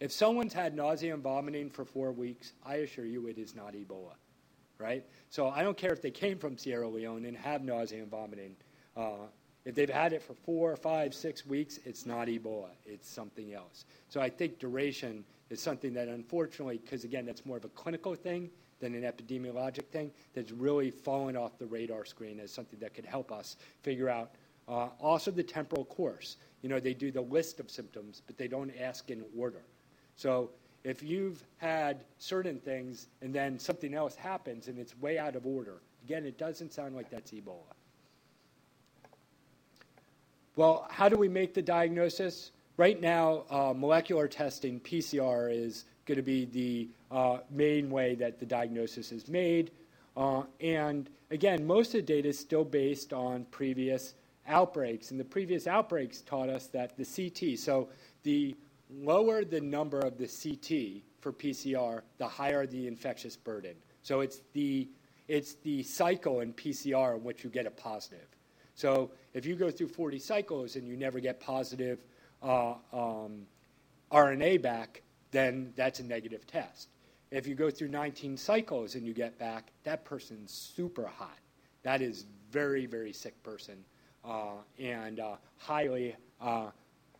If 0.00 0.12
someone's 0.12 0.52
had 0.52 0.74
nausea 0.74 1.14
and 1.14 1.22
vomiting 1.22 1.70
for 1.70 1.84
four 1.84 2.12
weeks, 2.12 2.52
I 2.64 2.76
assure 2.76 3.04
you 3.04 3.26
it 3.28 3.38
is 3.38 3.54
not 3.54 3.74
Ebola, 3.74 4.14
right? 4.78 5.04
So 5.30 5.48
I 5.48 5.62
don't 5.62 5.76
care 5.76 5.92
if 5.92 6.02
they 6.02 6.10
came 6.10 6.38
from 6.38 6.58
Sierra 6.58 6.88
Leone 6.88 7.26
and 7.26 7.36
have 7.36 7.62
nausea 7.62 8.02
and 8.02 8.10
vomiting. 8.10 8.56
Uh, 8.96 9.28
if 9.64 9.74
they've 9.74 9.88
had 9.88 10.12
it 10.12 10.22
for 10.22 10.34
four, 10.34 10.76
five, 10.76 11.14
six 11.14 11.46
weeks, 11.46 11.78
it's 11.84 12.04
not 12.04 12.28
Ebola. 12.28 12.68
It's 12.84 13.08
something 13.08 13.54
else. 13.54 13.86
So 14.08 14.20
I 14.20 14.28
think 14.28 14.58
duration 14.58 15.24
is 15.50 15.60
something 15.60 15.94
that, 15.94 16.08
unfortunately, 16.08 16.78
because 16.78 17.04
again, 17.04 17.24
that's 17.24 17.46
more 17.46 17.56
of 17.56 17.64
a 17.64 17.70
clinical 17.70 18.14
thing 18.14 18.50
than 18.80 18.94
an 18.94 19.02
epidemiologic 19.02 19.86
thing, 19.86 20.10
that's 20.34 20.52
really 20.52 20.90
fallen 20.90 21.36
off 21.36 21.58
the 21.58 21.66
radar 21.66 22.04
screen 22.04 22.40
as 22.40 22.52
something 22.52 22.78
that 22.80 22.92
could 22.92 23.06
help 23.06 23.32
us 23.32 23.56
figure 23.82 24.08
out. 24.08 24.32
Uh, 24.68 24.88
also, 25.00 25.30
the 25.30 25.42
temporal 25.42 25.84
course. 25.84 26.36
You 26.62 26.68
know, 26.68 26.80
they 26.80 26.94
do 26.94 27.10
the 27.10 27.20
list 27.20 27.60
of 27.60 27.70
symptoms, 27.70 28.22
but 28.26 28.36
they 28.36 28.48
don't 28.48 28.72
ask 28.78 29.10
in 29.10 29.24
order. 29.36 29.62
So 30.16 30.50
if 30.84 31.02
you've 31.02 31.42
had 31.58 32.04
certain 32.18 32.58
things 32.58 33.08
and 33.22 33.34
then 33.34 33.58
something 33.58 33.94
else 33.94 34.14
happens 34.14 34.68
and 34.68 34.78
it's 34.78 34.96
way 34.98 35.18
out 35.18 35.36
of 35.36 35.46
order, 35.46 35.80
again, 36.04 36.26
it 36.26 36.38
doesn't 36.38 36.72
sound 36.72 36.94
like 36.94 37.10
that's 37.10 37.32
Ebola. 37.32 37.74
Well, 40.56 40.86
how 40.88 41.08
do 41.08 41.16
we 41.16 41.28
make 41.28 41.52
the 41.52 41.62
diagnosis? 41.62 42.52
Right 42.76 43.00
now, 43.00 43.44
uh, 43.50 43.74
molecular 43.76 44.28
testing, 44.28 44.78
PCR, 44.78 45.52
is 45.52 45.84
going 46.06 46.16
to 46.16 46.22
be 46.22 46.44
the 46.44 46.88
uh, 47.10 47.38
main 47.50 47.90
way 47.90 48.14
that 48.16 48.38
the 48.38 48.46
diagnosis 48.46 49.10
is 49.10 49.28
made. 49.28 49.72
Uh, 50.16 50.42
and 50.60 51.10
again, 51.32 51.66
most 51.66 51.88
of 51.88 51.92
the 51.94 52.02
data 52.02 52.28
is 52.28 52.38
still 52.38 52.64
based 52.64 53.12
on 53.12 53.46
previous 53.50 54.14
outbreaks. 54.46 55.10
And 55.10 55.18
the 55.18 55.24
previous 55.24 55.66
outbreaks 55.66 56.20
taught 56.20 56.48
us 56.48 56.68
that 56.68 56.96
the 56.96 57.04
CT, 57.04 57.58
so 57.58 57.88
the 58.22 58.54
lower 58.90 59.44
the 59.44 59.60
number 59.60 59.98
of 59.98 60.18
the 60.18 60.26
CT 60.26 61.02
for 61.20 61.32
PCR, 61.32 62.02
the 62.18 62.28
higher 62.28 62.64
the 62.64 62.86
infectious 62.86 63.36
burden. 63.36 63.74
So 64.02 64.20
it's 64.20 64.40
the, 64.52 64.88
it's 65.26 65.54
the 65.54 65.82
cycle 65.82 66.40
in 66.40 66.52
PCR 66.52 67.16
in 67.16 67.24
which 67.24 67.42
you 67.42 67.50
get 67.50 67.66
a 67.66 67.70
positive. 67.72 68.33
So 68.74 69.10
if 69.32 69.46
you 69.46 69.54
go 69.54 69.70
through 69.70 69.88
40 69.88 70.18
cycles 70.18 70.76
and 70.76 70.86
you 70.86 70.96
never 70.96 71.20
get 71.20 71.40
positive 71.40 71.98
uh, 72.42 72.74
um, 72.92 73.46
RNA 74.12 74.62
back, 74.62 75.02
then 75.30 75.72
that's 75.76 76.00
a 76.00 76.04
negative 76.04 76.46
test. 76.46 76.88
If 77.30 77.46
you 77.46 77.54
go 77.54 77.70
through 77.70 77.88
19 77.88 78.36
cycles 78.36 78.94
and 78.94 79.06
you 79.06 79.12
get 79.12 79.38
back, 79.38 79.72
that 79.84 80.04
person's 80.04 80.52
super 80.52 81.06
hot. 81.06 81.38
That 81.82 82.00
is 82.00 82.26
very, 82.50 82.86
very 82.86 83.12
sick 83.12 83.40
person 83.42 83.84
uh, 84.24 84.58
and 84.78 85.20
uh, 85.20 85.36
highly, 85.58 86.16
uh, 86.40 86.70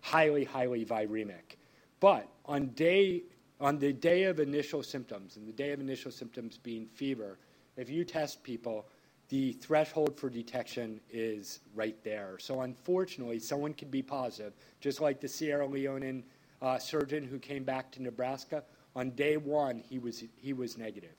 highly, 0.01 0.45
highly 0.45 0.85
viremic. 0.85 1.57
But 2.01 2.29
on 2.45 2.69
day 2.69 3.23
on 3.61 3.79
the 3.79 3.93
day 3.93 4.25
of 4.25 4.41
initial 4.41 4.83
symptoms, 4.83 5.37
and 5.37 5.47
the 5.47 5.53
day 5.53 5.73
of 5.73 5.81
initial 5.81 6.11
symptoms 6.11 6.59
being 6.59 6.87
fever, 6.87 7.39
if 7.77 7.89
you 7.89 8.05
test 8.05 8.43
people, 8.43 8.87
the 9.35 9.51
threshold 9.55 10.17
for 10.17 10.31
detection 10.31 11.01
is 11.11 11.59
right 11.75 11.97
there. 12.05 12.37
So 12.39 12.61
unfortunately, 12.61 13.41
someone 13.41 13.75
could 13.75 13.91
be 13.91 14.01
positive, 14.01 14.53
just 14.81 15.01
like 15.01 15.21
the 15.21 15.27
Sierra 15.27 15.67
Leonean 15.67 16.23
uh, 16.63 16.79
surgeon 16.79 17.25
who 17.25 17.41
came 17.41 17.65
back 17.65 17.91
to 17.93 18.03
Nebraska. 18.03 18.63
On 18.95 19.11
day 19.11 19.37
one, 19.37 19.81
he 19.81 19.99
was 19.99 20.23
he 20.37 20.53
was 20.53 20.79
negative. 20.79 21.17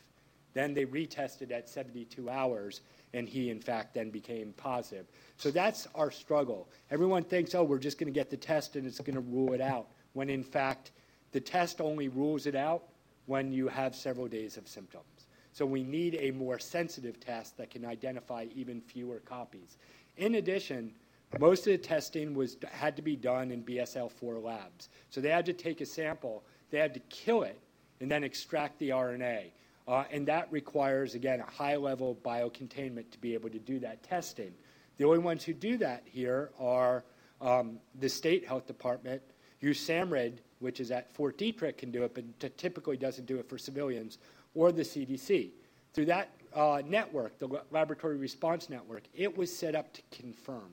Then 0.54 0.74
they 0.74 0.86
retested 0.86 1.52
at 1.52 1.68
72 1.68 2.30
hours, 2.30 2.80
and 3.14 3.28
he, 3.28 3.50
in 3.50 3.60
fact, 3.60 3.94
then 3.94 4.12
became 4.12 4.54
positive. 4.56 5.08
So 5.36 5.52
that's 5.52 5.86
our 5.94 6.10
struggle. 6.10 6.70
Everyone 6.92 7.26
thinks, 7.26 7.54
oh, 7.54 7.64
we're 7.64 7.80
just 7.80 8.00
going 8.00 8.14
to 8.14 8.18
get 8.18 8.30
the 8.30 8.38
test 8.38 8.78
and 8.78 8.88
it's 8.88 9.02
going 9.02 9.16
to 9.16 9.20
rule 9.20 9.52
it 9.52 9.60
out, 9.60 9.88
when 10.14 10.30
in 10.30 10.42
fact, 10.42 10.92
the 11.34 11.42
test 11.42 11.82
only 11.82 12.08
rules 12.08 12.46
it 12.46 12.56
out 12.56 12.84
when 13.26 13.52
you 13.52 13.68
have 13.68 13.94
several 13.94 14.30
days 14.30 14.56
of 14.56 14.70
symptoms. 14.70 15.15
So 15.56 15.66
we 15.66 15.84
need 15.84 16.18
a 16.20 16.32
more 16.32 16.60
sensitive 16.60 17.18
test 17.18 17.56
that 17.58 17.70
can 17.70 17.86
identify 17.86 18.48
even 18.54 18.82
fewer 18.82 19.20
copies. 19.20 19.78
In 20.18 20.36
addition, 20.36 20.92
most 21.40 21.66
of 21.66 21.72
the 21.72 21.78
testing 21.78 22.34
was 22.34 22.58
had 22.70 22.98
to 22.98 23.02
be 23.02 23.16
done 23.16 23.52
in 23.52 23.64
BSL-4 23.64 24.44
labs. 24.44 24.90
So 25.12 25.22
they 25.22 25.30
had 25.30 25.46
to 25.46 25.54
take 25.54 25.80
a 25.80 25.86
sample, 25.86 26.44
they 26.72 26.78
had 26.78 26.94
to 26.96 27.00
kill 27.10 27.44
it, 27.44 27.58
and 28.02 28.12
then 28.12 28.22
extract 28.26 28.80
the 28.80 28.90
RNA. 28.90 29.52
Uh, 29.88 30.04
and 30.12 30.28
that 30.28 30.52
requires, 30.52 31.16
again, 31.16 31.40
a 31.40 31.50
high 31.50 31.78
level 31.78 32.12
of 32.12 32.18
biocontainment 32.18 33.12
to 33.12 33.22
be 33.22 33.34
able 33.34 33.50
to 33.50 33.60
do 33.60 33.80
that 33.80 34.04
testing. 34.04 34.54
The 34.98 35.06
only 35.06 35.20
ones 35.20 35.46
who 35.46 35.54
do 35.54 35.78
that 35.78 36.04
here 36.04 36.52
are 36.60 37.06
um, 37.40 37.80
the 37.98 38.10
state 38.10 38.46
health 38.46 38.68
department. 38.68 39.22
USAMRIID, 39.64 40.40
which 40.60 40.82
is 40.82 40.92
at 40.92 41.14
Fort 41.14 41.38
Detrick, 41.38 41.78
can 41.78 41.92
do 41.92 42.04
it, 42.04 42.14
but 42.14 42.40
t- 42.42 42.50
typically 42.58 42.98
doesn't 42.98 43.26
do 43.26 43.38
it 43.38 43.48
for 43.48 43.58
civilians, 43.58 44.18
or 44.56 44.72
the 44.72 44.82
CDC. 44.82 45.52
Through 45.94 46.06
that 46.06 46.30
uh, 46.56 46.82
network, 46.86 47.38
the 47.38 47.62
Laboratory 47.70 48.18
Response 48.18 48.70
Network, 48.70 49.04
it 49.14 49.38
was 49.38 49.56
set 49.56 49.76
up 49.76 49.94
to 49.94 50.02
confirm. 50.12 50.72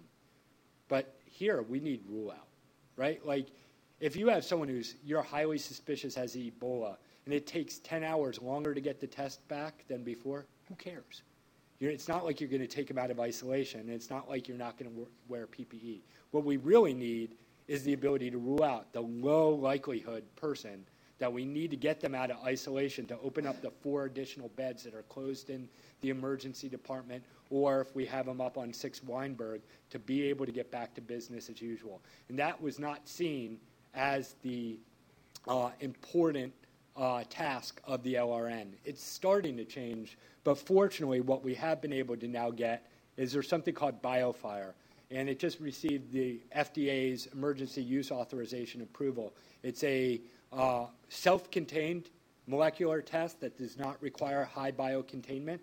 But 0.89 1.15
here, 1.25 1.63
we 1.63 1.81
need 1.81 2.03
rule 2.09 2.31
out, 2.31 2.49
right? 2.97 3.25
Like, 3.27 3.49
if 4.01 4.17
you 4.17 4.29
have 4.29 4.45
someone 4.45 4.69
who's 4.69 4.97
you're 5.05 5.23
highly 5.23 5.59
suspicious 5.59 6.15
has 6.15 6.35
Ebola, 6.35 6.97
and 7.25 7.35
it 7.35 7.47
takes 7.47 7.79
10 7.79 8.03
hours 8.03 8.41
longer 8.41 8.75
to 8.75 8.81
get 8.81 9.01
the 9.01 9.07
test 9.07 9.47
back 9.49 9.85
than 9.89 10.03
before, 10.03 10.47
who 10.69 10.75
cares? 10.75 11.23
You're, 11.79 11.91
it's 11.91 12.09
not 12.09 12.25
like 12.25 12.41
you're 12.41 12.51
going 12.51 12.63
to 12.63 12.69
take 12.69 12.89
them 12.89 12.99
out 12.99 13.11
of 13.11 13.21
isolation. 13.21 13.81
And 13.81 13.91
it's 13.91 14.11
not 14.11 14.29
like 14.29 14.49
you're 14.49 14.57
not 14.57 14.79
going 14.79 14.93
to 14.93 15.09
wear 15.29 15.47
PPE. 15.47 16.01
What 16.31 16.45
we 16.45 16.57
really 16.57 16.95
need 16.95 17.37
is 17.69 17.85
the 17.85 17.93
ability 17.93 18.31
to 18.31 18.39
rule 18.39 18.63
out 18.63 18.93
the 18.93 19.01
low 19.01 19.51
likelihood 19.51 20.25
person 20.37 20.85
that 21.23 21.33
we 21.33 21.45
need 21.45 21.71
to 21.71 21.77
get 21.77 22.01
them 22.01 22.17
out 22.17 22.33
of 22.33 22.37
isolation 22.45 23.07
to 23.07 23.17
open 23.23 23.47
up 23.47 23.63
the 23.63 23.71
four 23.71 24.07
additional 24.07 24.49
beds 24.57 24.83
that 24.83 24.93
are 24.93 25.05
closed 25.05 25.51
in 25.51 25.69
the 26.01 26.09
emergency 26.09 26.69
department, 26.69 27.23
or 27.49 27.81
if 27.81 27.95
we 27.95 28.05
have 28.05 28.27
them 28.27 28.41
up 28.41 28.59
on 28.59 28.73
6 28.73 29.05
Weinberg, 29.05 29.61
to 29.91 30.01
be 30.01 30.25
able 30.25 30.45
to 30.45 30.51
get 30.51 30.73
back 30.73 30.93
to 30.95 31.01
business 31.01 31.49
as 31.49 31.63
usual. 31.63 32.01
And 32.29 32.37
that 32.41 32.61
was 32.61 32.81
not 32.81 33.09
seen 33.09 33.61
as 33.95 34.35
the 34.43 34.81
uh, 35.47 35.71
important 35.79 36.53
uh, 36.97 37.23
task 37.31 37.81
of 37.85 38.03
the 38.03 38.15
LRN. 38.15 38.73
It's 38.85 39.01
starting 39.01 39.57
to 39.59 39.65
change, 39.65 40.19
but 40.43 40.59
fortunately, 40.59 41.21
what 41.21 41.45
we 41.45 41.55
have 41.55 41.81
been 41.81 41.93
able 41.93 42.17
to 42.17 42.27
now 42.27 42.51
get 42.51 42.91
is 43.17 43.33
there's 43.33 43.49
something 43.49 43.75
called 43.75 44.03
BioFire, 44.03 44.73
and 45.13 45.29
it 45.29 45.39
just 45.39 45.61
received 45.61 46.11
the 46.11 46.41
FDA's 46.57 47.29
emergency 47.33 47.81
use 47.81 48.11
authorization 48.11 48.83
approval. 48.83 49.33
It's 49.63 49.85
a 49.85 50.21
uh, 50.53 50.87
self 51.13 51.51
contained 51.51 52.09
molecular 52.47 53.03
test 53.03 53.41
that 53.41 53.59
does 53.59 53.79
not 53.79 54.01
require 54.03 54.45
high 54.45 54.73
biocontainment. 54.73 55.61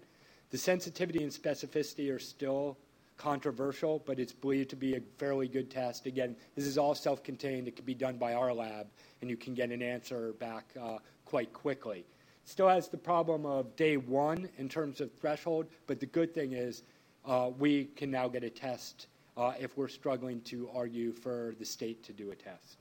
The 0.52 0.58
sensitivity 0.58 1.24
and 1.24 1.32
specificity 1.32 2.14
are 2.14 2.20
still 2.20 2.78
controversial, 3.18 4.02
but 4.06 4.20
it's 4.20 4.32
believed 4.32 4.70
to 4.70 4.76
be 4.76 4.96
a 4.96 5.02
fairly 5.18 5.48
good 5.48 5.70
test. 5.70 6.06
Again, 6.06 6.36
this 6.56 6.66
is 6.66 6.78
all 6.78 6.96
self 6.96 7.24
contained. 7.24 7.68
It 7.68 7.76
can 7.76 7.86
be 7.86 7.96
done 7.96 8.18
by 8.18 8.34
our 8.34 8.54
lab, 8.54 8.88
and 9.22 9.30
you 9.30 9.36
can 9.36 9.56
get 9.56 9.72
an 9.72 9.82
answer 9.82 10.34
back 10.34 10.66
uh, 10.80 11.00
quite 11.26 11.52
quickly. 11.52 12.06
Still 12.46 12.70
has 12.70 12.88
the 12.88 12.98
problem 12.98 13.46
of 13.46 13.76
day 13.76 13.98
one 13.98 14.50
in 14.58 14.70
terms 14.70 15.02
of 15.02 15.12
threshold, 15.14 15.68
but 15.88 16.00
the 16.00 16.06
good 16.06 16.34
thing 16.34 16.54
is 16.54 16.84
uh, 17.26 17.50
we 17.58 17.86
can 17.96 18.10
now 18.10 18.28
get 18.28 18.44
a 18.44 18.50
test 18.50 19.08
uh, 19.36 19.54
if 19.60 19.78
we're 19.78 19.88
struggling 19.88 20.42
to 20.42 20.70
argue 20.74 21.12
for 21.12 21.56
the 21.60 21.66
state 21.66 22.04
to 22.04 22.14
do 22.14 22.32
a 22.32 22.36
test. 22.36 22.79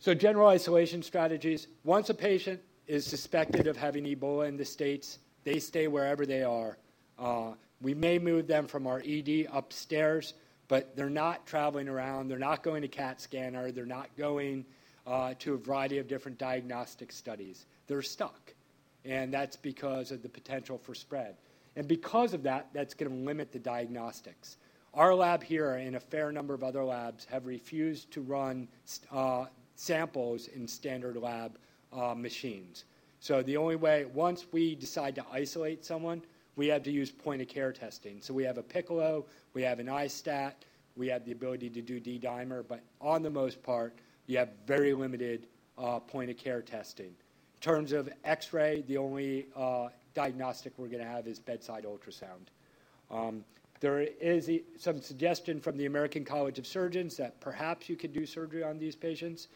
So, 0.00 0.14
general 0.14 0.46
isolation 0.46 1.02
strategies. 1.02 1.66
Once 1.82 2.08
a 2.08 2.14
patient 2.14 2.60
is 2.86 3.04
suspected 3.04 3.66
of 3.66 3.76
having 3.76 4.04
Ebola 4.04 4.46
in 4.46 4.56
the 4.56 4.64
States, 4.64 5.18
they 5.42 5.58
stay 5.58 5.88
wherever 5.88 6.24
they 6.24 6.44
are. 6.44 6.78
Uh, 7.18 7.52
we 7.80 7.94
may 7.94 8.18
move 8.20 8.46
them 8.46 8.68
from 8.68 8.86
our 8.86 9.02
ED 9.04 9.48
upstairs, 9.52 10.34
but 10.68 10.94
they're 10.96 11.10
not 11.10 11.46
traveling 11.46 11.88
around. 11.88 12.28
They're 12.28 12.38
not 12.38 12.62
going 12.62 12.82
to 12.82 12.88
CAT 12.88 13.20
scanner. 13.20 13.72
They're 13.72 13.86
not 13.86 14.08
going 14.16 14.66
uh, 15.04 15.34
to 15.40 15.54
a 15.54 15.58
variety 15.58 15.98
of 15.98 16.06
different 16.06 16.38
diagnostic 16.38 17.10
studies. 17.10 17.66
They're 17.88 18.02
stuck. 18.02 18.54
And 19.04 19.32
that's 19.32 19.56
because 19.56 20.12
of 20.12 20.22
the 20.22 20.28
potential 20.28 20.78
for 20.78 20.94
spread. 20.94 21.36
And 21.74 21.88
because 21.88 22.34
of 22.34 22.44
that, 22.44 22.68
that's 22.72 22.94
going 22.94 23.10
to 23.10 23.24
limit 23.24 23.50
the 23.50 23.58
diagnostics. 23.58 24.58
Our 24.94 25.14
lab 25.14 25.42
here 25.42 25.74
and 25.74 25.96
a 25.96 26.00
fair 26.00 26.30
number 26.30 26.54
of 26.54 26.62
other 26.62 26.84
labs 26.84 27.24
have 27.30 27.46
refused 27.46 28.12
to 28.12 28.20
run 28.20 28.68
uh, 29.12 29.46
samples 29.78 30.48
in 30.48 30.66
standard 30.66 31.16
lab 31.16 31.56
uh, 31.92 32.14
machines. 32.14 32.84
So 33.20 33.42
the 33.42 33.56
only 33.56 33.76
way, 33.76 34.06
once 34.12 34.46
we 34.50 34.74
decide 34.74 35.14
to 35.14 35.24
isolate 35.32 35.84
someone, 35.84 36.22
we 36.56 36.66
have 36.66 36.82
to 36.82 36.90
use 36.90 37.12
point 37.12 37.40
of 37.40 37.48
care 37.48 37.72
testing. 37.72 38.20
So 38.20 38.34
we 38.34 38.42
have 38.42 38.58
a 38.58 38.62
Piccolo, 38.62 39.24
we 39.54 39.62
have 39.62 39.78
an 39.78 39.86
iStat, 39.86 40.54
we 40.96 41.06
have 41.08 41.24
the 41.24 41.30
ability 41.30 41.70
to 41.70 41.80
do 41.80 42.00
D 42.00 42.18
dimer, 42.18 42.64
but 42.66 42.82
on 43.00 43.22
the 43.22 43.30
most 43.30 43.62
part, 43.62 43.94
you 44.26 44.36
have 44.38 44.50
very 44.66 44.92
limited 44.92 45.46
uh, 45.78 46.00
point 46.00 46.28
of 46.28 46.36
care 46.36 46.60
testing. 46.60 47.06
In 47.06 47.60
terms 47.60 47.92
of 47.92 48.08
x 48.24 48.52
ray, 48.52 48.82
the 48.88 48.96
only 48.96 49.46
uh, 49.54 49.88
diagnostic 50.14 50.72
we're 50.76 50.88
going 50.88 51.02
to 51.02 51.08
have 51.08 51.28
is 51.28 51.38
bedside 51.38 51.84
ultrasound. 51.84 52.48
Um, 53.10 53.44
there 53.80 54.00
is 54.00 54.50
some 54.76 55.00
suggestion 55.00 55.60
from 55.60 55.76
the 55.76 55.86
American 55.86 56.24
College 56.24 56.58
of 56.58 56.66
Surgeons 56.66 57.16
that 57.16 57.40
perhaps 57.40 57.88
you 57.88 57.94
could 57.94 58.12
do 58.12 58.26
surgery 58.26 58.64
on 58.64 58.78
these 58.78 58.96
patients. 58.96 59.46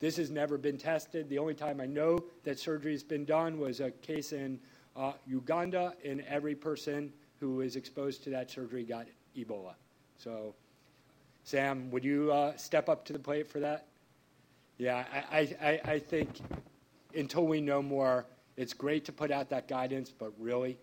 This 0.00 0.16
has 0.16 0.30
never 0.30 0.56
been 0.56 0.78
tested. 0.78 1.28
The 1.28 1.38
only 1.38 1.54
time 1.54 1.80
I 1.80 1.86
know 1.86 2.24
that 2.44 2.58
surgery 2.58 2.92
has 2.92 3.02
been 3.02 3.26
done 3.26 3.60
was 3.60 3.80
a 3.80 3.90
case 3.90 4.32
in 4.32 4.58
uh, 4.96 5.12
Uganda, 5.26 5.94
and 6.04 6.22
every 6.22 6.54
person 6.54 7.12
who 7.38 7.56
was 7.56 7.76
exposed 7.76 8.24
to 8.24 8.30
that 8.30 8.50
surgery 8.50 8.82
got 8.82 9.06
Ebola. 9.36 9.74
So, 10.18 10.54
Sam, 11.44 11.90
would 11.90 12.04
you 12.04 12.32
uh, 12.32 12.56
step 12.56 12.88
up 12.88 13.04
to 13.06 13.12
the 13.12 13.18
plate 13.18 13.46
for 13.46 13.60
that? 13.60 13.86
Yeah, 14.78 15.04
I, 15.30 15.54
I, 15.62 15.80
I 15.92 15.98
think 15.98 16.40
until 17.14 17.46
we 17.46 17.60
know 17.60 17.82
more, 17.82 18.24
it's 18.56 18.72
great 18.72 19.04
to 19.06 19.12
put 19.12 19.30
out 19.30 19.50
that 19.50 19.68
guidance, 19.68 20.10
but 20.10 20.32
really, 20.38 20.78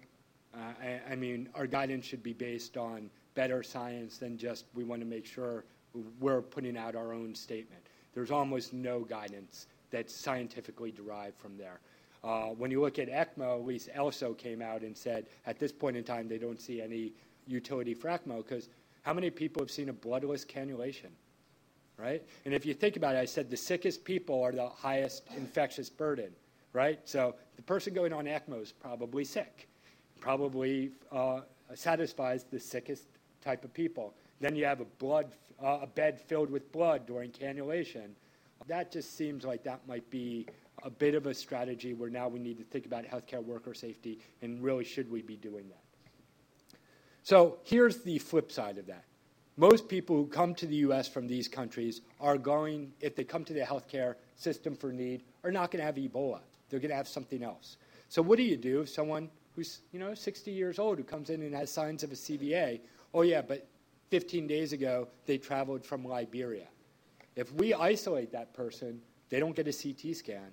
uh, 0.53 0.59
I, 0.81 1.13
I 1.13 1.15
mean, 1.15 1.49
our 1.55 1.65
guidance 1.65 2.05
should 2.05 2.21
be 2.21 2.33
based 2.33 2.77
on 2.77 3.09
better 3.33 3.63
science 3.63 4.17
than 4.17 4.37
just 4.37 4.65
we 4.75 4.83
want 4.83 5.01
to 5.01 5.07
make 5.07 5.25
sure 5.25 5.65
we're 6.19 6.41
putting 6.41 6.77
out 6.77 6.95
our 6.95 7.13
own 7.13 7.33
statement. 7.33 7.86
There's 8.17 8.31
almost 8.31 8.73
no 8.73 9.01
guidance 9.01 9.67
that's 9.91 10.11
scientifically 10.11 10.89
derived 10.89 11.37
from 11.37 11.55
there. 11.55 11.79
Uh, 12.23 12.47
when 12.47 12.71
you 12.71 12.81
look 12.81 12.97
at 12.97 13.09
ECMO, 13.09 13.59
at 13.59 13.65
least 13.67 13.89
ELSO 13.93 14.35
came 14.35 14.59
out 14.59 14.81
and 14.81 14.97
said 14.97 15.27
at 15.45 15.59
this 15.59 15.71
point 15.71 15.95
in 15.95 16.03
time 16.03 16.27
they 16.27 16.39
don't 16.39 16.59
see 16.59 16.81
any 16.81 17.13
utility 17.45 17.93
for 17.93 18.07
ECMO 18.07 18.37
because 18.37 18.69
how 19.03 19.13
many 19.13 19.29
people 19.29 19.61
have 19.61 19.69
seen 19.69 19.89
a 19.89 19.93
bloodless 19.93 20.43
cannulation? 20.43 21.11
right? 21.99 22.23
And 22.45 22.55
if 22.55 22.65
you 22.65 22.73
think 22.73 22.95
about 22.95 23.15
it, 23.15 23.19
I 23.19 23.25
said 23.25 23.51
the 23.51 23.57
sickest 23.57 24.03
people 24.03 24.41
are 24.41 24.51
the 24.51 24.67
highest 24.67 25.23
infectious 25.35 25.87
burden, 25.87 26.31
right? 26.73 26.99
So 27.05 27.35
the 27.55 27.61
person 27.61 27.93
going 27.93 28.13
on 28.13 28.25
ECMO 28.25 28.63
is 28.63 28.71
probably 28.71 29.25
sick, 29.25 29.67
probably 30.19 30.89
uh, 31.11 31.41
satisfies 31.75 32.45
the 32.45 32.59
sickest 32.59 33.03
type 33.43 33.63
of 33.63 33.73
people. 33.75 34.15
Then 34.39 34.55
you 34.55 34.65
have 34.65 34.81
a 34.81 34.85
blood, 34.85 35.31
uh, 35.63 35.79
a 35.81 35.87
bed 35.87 36.19
filled 36.21 36.49
with 36.49 36.71
blood 36.71 37.05
during 37.05 37.31
cannulation. 37.31 38.09
That 38.67 38.91
just 38.91 39.17
seems 39.17 39.45
like 39.45 39.63
that 39.63 39.87
might 39.87 40.09
be 40.09 40.47
a 40.83 40.89
bit 40.89 41.15
of 41.15 41.25
a 41.25 41.33
strategy 41.33 41.93
where 41.93 42.09
now 42.09 42.27
we 42.27 42.39
need 42.39 42.57
to 42.57 42.63
think 42.63 42.85
about 42.85 43.05
healthcare 43.05 43.43
worker 43.43 43.73
safety 43.73 44.19
and 44.41 44.61
really 44.63 44.83
should 44.83 45.09
we 45.09 45.21
be 45.21 45.35
doing 45.35 45.67
that. 45.69 45.81
So 47.23 47.57
here's 47.63 48.03
the 48.03 48.19
flip 48.19 48.51
side 48.51 48.77
of 48.77 48.85
that 48.87 49.03
most 49.57 49.89
people 49.89 50.15
who 50.15 50.27
come 50.27 50.53
to 50.55 50.67
the 50.67 50.75
U.S. 50.77 51.07
from 51.07 51.27
these 51.27 51.47
countries 51.47 52.01
are 52.21 52.37
going, 52.37 52.93
if 53.01 53.15
they 53.15 53.23
come 53.23 53.43
to 53.45 53.53
the 53.53 53.61
healthcare 53.61 54.15
system 54.35 54.75
for 54.75 54.93
need, 54.93 55.23
are 55.43 55.51
not 55.51 55.71
going 55.71 55.79
to 55.79 55.85
have 55.85 55.95
Ebola. 55.95 56.41
They're 56.69 56.79
going 56.79 56.91
to 56.91 56.95
have 56.95 57.07
something 57.07 57.41
else. 57.41 57.77
So 58.07 58.21
what 58.21 58.37
do 58.37 58.43
you 58.43 58.55
do 58.55 58.81
if 58.81 58.89
someone 58.89 59.29
who's 59.55 59.79
you 59.91 59.99
know 59.99 60.13
60 60.13 60.51
years 60.51 60.77
old 60.77 60.99
who 60.99 61.03
comes 61.03 61.31
in 61.31 61.41
and 61.41 61.55
has 61.55 61.71
signs 61.71 62.03
of 62.03 62.11
a 62.11 62.15
CVA? 62.15 62.81
Oh 63.13 63.23
yeah, 63.23 63.41
but 63.41 63.67
15 64.09 64.47
days 64.47 64.73
ago 64.73 65.07
they 65.25 65.37
traveled 65.37 65.85
from 65.85 66.05
Liberia. 66.05 66.67
If 67.35 67.51
we 67.53 67.73
isolate 67.73 68.31
that 68.31 68.53
person, 68.53 69.01
they 69.29 69.39
don't 69.39 69.55
get 69.55 69.67
a 69.67 69.73
CT 69.73 70.15
scan. 70.15 70.51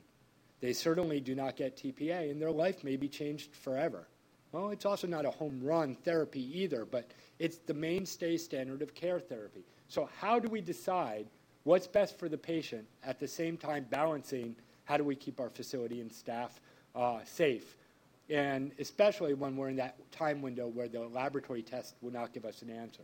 They 0.60 0.72
certainly 0.72 1.20
do 1.20 1.34
not 1.34 1.56
get 1.56 1.76
TPA, 1.76 2.30
and 2.30 2.40
their 2.40 2.50
life 2.50 2.84
may 2.84 2.96
be 2.96 3.08
changed 3.08 3.54
forever. 3.54 4.08
Well, 4.52 4.70
it's 4.70 4.86
also 4.86 5.06
not 5.06 5.24
a 5.24 5.30
home 5.30 5.60
run 5.62 5.94
therapy 5.94 6.60
either, 6.60 6.84
but 6.84 7.10
it's 7.38 7.58
the 7.58 7.74
mainstay 7.74 8.36
standard 8.36 8.82
of 8.82 8.94
care 8.94 9.18
therapy. 9.18 9.64
So, 9.88 10.08
how 10.20 10.38
do 10.38 10.48
we 10.48 10.60
decide 10.60 11.26
what's 11.64 11.86
best 11.86 12.18
for 12.18 12.28
the 12.28 12.38
patient 12.38 12.86
at 13.04 13.18
the 13.18 13.28
same 13.28 13.56
time 13.56 13.86
balancing 13.90 14.54
how 14.84 14.96
do 14.96 15.04
we 15.04 15.16
keep 15.16 15.40
our 15.40 15.50
facility 15.50 16.00
and 16.00 16.12
staff 16.12 16.60
uh, 16.94 17.18
safe? 17.24 17.76
And 18.30 18.72
especially 18.78 19.34
when 19.34 19.56
we're 19.56 19.70
in 19.70 19.76
that 19.76 19.96
time 20.12 20.40
window 20.40 20.68
where 20.68 20.88
the 20.88 21.00
laboratory 21.00 21.62
test 21.62 21.96
will 22.00 22.12
not 22.12 22.32
give 22.32 22.44
us 22.44 22.62
an 22.62 22.70
answer. 22.70 23.02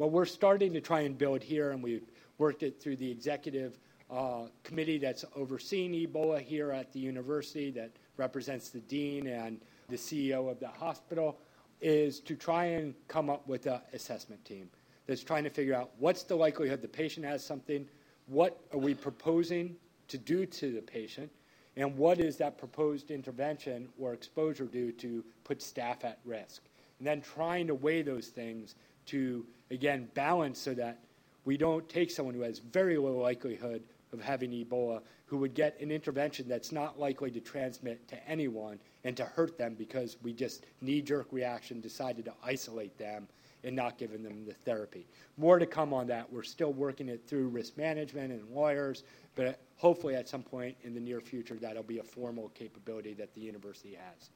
Well, 0.00 0.08
we're 0.08 0.24
starting 0.24 0.72
to 0.72 0.80
try 0.80 1.00
and 1.00 1.18
build 1.18 1.42
here, 1.42 1.72
and 1.72 1.82
we've 1.82 2.10
worked 2.38 2.62
it 2.62 2.80
through 2.80 2.96
the 2.96 3.10
executive 3.10 3.78
uh, 4.10 4.44
committee 4.64 4.96
that's 4.96 5.26
overseeing 5.36 5.92
Ebola 5.92 6.40
here 6.40 6.70
at 6.70 6.90
the 6.94 6.98
university 6.98 7.70
that 7.72 7.90
represents 8.16 8.70
the 8.70 8.80
dean 8.80 9.26
and 9.26 9.60
the 9.90 9.98
CEO 9.98 10.50
of 10.50 10.58
the 10.58 10.68
hospital, 10.68 11.38
is 11.82 12.18
to 12.20 12.34
try 12.34 12.64
and 12.64 12.94
come 13.08 13.28
up 13.28 13.46
with 13.46 13.66
an 13.66 13.78
assessment 13.92 14.42
team 14.42 14.70
that's 15.06 15.22
trying 15.22 15.44
to 15.44 15.50
figure 15.50 15.74
out 15.74 15.90
what's 15.98 16.22
the 16.22 16.34
likelihood 16.34 16.80
the 16.80 16.88
patient 16.88 17.26
has 17.26 17.44
something, 17.44 17.86
what 18.24 18.58
are 18.72 18.78
we 18.78 18.94
proposing 18.94 19.76
to 20.08 20.16
do 20.16 20.46
to 20.46 20.72
the 20.72 20.80
patient, 20.80 21.30
and 21.76 21.94
what 21.94 22.20
is 22.20 22.38
that 22.38 22.56
proposed 22.56 23.10
intervention 23.10 23.86
or 23.98 24.14
exposure 24.14 24.64
do 24.64 24.92
to 24.92 25.22
put 25.44 25.60
staff 25.60 26.06
at 26.06 26.20
risk. 26.24 26.62
And 26.98 27.06
then 27.06 27.20
trying 27.22 27.66
to 27.66 27.74
weigh 27.74 28.02
those 28.02 28.28
things 28.28 28.74
to, 29.10 29.46
again, 29.70 30.08
balance 30.14 30.58
so 30.58 30.74
that 30.74 30.98
we 31.44 31.56
don't 31.56 31.88
take 31.88 32.10
someone 32.10 32.34
who 32.34 32.42
has 32.42 32.58
very 32.58 32.98
low 32.98 33.18
likelihood 33.18 33.82
of 34.12 34.20
having 34.20 34.50
Ebola 34.50 35.02
who 35.26 35.38
would 35.38 35.54
get 35.54 35.80
an 35.80 35.90
intervention 35.90 36.48
that's 36.48 36.72
not 36.72 36.98
likely 36.98 37.30
to 37.30 37.40
transmit 37.40 38.06
to 38.08 38.28
anyone 38.28 38.78
and 39.04 39.16
to 39.16 39.24
hurt 39.24 39.56
them 39.56 39.74
because 39.74 40.16
we 40.22 40.32
just 40.32 40.66
knee 40.80 41.00
jerk 41.00 41.28
reaction 41.30 41.80
decided 41.80 42.24
to 42.24 42.32
isolate 42.42 42.98
them 42.98 43.28
and 43.62 43.76
not 43.76 43.98
giving 43.98 44.22
them 44.22 44.44
the 44.44 44.54
therapy. 44.54 45.06
More 45.36 45.58
to 45.58 45.66
come 45.66 45.92
on 45.92 46.06
that. 46.08 46.32
We're 46.32 46.42
still 46.42 46.72
working 46.72 47.08
it 47.08 47.26
through 47.26 47.48
risk 47.48 47.76
management 47.76 48.32
and 48.32 48.48
lawyers, 48.50 49.04
but 49.34 49.60
hopefully 49.76 50.16
at 50.16 50.28
some 50.28 50.42
point 50.42 50.76
in 50.82 50.94
the 50.94 51.00
near 51.00 51.20
future 51.20 51.54
that'll 51.54 51.82
be 51.82 51.98
a 51.98 52.02
formal 52.02 52.48
capability 52.50 53.14
that 53.14 53.34
the 53.34 53.40
university 53.40 53.94
has. 53.94 54.30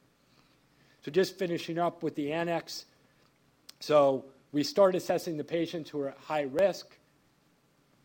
So 1.05 1.11
just 1.11 1.39
finishing 1.39 1.79
up 1.79 2.03
with 2.03 2.15
the 2.15 2.33
annex. 2.33 2.87
So 3.81 4.25
we 4.55 4.63
start 4.63 4.95
assessing 4.95 5.37
the 5.37 5.43
patients 5.43 5.91
who 5.91 6.01
are 6.01 6.11
at 6.11 6.17
high 6.17 6.43
risk 6.43 6.97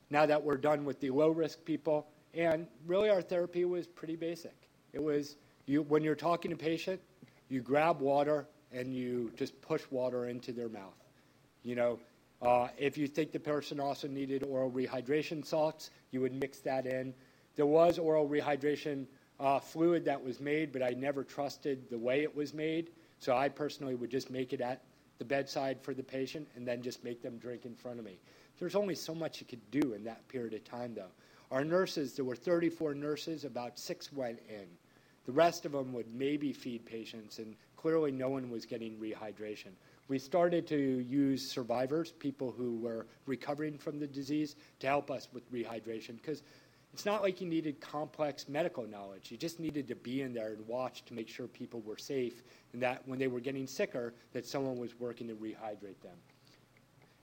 now 0.10 0.26
that 0.26 0.44
we're 0.44 0.58
done 0.58 0.84
with 0.84 1.00
the 1.00 1.12
low 1.12 1.30
risk 1.30 1.64
people. 1.64 2.08
And 2.34 2.66
really, 2.88 3.08
our 3.12 3.22
therapy 3.22 3.66
was 3.66 3.86
pretty 3.86 4.16
basic. 4.16 4.56
It 4.92 5.02
was 5.02 5.36
you, 5.68 5.84
when 5.84 6.04
you're 6.04 6.16
talking 6.16 6.50
to 6.50 6.56
a 6.56 6.58
patient, 6.58 7.00
you 7.50 7.62
grab 7.62 8.02
water 8.02 8.48
and 8.72 8.96
you 8.96 9.32
just 9.38 9.62
push 9.62 9.84
water 9.92 10.28
into 10.28 10.52
their 10.52 10.70
mouth. 10.70 10.98
You 11.62 11.76
know, 11.76 12.00
uh, 12.42 12.70
if 12.80 12.98
you 12.98 13.06
think 13.06 13.32
the 13.32 13.40
person 13.40 13.80
also 13.80 14.08
needed 14.08 14.42
oral 14.42 14.72
rehydration 14.72 15.46
salts, 15.46 15.92
you 16.10 16.20
would 16.22 16.34
mix 16.34 16.62
that 16.62 16.88
in. 16.88 17.14
There 17.58 17.68
was 17.68 18.00
oral 18.00 18.28
rehydration 18.28 19.06
uh, 19.40 19.60
fluid 19.60 20.04
that 20.06 20.24
was 20.24 20.40
made, 20.40 20.72
but 20.72 20.82
I 20.82 20.96
never 20.98 21.24
trusted 21.24 21.92
the 21.92 21.98
way 22.00 22.24
it 22.24 22.36
was 22.36 22.56
made. 22.56 22.90
So 23.20 23.38
I 23.38 23.50
personally 23.50 23.94
would 23.94 24.10
just 24.10 24.32
make 24.32 24.52
it 24.52 24.62
at 24.62 24.82
the 25.20 25.26
bedside 25.26 25.80
for 25.82 25.94
the 25.94 26.02
patient 26.02 26.48
and 26.56 26.68
then 26.68 26.82
just 26.82 27.04
make 27.04 27.22
them 27.22 27.38
drink 27.38 27.66
in 27.66 27.76
front 27.76 28.00
of 28.00 28.06
me. 28.06 28.18
There's 28.58 28.76
only 28.76 28.96
so 28.96 29.14
much 29.14 29.40
you 29.40 29.46
could 29.46 29.72
do 29.72 29.94
in 29.94 30.04
that 30.06 30.28
period 30.28 30.54
of 30.54 30.64
time, 30.64 30.94
though. 30.96 31.12
Our 31.52 31.64
nurses, 31.64 32.14
there 32.14 32.26
were 32.26 32.36
34 32.36 32.94
nurses, 32.94 33.46
about 33.46 33.78
six 33.78 34.12
went 34.12 34.40
in. 34.50 34.66
The 35.26 35.32
rest 35.32 35.66
of 35.66 35.74
them 35.74 35.94
would 35.94 36.14
maybe 36.14 36.54
feed 36.54 36.86
patients, 36.86 37.40
and 37.40 37.56
clearly 37.76 38.12
no 38.12 38.30
one 38.30 38.50
was 38.50 38.66
getting 38.66 38.98
rehydration. 38.98 39.72
We 40.08 40.18
started 40.18 40.68
to 40.68 40.78
use 41.08 41.50
survivors, 41.50 42.12
people 42.12 42.52
who 42.52 42.78
were 42.78 43.06
recovering 43.26 43.78
from 43.78 44.00
the 44.00 44.08
disease, 44.08 44.56
to 44.80 44.88
help 44.88 45.12
us 45.12 45.28
with 45.32 45.52
rehydration 45.54 46.16
because 46.16 46.42
It's 46.94 47.06
not 47.06 47.22
like 47.22 47.40
you 47.40 47.48
needed 47.48 47.80
complex 47.80 48.50
medical 48.50 48.86
knowledge. 48.86 49.32
You 49.32 49.38
just 49.38 49.60
needed 49.60 49.88
to 49.88 49.96
be 49.96 50.22
in 50.22 50.34
there 50.34 50.54
and 50.54 50.68
watch 50.68 51.06
to 51.06 51.14
make 51.14 51.30
sure 51.30 51.48
people 51.48 51.82
were 51.82 51.98
safe 51.98 52.44
and 52.74 52.82
that 52.82 53.08
when 53.08 53.20
they 53.20 53.28
were 53.28 53.40
getting 53.40 53.68
sicker, 53.68 54.14
that 54.34 54.46
someone 54.46 54.78
was 54.78 55.00
working 55.00 55.28
to 55.28 55.36
rehydrate 55.36 56.02
them. 56.02 56.18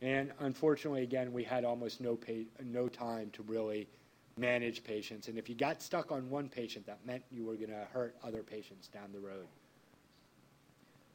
And 0.03 0.33
unfortunately, 0.41 1.03
again, 1.03 1.33
we 1.33 1.43
had 1.43 1.65
almost 1.65 2.01
no, 2.01 2.19
no 2.63 2.89
time 2.89 3.31
to 3.31 3.43
really 3.43 3.89
manage 4.39 4.85
patients. 4.85 5.29
And 5.29 5.39
if 5.39 5.49
you 5.49 5.55
got 5.55 5.81
stuck 5.81 6.13
on 6.13 6.29
one 6.29 6.49
patient, 6.49 6.87
that 6.87 7.05
meant 7.07 7.23
you 7.31 7.45
were 7.45 7.55
going 7.55 7.71
to 7.71 7.87
hurt 7.93 8.15
other 8.23 8.43
patients 8.43 8.89
down 8.89 9.11
the 9.13 9.21
road. 9.21 9.47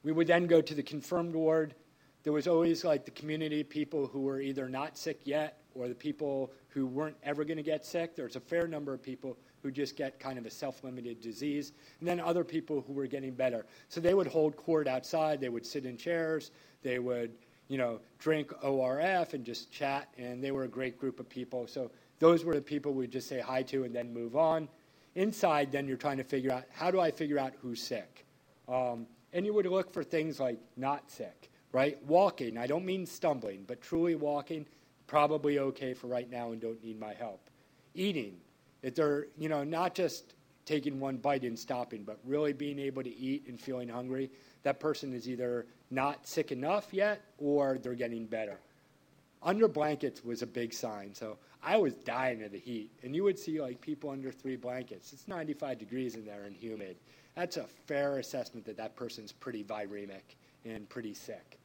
We 0.04 0.12
would 0.12 0.28
then 0.28 0.48
go 0.48 0.62
to 0.62 0.74
the 0.74 0.82
confirmed 0.82 1.36
ward. 1.36 1.76
There 2.24 2.34
was 2.34 2.48
always 2.48 2.84
like 2.84 3.06
the 3.06 3.12
community 3.12 3.64
people 3.64 4.08
who 4.08 4.22
were 4.22 4.42
either 4.42 4.70
not 4.70 4.98
sick 4.98 5.22
yet 5.24 5.62
or 5.74 5.88
the 5.88 5.96
people 5.96 6.52
who 6.70 6.86
weren't 6.86 7.18
ever 7.24 7.44
going 7.44 7.58
to 7.58 7.64
get 7.64 7.86
sick. 7.86 8.16
There's 8.16 8.36
a 8.36 8.42
fair 8.42 8.68
number 8.68 8.94
of 8.94 9.02
people 9.02 9.38
who 9.64 9.72
just 9.72 9.96
get 9.96 10.20
kind 10.20 10.38
of 10.38 10.46
a 10.46 10.50
self 10.50 10.84
limited 10.84 11.22
disease, 11.22 11.72
and 12.00 12.08
then 12.08 12.20
other 12.20 12.44
people 12.44 12.84
who 12.86 12.94
were 12.94 13.08
getting 13.08 13.34
better. 13.34 13.66
So 13.90 14.00
they 14.00 14.14
would 14.14 14.28
hold 14.28 14.56
court 14.56 14.88
outside, 14.88 15.40
they 15.40 15.50
would 15.50 15.66
sit 15.66 15.86
in 15.86 15.98
chairs, 15.98 16.52
they 16.84 17.00
would 17.00 17.32
you 17.72 17.78
know, 17.78 18.02
drink 18.20 18.52
ORS 18.66 19.34
and 19.34 19.46
just 19.46 19.72
chat, 19.72 20.10
and 20.18 20.44
they 20.44 20.52
were 20.52 20.66
a 20.66 20.68
great 20.68 21.00
group 21.00 21.22
of 21.22 21.30
people. 21.30 21.66
So 21.68 21.90
those 22.20 22.44
were 22.44 22.54
the 22.54 22.62
people 22.62 22.94
we'd 22.94 23.12
just 23.12 23.30
say 23.30 23.40
hi 23.40 23.64
to 23.64 23.86
and 23.86 23.96
then 23.96 24.14
move 24.14 24.36
on. 24.36 24.68
Inside, 25.16 25.72
then 25.72 25.88
you're 25.88 25.96
trying 25.96 26.18
to 26.18 26.24
figure 26.26 26.52
out 26.52 26.66
how 26.74 26.92
do 26.92 27.00
I 27.00 27.12
figure 27.12 27.40
out 27.40 27.54
who's 27.62 27.82
sick? 27.82 28.26
Um, 28.68 29.08
and 29.32 29.46
you 29.46 29.54
would 29.54 29.66
look 29.68 29.94
for 29.94 30.04
things 30.04 30.38
like 30.38 30.60
not 30.76 31.10
sick, 31.10 31.50
right? 31.72 31.98
Walking, 32.06 32.58
I 32.58 32.68
don't 32.68 32.86
mean 32.86 33.06
stumbling, 33.06 33.64
but 33.68 33.82
truly 33.82 34.16
walking, 34.16 34.66
probably 35.08 35.60
okay 35.60 35.94
for 35.94 36.08
right 36.08 36.30
now 36.30 36.52
and 36.52 36.62
don't 36.62 36.84
need 36.84 37.00
my 37.00 37.14
help. 37.14 37.50
Eating, 37.96 38.38
if 38.82 38.96
they're, 38.96 39.28
you 39.38 39.50
know, 39.50 39.64
not 39.64 39.94
just 39.96 40.34
taking 40.66 41.00
one 41.00 41.18
bite 41.18 41.44
and 41.44 41.58
stopping, 41.58 42.04
but 42.04 42.20
really 42.26 42.54
being 42.54 42.80
able 42.80 43.04
to 43.04 43.16
eat 43.16 43.46
and 43.48 43.60
feeling 43.60 43.90
hungry, 43.90 44.30
that 44.64 44.80
person 44.80 45.14
is 45.14 45.28
either 45.28 45.66
not 45.90 46.28
sick 46.28 46.52
enough 46.52 46.88
yet 46.92 47.22
or 47.38 47.78
they're 47.78 47.96
getting 47.96 48.26
better. 48.26 48.60
Under 49.44 49.68
blankets 49.68 50.24
was 50.24 50.42
a 50.42 50.48
big 50.48 50.72
sign. 50.74 51.14
So 51.14 51.38
I 51.64 51.78
was 51.78 51.94
dying 51.94 52.44
of 52.44 52.52
the 52.52 52.60
heat. 52.60 52.92
And 53.04 53.16
you 53.16 53.24
would 53.24 53.40
see 53.40 53.60
like 53.62 53.82
people 53.82 54.10
under 54.10 54.32
three 54.32 54.56
blankets. 54.56 55.14
It's 55.14 55.28
95 55.28 55.80
degrees 55.80 56.16
in 56.16 56.26
there 56.26 56.44
and 56.44 56.56
humid. 56.56 56.98
That's 57.36 57.58
a 57.58 57.64
fair 57.64 58.20
assessment 58.20 58.66
that 58.66 58.78
that 58.78 58.96
person's 58.96 59.32
pretty 59.32 59.64
viremic 59.64 60.36
and 60.66 60.88
pretty 60.90 61.14
sick. 61.14 61.60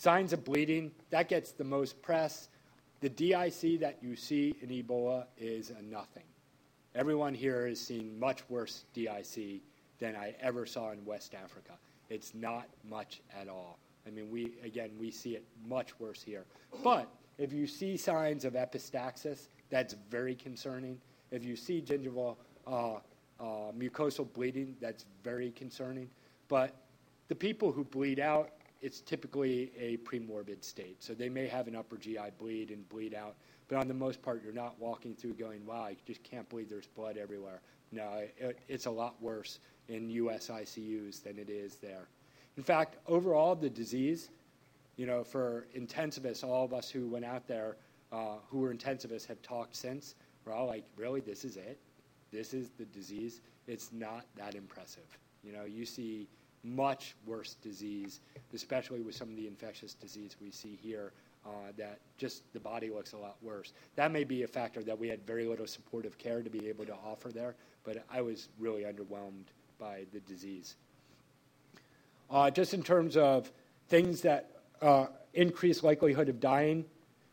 Signs 0.00 0.32
of 0.32 0.42
bleeding, 0.44 0.92
that 1.10 1.28
gets 1.28 1.52
the 1.52 1.62
most 1.62 2.00
press. 2.00 2.48
The 3.00 3.10
DIC 3.10 3.80
that 3.80 3.98
you 4.00 4.16
see 4.16 4.54
in 4.62 4.70
Ebola 4.70 5.26
is 5.36 5.68
a 5.78 5.82
nothing. 5.82 6.22
Everyone 6.94 7.34
here 7.34 7.68
has 7.68 7.78
seen 7.78 8.18
much 8.18 8.42
worse 8.48 8.86
DIC 8.94 9.60
than 9.98 10.16
I 10.16 10.34
ever 10.40 10.64
saw 10.64 10.92
in 10.92 11.04
West 11.04 11.34
Africa. 11.34 11.72
It's 12.08 12.34
not 12.34 12.66
much 12.88 13.20
at 13.38 13.50
all. 13.50 13.78
I 14.06 14.10
mean, 14.10 14.30
we 14.30 14.52
again 14.64 14.88
we 14.98 15.10
see 15.10 15.34
it 15.34 15.44
much 15.68 16.00
worse 16.00 16.22
here. 16.22 16.46
But 16.82 17.06
if 17.36 17.52
you 17.52 17.66
see 17.66 17.98
signs 17.98 18.46
of 18.46 18.54
epistaxis, 18.54 19.48
that's 19.68 19.96
very 20.10 20.34
concerning. 20.34 20.98
If 21.30 21.44
you 21.44 21.56
see 21.56 21.82
gingival 21.82 22.36
uh, 22.66 22.94
uh, 23.38 23.72
mucosal 23.78 24.32
bleeding, 24.32 24.76
that's 24.80 25.04
very 25.22 25.50
concerning. 25.50 26.08
But 26.48 26.74
the 27.28 27.34
people 27.34 27.70
who 27.70 27.84
bleed 27.84 28.18
out, 28.18 28.52
it's 28.80 29.00
typically 29.00 29.72
a 29.78 29.98
premorbid 29.98 30.64
state. 30.64 31.02
So 31.02 31.14
they 31.14 31.28
may 31.28 31.46
have 31.46 31.68
an 31.68 31.76
upper 31.76 31.96
GI 31.96 32.30
bleed 32.38 32.70
and 32.70 32.88
bleed 32.88 33.14
out. 33.14 33.36
But 33.68 33.78
on 33.78 33.88
the 33.88 33.94
most 33.94 34.22
part, 34.22 34.42
you're 34.42 34.52
not 34.52 34.78
walking 34.80 35.14
through 35.14 35.34
going, 35.34 35.64
wow, 35.66 35.82
I 35.82 35.96
just 36.06 36.22
can't 36.22 36.48
believe 36.48 36.68
there's 36.68 36.86
blood 36.86 37.16
everywhere. 37.16 37.60
No, 37.92 38.24
it, 38.38 38.58
it's 38.68 38.86
a 38.86 38.90
lot 38.90 39.20
worse 39.20 39.60
in 39.88 40.10
U.S. 40.10 40.48
ICUs 40.48 41.22
than 41.22 41.38
it 41.38 41.50
is 41.50 41.76
there. 41.76 42.08
In 42.56 42.62
fact, 42.62 42.96
overall, 43.06 43.54
the 43.54 43.70
disease, 43.70 44.30
you 44.96 45.06
know, 45.06 45.22
for 45.22 45.66
intensivists, 45.76 46.42
all 46.42 46.64
of 46.64 46.72
us 46.72 46.90
who 46.90 47.08
went 47.08 47.24
out 47.24 47.46
there 47.46 47.76
uh, 48.12 48.36
who 48.48 48.58
were 48.58 48.74
intensivists 48.74 49.26
have 49.26 49.40
talked 49.42 49.76
since. 49.76 50.14
We're 50.44 50.52
all 50.52 50.66
like, 50.66 50.84
really, 50.96 51.20
this 51.20 51.44
is 51.44 51.56
it? 51.56 51.78
This 52.32 52.54
is 52.54 52.70
the 52.70 52.84
disease? 52.86 53.40
It's 53.66 53.92
not 53.92 54.24
that 54.36 54.54
impressive. 54.54 55.18
You 55.44 55.52
know, 55.52 55.64
you 55.64 55.84
see 55.84 56.28
much 56.62 57.14
worse 57.26 57.54
disease, 57.54 58.20
especially 58.54 59.00
with 59.00 59.14
some 59.14 59.30
of 59.30 59.36
the 59.36 59.46
infectious 59.46 59.94
disease 59.94 60.36
we 60.40 60.50
see 60.50 60.78
here, 60.80 61.12
uh, 61.46 61.50
that 61.76 62.00
just 62.18 62.42
the 62.52 62.60
body 62.60 62.90
looks 62.90 63.12
a 63.12 63.16
lot 63.16 63.36
worse. 63.42 63.72
That 63.96 64.12
may 64.12 64.24
be 64.24 64.42
a 64.42 64.46
factor 64.46 64.82
that 64.82 64.98
we 64.98 65.08
had 65.08 65.26
very 65.26 65.46
little 65.46 65.66
supportive 65.66 66.18
care 66.18 66.42
to 66.42 66.50
be 66.50 66.68
able 66.68 66.84
to 66.86 66.94
offer 67.04 67.30
there, 67.30 67.54
but 67.84 68.04
I 68.10 68.20
was 68.20 68.48
really 68.58 68.82
underwhelmed 68.82 69.46
by 69.78 70.04
the 70.12 70.20
disease. 70.20 70.76
Uh, 72.30 72.50
just 72.50 72.74
in 72.74 72.82
terms 72.82 73.16
of 73.16 73.50
things 73.88 74.20
that 74.20 74.50
uh, 74.82 75.06
increase 75.34 75.82
likelihood 75.82 76.28
of 76.28 76.40
dying. 76.40 76.84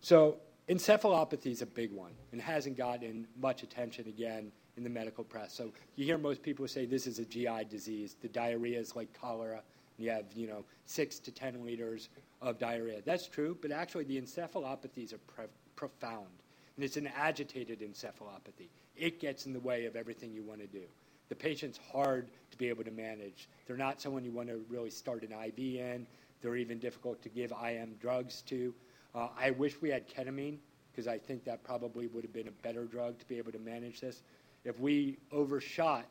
So 0.01 0.38
encephalopathy 0.69 1.51
is 1.51 1.61
a 1.61 1.65
big 1.65 1.91
one 1.91 2.11
and 2.32 2.41
hasn't 2.41 2.78
gotten 2.78 3.28
much 3.39 3.63
attention 3.63 4.07
again 4.07 4.51
in 4.78 4.84
the 4.84 4.89
medical 4.89 5.23
press. 5.23 5.53
So 5.53 5.71
you 5.95 6.05
hear 6.05 6.17
most 6.17 6.41
people 6.41 6.67
say 6.67 6.86
this 6.86 7.07
is 7.07 7.19
a 7.19 7.25
GI 7.25 7.65
disease. 7.69 8.15
The 8.21 8.30
diarrhea 8.30 8.80
is 8.80 8.95
like 8.95 9.11
cholera. 9.19 9.61
You 9.97 10.11
have, 10.11 10.25
you 10.36 10.47
know, 10.47 10.63
six 10.86 11.17
to 11.19 11.32
10 11.32 11.65
liters 11.65 12.09
of 12.41 12.59
diarrhea. 12.59 13.01
That's 13.03 13.28
true, 13.28 13.57
but 13.59 13.71
actually 13.71 14.03
the 14.03 14.21
encephalopathies 14.21 15.11
are 15.13 15.17
pre- 15.17 15.45
profound. 15.75 16.28
And 16.75 16.86
it's 16.86 16.97
an 16.97 17.09
agitated 17.17 17.80
encephalopathy. 17.80 18.69
It 18.95 19.19
gets 19.19 19.47
in 19.47 19.53
the 19.53 19.59
way 19.59 19.86
of 19.86 19.95
everything 19.95 20.32
you 20.32 20.43
want 20.43 20.61
to 20.61 20.67
do. 20.67 20.84
The 21.30 21.36
patient's 21.36 21.80
hard 21.91 22.30
to 22.51 22.57
be 22.57 22.69
able 22.69 22.84
to 22.84 22.91
manage. 22.91 23.49
They're 23.65 23.75
not 23.75 23.99
someone 23.99 24.23
you 24.23 24.32
want 24.32 24.49
to 24.49 24.63
really 24.69 24.91
start 24.91 25.23
an 25.23 25.32
IV 25.32 25.57
in. 25.57 26.07
They're 26.41 26.55
even 26.55 26.78
difficult 26.78 27.21
to 27.23 27.30
give 27.30 27.51
IM 27.51 27.95
drugs 27.99 28.43
to. 28.43 28.73
Uh, 29.15 29.30
I 29.38 29.51
wish 29.51 29.82
we 29.82 29.89
had 29.89 30.07
ketamine 30.07 30.59
because 30.91 31.07
I 31.07 31.17
think 31.17 31.43
that 31.45 31.63
probably 31.63 32.07
would 32.07 32.23
have 32.23 32.34
been 32.34 32.47
a 32.47 32.63
better 32.63 32.86
drug 32.86 33.19
to 33.19 33.28
be 33.28 33.38
able 33.38 33.51
to 33.51 33.59
manage 33.59 34.01
this. 34.01 34.23
If 34.68 34.82
we 34.82 35.18
overshot 35.32 36.05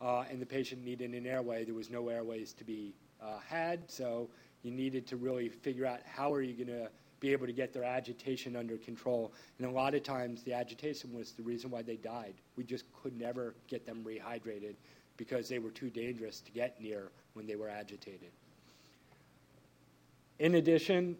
uh, 0.00 0.24
and 0.30 0.40
the 0.40 0.46
patient 0.46 0.82
needed 0.82 1.12
an 1.12 1.26
airway, 1.26 1.64
there 1.64 1.74
was 1.74 1.90
no 1.90 2.08
airways 2.08 2.54
to 2.54 2.64
be 2.64 2.94
uh, 3.22 3.38
had, 3.46 3.80
so 3.90 4.30
you 4.62 4.70
needed 4.70 5.06
to 5.08 5.16
really 5.16 5.50
figure 5.50 5.84
out 5.84 6.00
how 6.10 6.32
are 6.32 6.40
you 6.40 6.54
going 6.54 6.74
to 6.78 6.88
be 7.20 7.32
able 7.32 7.46
to 7.46 7.52
get 7.52 7.74
their 7.74 7.84
agitation 7.84 8.56
under 8.56 8.78
control. 8.78 9.30
And 9.58 9.68
a 9.68 9.70
lot 9.70 9.94
of 9.94 10.04
times, 10.04 10.42
the 10.42 10.54
agitation 10.54 11.12
was 11.14 11.32
the 11.32 11.42
reason 11.42 11.70
why 11.70 11.82
they 11.82 11.96
died. 11.96 12.32
We 12.56 12.64
just 12.64 12.86
could 13.02 13.14
never 13.20 13.54
get 13.66 13.84
them 13.84 14.02
rehydrated 14.02 14.76
because 15.18 15.46
they 15.50 15.58
were 15.58 15.70
too 15.70 15.90
dangerous 15.90 16.40
to 16.40 16.50
get 16.50 16.80
near 16.80 17.10
when 17.34 17.46
they 17.46 17.56
were 17.56 17.68
agitated. 17.68 18.30
In 20.38 20.54
addition, 20.54 21.14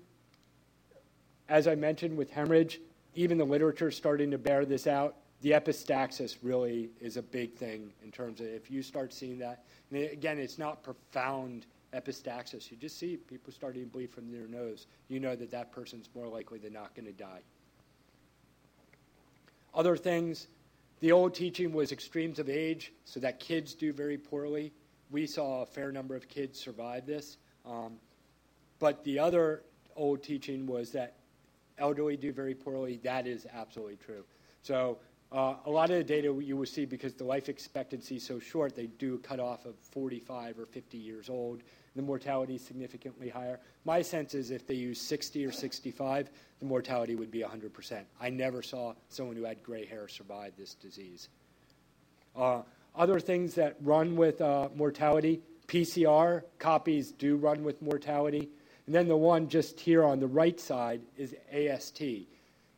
as 1.50 1.68
I 1.68 1.74
mentioned 1.74 2.16
with 2.16 2.30
hemorrhage, 2.30 2.80
even 3.14 3.36
the 3.36 3.44
literature 3.44 3.88
is 3.88 3.96
starting 3.96 4.30
to 4.30 4.38
bear 4.38 4.64
this 4.64 4.86
out 4.86 5.16
the 5.40 5.52
epistaxis 5.52 6.36
really 6.42 6.90
is 7.00 7.16
a 7.16 7.22
big 7.22 7.54
thing 7.54 7.92
in 8.02 8.10
terms 8.10 8.40
of 8.40 8.46
if 8.46 8.70
you 8.70 8.82
start 8.82 9.12
seeing 9.12 9.38
that. 9.38 9.64
And 9.90 10.02
again, 10.10 10.38
it's 10.38 10.58
not 10.58 10.82
profound 10.82 11.66
epistaxis. 11.94 12.70
You 12.70 12.76
just 12.76 12.98
see 12.98 13.16
people 13.16 13.52
starting 13.52 13.82
to 13.84 13.88
bleed 13.88 14.10
from 14.10 14.30
their 14.32 14.46
nose. 14.46 14.86
You 15.08 15.20
know 15.20 15.36
that 15.36 15.50
that 15.50 15.72
person's 15.72 16.08
more 16.14 16.26
likely 16.26 16.58
than 16.58 16.72
not 16.72 16.94
going 16.94 17.06
to 17.06 17.12
die. 17.12 17.40
Other 19.74 19.96
things, 19.96 20.48
the 21.00 21.12
old 21.12 21.34
teaching 21.34 21.72
was 21.72 21.92
extremes 21.92 22.38
of 22.38 22.48
age, 22.48 22.92
so 23.04 23.20
that 23.20 23.38
kids 23.38 23.74
do 23.74 23.92
very 23.92 24.18
poorly. 24.18 24.72
We 25.10 25.26
saw 25.26 25.62
a 25.62 25.66
fair 25.66 25.92
number 25.92 26.16
of 26.16 26.28
kids 26.28 26.58
survive 26.58 27.06
this. 27.06 27.36
Um, 27.64 27.94
but 28.78 29.04
the 29.04 29.18
other 29.18 29.62
old 29.94 30.22
teaching 30.22 30.66
was 30.66 30.90
that 30.92 31.14
elderly 31.78 32.16
do 32.16 32.32
very 32.32 32.54
poorly. 32.54 32.98
That 33.04 33.26
is 33.26 33.46
absolutely 33.54 33.96
true. 33.96 34.24
So 34.62 34.98
uh, 35.30 35.54
a 35.66 35.70
lot 35.70 35.90
of 35.90 35.96
the 35.96 36.04
data 36.04 36.34
you 36.42 36.56
will 36.56 36.66
see 36.66 36.86
because 36.86 37.12
the 37.14 37.24
life 37.24 37.48
expectancy 37.48 38.16
is 38.16 38.24
so 38.24 38.38
short, 38.38 38.74
they 38.74 38.86
do 38.86 39.18
cut 39.18 39.40
off 39.40 39.66
of 39.66 39.74
45 39.90 40.58
or 40.58 40.66
50 40.66 40.96
years 40.96 41.28
old. 41.28 41.62
The 41.96 42.02
mortality 42.02 42.54
is 42.54 42.64
significantly 42.64 43.28
higher. 43.28 43.60
My 43.84 44.00
sense 44.00 44.34
is 44.34 44.50
if 44.50 44.66
they 44.66 44.74
use 44.74 45.00
60 45.00 45.44
or 45.44 45.52
65, 45.52 46.30
the 46.60 46.64
mortality 46.64 47.14
would 47.14 47.30
be 47.30 47.40
100%. 47.40 48.04
I 48.20 48.30
never 48.30 48.62
saw 48.62 48.94
someone 49.08 49.36
who 49.36 49.44
had 49.44 49.62
gray 49.62 49.84
hair 49.84 50.08
survive 50.08 50.52
this 50.56 50.74
disease. 50.74 51.28
Uh, 52.34 52.62
other 52.94 53.20
things 53.20 53.54
that 53.54 53.76
run 53.82 54.16
with 54.16 54.40
uh, 54.40 54.68
mortality, 54.74 55.40
PCR 55.66 56.42
copies 56.58 57.12
do 57.12 57.36
run 57.36 57.64
with 57.64 57.82
mortality. 57.82 58.48
And 58.86 58.94
then 58.94 59.08
the 59.08 59.16
one 59.16 59.48
just 59.48 59.78
here 59.78 60.04
on 60.04 60.20
the 60.20 60.26
right 60.26 60.58
side 60.58 61.02
is 61.18 61.34
AST. 61.52 62.02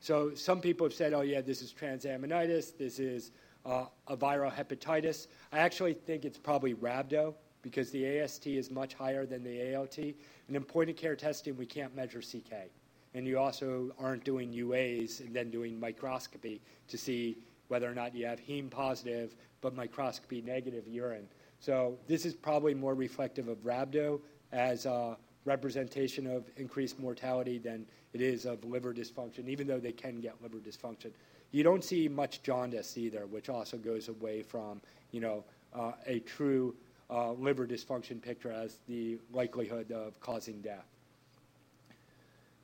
So 0.00 0.34
some 0.34 0.60
people 0.60 0.86
have 0.86 0.94
said, 0.94 1.12
oh, 1.12 1.20
yeah, 1.20 1.42
this 1.42 1.60
is 1.60 1.72
transaminitis, 1.72 2.76
this 2.76 2.98
is 2.98 3.32
uh, 3.66 3.84
a 4.08 4.16
viral 4.16 4.52
hepatitis. 4.52 5.26
I 5.52 5.58
actually 5.58 5.92
think 5.92 6.24
it's 6.24 6.38
probably 6.38 6.74
rhabdo 6.74 7.34
because 7.62 7.90
the 7.90 8.20
AST 8.20 8.46
is 8.46 8.70
much 8.70 8.94
higher 8.94 9.26
than 9.26 9.44
the 9.44 9.74
ALT. 9.74 9.98
And 9.98 10.56
in 10.56 10.62
point 10.64 10.88
of 10.88 10.96
care 10.96 11.16
testing, 11.16 11.56
we 11.56 11.66
can't 11.66 11.94
measure 11.94 12.20
CK. 12.20 12.70
And 13.12 13.26
you 13.26 13.38
also 13.38 13.90
aren't 13.98 14.24
doing 14.24 14.52
UAs 14.52 15.20
and 15.20 15.34
then 15.34 15.50
doing 15.50 15.78
microscopy 15.78 16.62
to 16.88 16.96
see 16.96 17.36
whether 17.68 17.90
or 17.90 17.94
not 17.94 18.14
you 18.14 18.26
have 18.26 18.40
heme 18.40 18.70
positive 18.70 19.34
but 19.60 19.74
microscopy 19.74 20.40
negative 20.40 20.88
urine. 20.88 21.28
So 21.58 21.98
this 22.06 22.24
is 22.24 22.34
probably 22.34 22.72
more 22.72 22.94
reflective 22.94 23.48
of 23.48 23.58
rhabdo 23.58 24.20
as 24.52 24.86
a 24.86 25.18
representation 25.50 26.26
of 26.28 26.48
increased 26.56 27.00
mortality 27.00 27.58
than 27.58 27.84
it 28.12 28.20
is 28.20 28.46
of 28.46 28.64
liver 28.64 28.94
dysfunction, 28.94 29.48
even 29.48 29.66
though 29.66 29.80
they 29.80 29.92
can 29.92 30.20
get 30.20 30.34
liver 30.40 30.58
dysfunction. 30.58 31.10
You 31.50 31.64
don't 31.64 31.82
see 31.82 32.08
much 32.08 32.42
jaundice 32.44 32.96
either, 32.96 33.26
which 33.26 33.48
also 33.48 33.76
goes 33.76 34.08
away 34.08 34.42
from, 34.42 34.80
you 35.10 35.20
know, 35.20 35.42
uh, 35.74 35.92
a 36.06 36.20
true 36.20 36.74
uh, 37.10 37.32
liver 37.32 37.66
dysfunction 37.66 38.22
picture 38.22 38.52
as 38.52 38.78
the 38.86 39.18
likelihood 39.32 39.90
of 39.90 40.20
causing 40.20 40.60
death. 40.60 40.86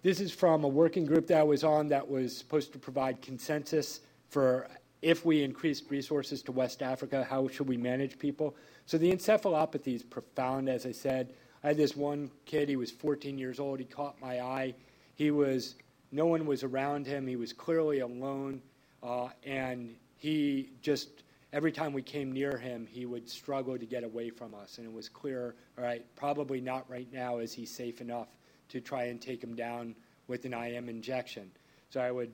This 0.02 0.20
is 0.20 0.30
from 0.32 0.62
a 0.62 0.68
working 0.68 1.04
group 1.04 1.26
that 1.26 1.38
I 1.38 1.42
was 1.42 1.64
on 1.64 1.88
that 1.88 2.08
was 2.08 2.36
supposed 2.36 2.72
to 2.74 2.78
provide 2.78 3.20
consensus 3.20 4.00
for 4.28 4.68
if 5.02 5.24
we 5.24 5.42
increased 5.42 5.90
resources 5.90 6.42
to 6.42 6.52
West 6.52 6.82
Africa, 6.82 7.26
how 7.28 7.48
should 7.48 7.68
we 7.68 7.76
manage 7.76 8.18
people? 8.18 8.54
So 8.86 8.98
the 8.98 9.12
encephalopathy 9.12 9.94
is 9.94 10.02
profound, 10.02 10.68
as 10.68 10.86
I 10.86 10.92
said. 10.92 11.34
I 11.66 11.70
had 11.70 11.78
this 11.78 11.96
one 11.96 12.30
kid, 12.44 12.68
he 12.68 12.76
was 12.76 12.92
14 12.92 13.38
years 13.38 13.58
old, 13.58 13.80
he 13.80 13.86
caught 13.86 14.20
my 14.20 14.40
eye. 14.40 14.74
He 15.16 15.32
was, 15.32 15.74
no 16.12 16.26
one 16.26 16.46
was 16.46 16.62
around 16.62 17.08
him, 17.08 17.26
he 17.26 17.34
was 17.34 17.52
clearly 17.52 17.98
alone, 17.98 18.62
uh, 19.02 19.30
and 19.42 19.96
he 20.16 20.70
just 20.80 21.24
every 21.52 21.72
time 21.72 21.92
we 21.92 22.02
came 22.02 22.30
near 22.30 22.56
him, 22.56 22.86
he 22.88 23.04
would 23.04 23.28
struggle 23.28 23.76
to 23.76 23.84
get 23.84 24.04
away 24.04 24.30
from 24.30 24.54
us. 24.54 24.78
And 24.78 24.86
it 24.86 24.92
was 24.92 25.08
clear, 25.08 25.56
all 25.76 25.82
right, 25.82 26.04
probably 26.14 26.60
not 26.60 26.88
right 26.88 27.12
now 27.12 27.38
is 27.38 27.52
he 27.52 27.66
safe 27.66 28.00
enough 28.00 28.28
to 28.68 28.80
try 28.80 29.06
and 29.06 29.20
take 29.20 29.42
him 29.42 29.56
down 29.56 29.96
with 30.28 30.44
an 30.44 30.54
IM 30.54 30.88
injection. 30.88 31.50
So 31.90 32.00
I 32.00 32.12
would, 32.12 32.32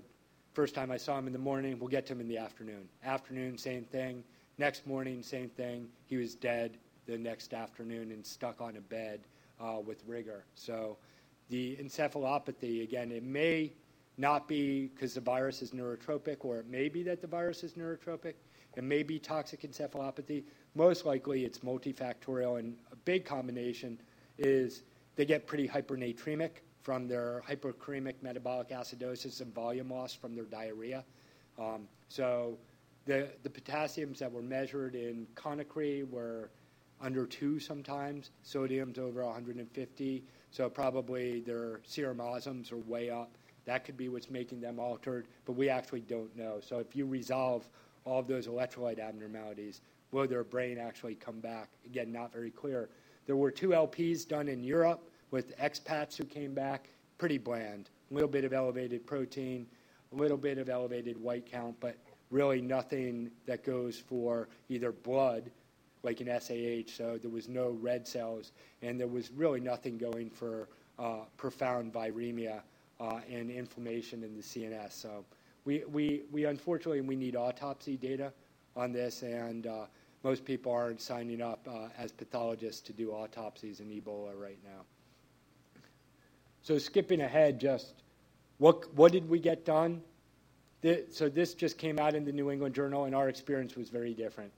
first 0.52 0.74
time 0.74 0.90
I 0.90 0.98
saw 0.98 1.18
him 1.18 1.26
in 1.26 1.32
the 1.32 1.38
morning, 1.38 1.78
we'll 1.78 1.88
get 1.88 2.04
to 2.08 2.12
him 2.12 2.20
in 2.20 2.28
the 2.28 2.36
afternoon. 2.36 2.86
Afternoon, 3.02 3.56
same 3.56 3.84
thing. 3.84 4.24
Next 4.58 4.86
morning, 4.86 5.22
same 5.22 5.48
thing. 5.48 5.88
He 6.04 6.18
was 6.18 6.34
dead 6.34 6.76
the 7.07 7.18
next 7.18 7.55
afternoon 7.55 8.12
and 8.12 8.24
stuck 8.24 8.61
on 8.61 8.76
a 8.76 8.80
bed 8.80 9.20
uh, 9.61 9.78
with 9.84 10.03
rigor. 10.07 10.44
So 10.55 10.96
the 11.48 11.76
encephalopathy, 11.76 12.82
again, 12.82 13.12
it 13.12 13.22
may 13.22 13.72
not 14.18 14.46
be 14.46 14.88
because 14.88 15.14
the 15.14 15.20
virus 15.20 15.62
is 15.62 15.70
neurotropic, 15.70 16.38
or 16.40 16.59
it 16.59 16.66
may 16.66 16.88
be 16.88 17.03
that 17.05 17.20
the 17.20 17.26
virus 17.26 17.64
is 17.64 17.72
neurotropic. 17.72 18.34
It 18.76 18.84
may 18.84 19.03
be 19.03 19.18
toxic 19.18 19.62
encephalopathy. 19.62 20.44
Most 20.74 21.05
likely, 21.05 21.44
it's 21.44 21.59
multifactorial, 21.59 22.59
and 22.59 22.76
a 22.90 22.96
big 22.96 23.24
combination 23.24 23.98
is 24.38 24.82
they 25.16 25.24
get 25.24 25.46
pretty 25.46 25.68
hypernatremic 25.68 26.50
from 26.80 27.07
their 27.07 27.42
hyperuremic 27.48 28.14
metabolic 28.22 28.70
acidosis 28.70 29.40
and 29.40 29.55
volume 29.55 29.90
loss 29.90 30.14
from 30.14 30.34
their 30.34 30.44
diarrhea. 30.44 31.05
Um, 31.59 31.86
so 32.09 32.59
the, 33.05 33.28
the 33.42 33.50
potassiums 33.50 34.18
that 34.18 34.32
were 34.32 34.42
measured 34.42 34.94
in 34.94 35.26
Conakry 35.34 36.09
were 36.09 36.50
under 37.03 37.26
two 37.26 37.59
sometimes, 37.59 38.30
sodium's 38.42 38.98
over 38.98 39.24
150, 39.24 40.24
so 40.50 40.70
probably 40.70 41.40
their 41.40 41.80
serum 41.84 42.18
osms 42.18 42.72
are 42.72 42.76
way 42.76 43.11
up. 43.11 43.32
That 43.64 43.84
could 43.84 43.96
be 43.96 44.09
what's 44.09 44.30
making 44.30 44.61
them 44.61 44.78
altered, 44.78 45.26
but 45.44 45.53
we 45.53 45.68
actually 45.68 46.00
don't 46.00 46.34
know. 46.36 46.61
So 46.61 46.78
if 46.78 46.94
you 46.94 47.07
resolve 47.07 47.68
all 48.05 48.20
of 48.20 48.26
those 48.26 48.46
electrolyte 48.46 49.00
abnormalities, 49.00 49.80
will 50.12 50.26
their 50.26 50.44
brain 50.44 50.78
actually 50.78 51.14
come 51.16 51.40
back? 51.40 51.68
Again, 51.84 52.12
not 52.12 52.32
very 52.32 52.50
clear. 52.50 52.88
There 53.26 53.36
were 53.36 53.50
two 53.50 53.68
LPs 53.68 54.26
done 54.26 54.48
in 54.48 54.62
Europe 54.62 55.11
with 55.30 55.57
expats 55.59 56.16
who 56.16 56.24
came 56.24 56.55
back, 56.55 56.88
pretty 57.18 57.38
bland. 57.38 57.90
A 58.11 58.14
little 58.14 58.28
bit 58.28 58.44
of 58.44 58.53
elevated 58.53 59.07
protein, 59.07 59.66
a 60.12 60.16
little 60.16 60.36
bit 60.36 60.59
of 60.59 60.68
elevated 60.68 61.16
white 61.20 61.50
count, 61.50 61.76
but 61.80 61.96
really 62.30 62.61
nothing 62.61 63.30
that 63.46 63.64
goes 63.64 63.98
for 63.98 64.48
either 64.68 64.92
blood, 64.92 65.50
like 66.03 66.20
an 66.20 66.28
SAH, 66.28 66.92
so 66.92 67.18
there 67.18 67.30
was 67.30 67.48
no 67.48 67.70
red 67.80 68.07
cells, 68.07 68.53
and 68.82 68.98
there 68.98 69.07
was 69.07 69.30
really 69.30 69.61
nothing 69.61 69.98
going 69.98 70.30
for 70.30 70.68
uh, 70.98 71.20
profound 71.36 71.92
viremia 71.92 72.61
uh, 73.00 73.20
and 73.30 73.50
inflammation 73.50 74.22
in 74.22 74.34
the 74.34 74.42
CNS. 74.42 74.92
So 74.92 75.24
we, 75.64 75.84
we, 75.90 76.22
we 76.30 76.44
unfortunately 76.44 77.00
we 77.00 77.16
need 77.16 77.36
autopsy 77.36 77.96
data 77.96 78.32
on 78.76 78.92
this, 78.92 79.22
and 79.22 79.66
uh, 79.66 79.84
most 80.24 80.44
people 80.44 80.72
aren't 80.72 81.00
signing 81.00 81.40
up 81.40 81.66
uh, 81.70 81.88
as 81.98 82.12
pathologists 82.12 82.80
to 82.82 82.92
do 82.92 83.11
autopsies 83.11 83.80
in 83.80 83.88
Ebola 83.88 84.32
right 84.34 84.59
now. 84.64 84.82
So 86.62 86.78
skipping 86.78 87.20
ahead, 87.20 87.59
just 87.59 87.94
what 88.59 88.92
what 88.94 89.12
did 89.12 89.28
we 89.28 89.40
get 89.40 89.64
done? 89.64 90.00
The, 90.80 91.05
so 91.11 91.28
this 91.28 91.55
just 91.55 91.78
came 91.78 91.98
out 91.98 92.14
in 92.14 92.24
the 92.24 92.32
New 92.32 92.50
England 92.50 92.74
Journal, 92.74 93.05
and 93.05 93.14
our 93.14 93.28
experience 93.28 93.76
was 93.76 93.88
very 93.88 94.14
different. 94.14 94.53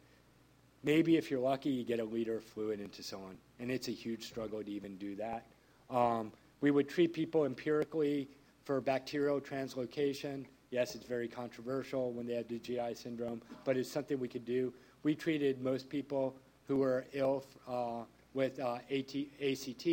Maybe 0.84 1.16
if 1.16 1.30
you're 1.30 1.40
lucky, 1.40 1.70
you 1.70 1.82
get 1.82 1.98
a 1.98 2.04
liter 2.04 2.36
of 2.36 2.44
fluid 2.44 2.78
into 2.78 3.02
someone, 3.02 3.38
and 3.58 3.70
it's 3.70 3.88
a 3.88 3.92
huge 3.92 4.26
struggle 4.26 4.62
to 4.62 4.70
even 4.70 4.98
do 4.98 5.16
that. 5.16 5.46
Um, 5.88 6.30
we 6.60 6.70
would 6.70 6.90
treat 6.90 7.14
people 7.14 7.46
empirically 7.46 8.28
for 8.64 8.82
bacterial 8.82 9.40
translocation. 9.40 10.44
Yes, 10.70 10.94
it's 10.94 11.06
very 11.06 11.26
controversial 11.26 12.12
when 12.12 12.26
they 12.26 12.34
have 12.34 12.48
the 12.48 12.58
GI 12.58 12.94
syndrome, 12.94 13.40
but 13.64 13.78
it's 13.78 13.90
something 13.90 14.20
we 14.20 14.28
could 14.28 14.44
do. 14.44 14.74
We 15.04 15.14
treated 15.14 15.62
most 15.62 15.88
people 15.88 16.36
who 16.68 16.76
were 16.76 17.06
ill 17.14 17.46
uh, 17.66 18.04
with 18.34 18.60
uh, 18.60 18.78
AT, 18.90 19.14
ACT 19.42 19.88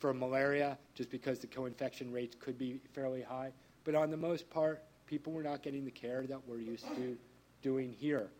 for 0.00 0.12
malaria 0.12 0.76
just 0.96 1.10
because 1.10 1.38
the 1.38 1.46
co-infection 1.46 2.10
rates 2.10 2.34
could 2.40 2.58
be 2.58 2.80
fairly 2.92 3.22
high. 3.22 3.52
But 3.84 3.94
on 3.94 4.10
the 4.10 4.16
most 4.16 4.50
part, 4.50 4.82
people 5.06 5.32
were 5.32 5.44
not 5.44 5.62
getting 5.62 5.84
the 5.84 5.92
care 5.92 6.24
that 6.26 6.40
we're 6.48 6.58
used 6.58 6.88
to 6.96 7.16
doing 7.62 7.92
here. 7.92 8.30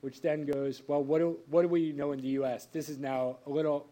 Which 0.00 0.22
then 0.22 0.46
goes, 0.46 0.82
well, 0.86 1.02
what 1.02 1.18
do, 1.18 1.38
what 1.50 1.62
do 1.62 1.68
we 1.68 1.92
know 1.92 2.12
in 2.12 2.20
the 2.20 2.28
U.S.? 2.28 2.66
This 2.72 2.88
is 2.88 2.98
now 2.98 3.36
a 3.46 3.50
little, 3.50 3.86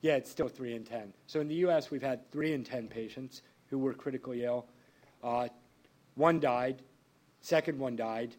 yeah, 0.00 0.14
it's 0.14 0.30
still 0.30 0.48
3 0.48 0.74
in 0.74 0.84
10. 0.84 1.12
So 1.26 1.40
in 1.40 1.48
the 1.48 1.56
U.S., 1.56 1.90
we've 1.90 2.02
had 2.02 2.30
3 2.30 2.52
in 2.52 2.64
10 2.64 2.88
patients 2.88 3.42
who 3.66 3.78
were 3.78 3.92
critically 3.92 4.44
ill. 4.44 4.66
Uh, 5.22 5.48
one 6.14 6.38
died, 6.38 6.82
second 7.40 7.78
one 7.78 7.96
died, 7.96 8.36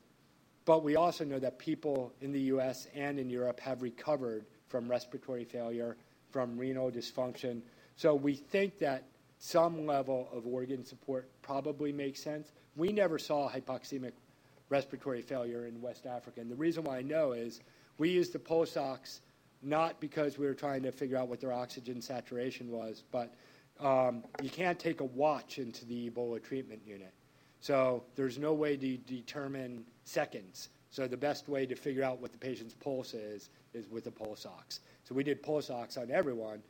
but 0.65 0.83
we 0.83 0.95
also 0.95 1.25
know 1.25 1.39
that 1.39 1.59
people 1.59 2.13
in 2.21 2.31
the 2.31 2.39
US 2.41 2.87
and 2.95 3.19
in 3.19 3.29
Europe 3.29 3.59
have 3.59 3.81
recovered 3.81 4.45
from 4.67 4.89
respiratory 4.89 5.43
failure, 5.43 5.97
from 6.29 6.57
renal 6.57 6.89
dysfunction. 6.89 7.61
So 7.95 8.15
we 8.15 8.35
think 8.35 8.79
that 8.79 9.03
some 9.39 9.85
level 9.85 10.29
of 10.31 10.47
organ 10.47 10.85
support 10.85 11.29
probably 11.41 11.91
makes 11.91 12.21
sense. 12.21 12.51
We 12.75 12.91
never 12.91 13.19
saw 13.19 13.51
hypoxemic 13.51 14.13
respiratory 14.73 15.21
failure 15.21 15.67
in 15.67 15.79
West 15.79 16.07
Africa. 16.07 16.41
And 16.41 16.49
the 16.49 16.55
reason 16.55 16.83
why 16.83 16.97
I 16.97 17.03
know 17.03 17.33
is 17.33 17.61
we 17.99 18.09
used 18.09 18.33
the 18.33 18.39
pulse 18.39 18.75
ox 18.75 19.21
not 19.61 19.99
because 19.99 20.39
we 20.39 20.47
were 20.47 20.55
trying 20.55 20.81
to 20.81 20.91
figure 20.91 21.15
out 21.15 21.27
what 21.27 21.39
their 21.39 21.53
oxygen 21.53 22.01
saturation 22.01 22.71
was, 22.71 23.03
but 23.11 23.35
um, 23.79 24.23
you 24.41 24.49
can't 24.49 24.79
take 24.79 24.99
a 24.99 25.05
watch 25.05 25.59
into 25.59 25.85
the 25.85 26.09
Ebola 26.09 26.43
treatment 26.43 26.81
unit. 26.87 27.13
So 27.61 28.03
there's 28.15 28.39
no 28.39 28.53
way 28.53 28.75
to 28.75 28.97
determine 28.97 29.85
seconds. 30.05 30.69
So 30.89 31.07
the 31.07 31.17
best 31.17 31.47
way 31.47 31.67
to 31.67 31.75
figure 31.75 32.03
out 32.03 32.19
what 32.19 32.31
the 32.31 32.39
patient's 32.39 32.73
pulse 32.73 33.13
is 33.13 33.51
is 33.75 33.87
with 33.89 34.07
a 34.07 34.11
pulse 34.11 34.47
ox. 34.47 34.79
So 35.03 35.13
we 35.13 35.23
did 35.23 35.43
pulse 35.43 35.69
ox 35.69 35.97
on 35.97 36.09
everyone. 36.09 36.63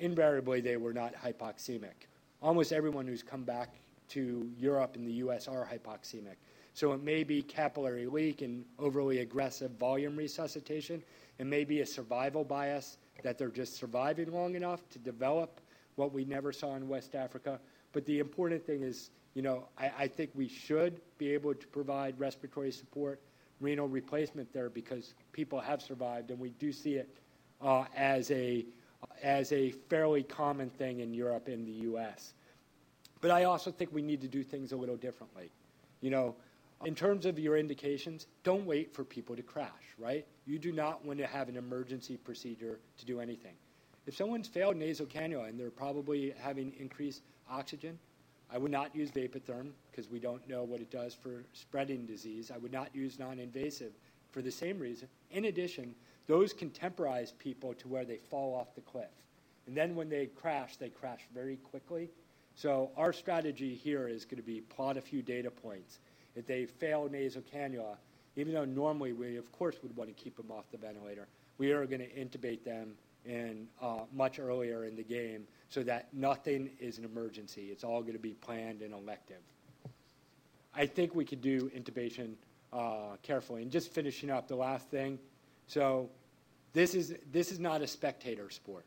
Invariably, 0.00 0.60
they 0.60 0.78
were 0.78 0.92
not 0.92 1.14
hypoxemic. 1.14 2.08
Almost 2.42 2.72
everyone 2.72 3.06
who's 3.06 3.22
come 3.22 3.44
back 3.44 3.76
to 4.08 4.50
Europe 4.58 4.96
and 4.96 5.06
the 5.06 5.12
U.S. 5.24 5.46
are 5.46 5.64
hypoxemic. 5.64 6.36
So 6.76 6.92
it 6.92 7.02
may 7.02 7.24
be 7.24 7.40
capillary 7.40 8.04
leak 8.04 8.42
and 8.42 8.62
overly 8.78 9.20
aggressive 9.20 9.70
volume 9.72 10.14
resuscitation. 10.14 11.02
It 11.38 11.46
may 11.46 11.64
be 11.64 11.80
a 11.80 11.86
survival 11.86 12.44
bias 12.44 12.98
that 13.22 13.38
they're 13.38 13.48
just 13.48 13.76
surviving 13.76 14.30
long 14.30 14.56
enough 14.56 14.86
to 14.90 14.98
develop 14.98 15.62
what 15.94 16.12
we 16.12 16.26
never 16.26 16.52
saw 16.52 16.76
in 16.76 16.86
West 16.86 17.14
Africa. 17.14 17.58
But 17.94 18.04
the 18.04 18.18
important 18.18 18.66
thing 18.66 18.82
is 18.82 19.08
you 19.32 19.42
know, 19.42 19.68
I, 19.78 20.08
think 20.08 20.30
we 20.34 20.48
should 20.48 20.98
be 21.18 21.32
able 21.34 21.54
to 21.54 21.66
provide 21.66 22.18
respiratory 22.18 22.72
support, 22.72 23.20
renal 23.60 23.86
replacement 23.86 24.50
there 24.50 24.70
because 24.70 25.12
people 25.32 25.60
have 25.60 25.82
survived, 25.82 26.30
and 26.30 26.40
we 26.40 26.50
do 26.58 26.72
see 26.72 26.94
it 26.94 27.18
uh, 27.60 27.84
as 27.94 28.30
a 28.30 28.64
as 29.22 29.52
a 29.52 29.72
fairly 29.90 30.22
common 30.22 30.70
thing 30.70 31.00
in 31.00 31.12
Europe 31.12 31.48
and 31.48 31.66
the 31.66 31.82
U.S. 31.82 32.32
But 33.20 33.30
I 33.30 33.44
also 33.44 33.70
think 33.70 33.92
we 33.92 34.00
need 34.00 34.22
to 34.22 34.28
do 34.28 34.42
things 34.42 34.72
a 34.72 34.76
little 34.76 34.96
differently. 34.96 35.50
You 36.00 36.10
know, 36.10 36.34
in 36.84 36.94
terms 36.94 37.26
of 37.26 37.38
your 37.38 37.56
indications, 37.56 38.26
don't 38.44 38.66
wait 38.66 38.94
for 38.94 39.04
people 39.04 39.34
to 39.34 39.42
crash, 39.42 39.70
right? 39.98 40.26
You 40.44 40.58
do 40.58 40.72
not 40.72 41.04
want 41.04 41.18
to 41.20 41.26
have 41.26 41.48
an 41.48 41.56
emergency 41.56 42.16
procedure 42.16 42.78
to 42.98 43.06
do 43.06 43.20
anything. 43.20 43.54
If 44.06 44.16
someone's 44.16 44.46
failed 44.46 44.76
nasal 44.76 45.06
cannula 45.06 45.48
and 45.48 45.58
they're 45.58 45.70
probably 45.70 46.34
having 46.38 46.72
increased 46.78 47.22
oxygen, 47.50 47.98
I 48.52 48.58
would 48.58 48.70
not 48.70 48.94
use 48.94 49.10
Vapotherm 49.10 49.70
because 49.90 50.08
we 50.08 50.20
don't 50.20 50.46
know 50.48 50.62
what 50.62 50.80
it 50.80 50.90
does 50.90 51.14
for 51.14 51.44
spreading 51.52 52.06
disease. 52.06 52.52
I 52.54 52.58
would 52.58 52.72
not 52.72 52.94
use 52.94 53.18
non 53.18 53.38
invasive 53.38 53.92
for 54.30 54.42
the 54.42 54.52
same 54.52 54.78
reason. 54.78 55.08
In 55.32 55.46
addition, 55.46 55.94
those 56.28 56.52
can 56.52 56.70
temporize 56.70 57.32
people 57.32 57.74
to 57.74 57.88
where 57.88 58.04
they 58.04 58.18
fall 58.18 58.54
off 58.54 58.74
the 58.74 58.80
cliff. 58.82 59.10
And 59.66 59.76
then 59.76 59.96
when 59.96 60.08
they 60.08 60.26
crash, 60.26 60.76
they 60.76 60.90
crash 60.90 61.22
very 61.34 61.56
quickly. 61.56 62.10
So 62.54 62.90
our 62.96 63.12
strategy 63.12 63.74
here 63.74 64.08
is 64.08 64.24
going 64.24 64.36
to 64.36 64.46
be 64.46 64.60
plot 64.60 64.96
a 64.96 65.00
few 65.00 65.22
data 65.22 65.50
points. 65.50 65.98
If 66.36 66.46
they 66.46 66.66
fail 66.66 67.08
nasal 67.10 67.42
cannula, 67.42 67.96
even 68.36 68.52
though 68.52 68.64
normally 68.64 69.12
we, 69.12 69.36
of 69.36 69.50
course, 69.52 69.76
would 69.82 69.96
want 69.96 70.14
to 70.14 70.22
keep 70.22 70.36
them 70.36 70.50
off 70.50 70.64
the 70.70 70.78
ventilator, 70.78 71.26
we 71.58 71.72
are 71.72 71.86
going 71.86 72.00
to 72.00 72.10
intubate 72.12 72.62
them 72.62 72.92
in 73.24 73.66
uh, 73.82 74.00
much 74.14 74.38
earlier 74.38 74.84
in 74.84 74.94
the 74.94 75.02
game 75.02 75.44
so 75.68 75.82
that 75.82 76.12
nothing 76.12 76.70
is 76.78 76.98
an 76.98 77.04
emergency. 77.04 77.68
It's 77.72 77.82
all 77.82 78.02
going 78.02 78.12
to 78.12 78.18
be 78.18 78.34
planned 78.34 78.82
and 78.82 78.92
elective. 78.92 79.40
I 80.74 80.86
think 80.86 81.14
we 81.14 81.24
could 81.24 81.40
do 81.40 81.70
intubation 81.74 82.34
uh, 82.72 83.16
carefully. 83.22 83.62
And 83.62 83.70
just 83.70 83.92
finishing 83.92 84.30
up 84.30 84.46
the 84.46 84.56
last 84.56 84.88
thing, 84.90 85.18
so 85.66 86.10
this 86.74 86.94
is 86.94 87.14
this 87.32 87.50
is 87.50 87.58
not 87.58 87.80
a 87.80 87.86
spectator 87.86 88.50
sport, 88.50 88.84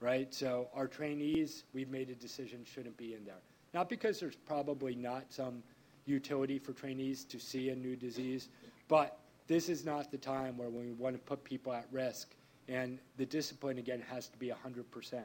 right? 0.00 0.32
So 0.32 0.68
our 0.72 0.86
trainees, 0.86 1.64
we've 1.74 1.90
made 1.90 2.08
a 2.08 2.14
decision, 2.14 2.64
shouldn't 2.64 2.96
be 2.96 3.14
in 3.14 3.24
there. 3.24 3.40
Not 3.74 3.88
because 3.88 4.20
there's 4.20 4.36
probably 4.36 4.94
not 4.94 5.24
some 5.28 5.62
utility 6.06 6.58
for 6.58 6.72
trainees 6.72 7.24
to 7.24 7.38
see 7.38 7.68
a 7.70 7.76
new 7.76 7.96
disease, 7.96 8.48
but 8.88 9.18
this 9.46 9.68
is 9.68 9.84
not 9.84 10.10
the 10.10 10.18
time 10.18 10.56
where 10.56 10.70
we 10.70 10.92
want 10.92 11.14
to 11.14 11.20
put 11.20 11.44
people 11.44 11.72
at 11.72 11.86
risk. 11.92 12.34
And 12.68 12.98
the 13.16 13.26
discipline, 13.26 13.78
again, 13.78 14.02
has 14.10 14.28
to 14.28 14.38
be 14.38 14.50
100%. 14.50 15.22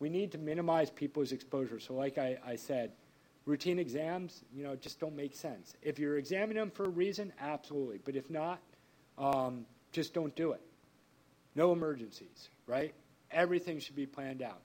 We 0.00 0.08
need 0.08 0.32
to 0.32 0.38
minimize 0.38 0.90
people's 0.90 1.30
exposure. 1.30 1.78
So, 1.78 1.94
like 1.94 2.18
I, 2.18 2.38
I 2.44 2.56
said, 2.56 2.92
routine 3.46 3.78
exams, 3.78 4.42
you 4.52 4.64
know, 4.64 4.74
just 4.74 4.98
don't 4.98 5.14
make 5.14 5.36
sense. 5.36 5.74
If 5.80 5.98
you're 6.00 6.18
examining 6.18 6.56
them 6.56 6.70
for 6.70 6.84
a 6.84 6.88
reason, 6.88 7.32
absolutely. 7.40 8.00
But 8.04 8.16
if 8.16 8.28
not, 8.30 8.60
um, 9.16 9.64
just 9.92 10.12
don't 10.12 10.34
do 10.34 10.52
it. 10.52 10.60
No 11.54 11.72
emergencies, 11.72 12.48
right? 12.66 12.94
Everything 13.30 13.78
should 13.78 13.96
be 13.96 14.06
planned 14.06 14.42
out. 14.42 14.60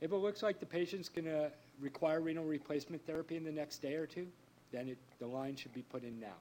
If 0.00 0.12
it 0.12 0.16
looks 0.16 0.42
like 0.42 0.58
the 0.58 0.66
patient's 0.66 1.08
going 1.08 1.26
to 1.26 1.52
require 1.80 2.20
renal 2.20 2.44
replacement 2.44 3.06
therapy 3.06 3.36
in 3.36 3.44
the 3.44 3.52
next 3.52 3.78
day 3.78 3.94
or 3.94 4.06
two, 4.06 4.26
then 4.72 4.88
it, 4.88 4.98
the 5.18 5.26
line 5.26 5.56
should 5.56 5.72
be 5.72 5.82
put 5.82 6.04
in 6.04 6.18
now. 6.18 6.38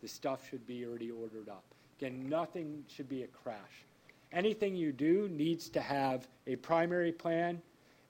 The 0.00 0.08
stuff 0.08 0.48
should 0.48 0.66
be 0.66 0.84
already 0.84 1.10
ordered 1.10 1.48
up. 1.48 1.64
Again, 1.98 2.28
nothing 2.28 2.84
should 2.88 3.08
be 3.08 3.22
a 3.22 3.28
crash. 3.28 3.84
Anything 4.32 4.74
you 4.74 4.92
do 4.92 5.28
needs 5.30 5.68
to 5.70 5.80
have 5.80 6.26
a 6.46 6.56
primary 6.56 7.12
plan, 7.12 7.60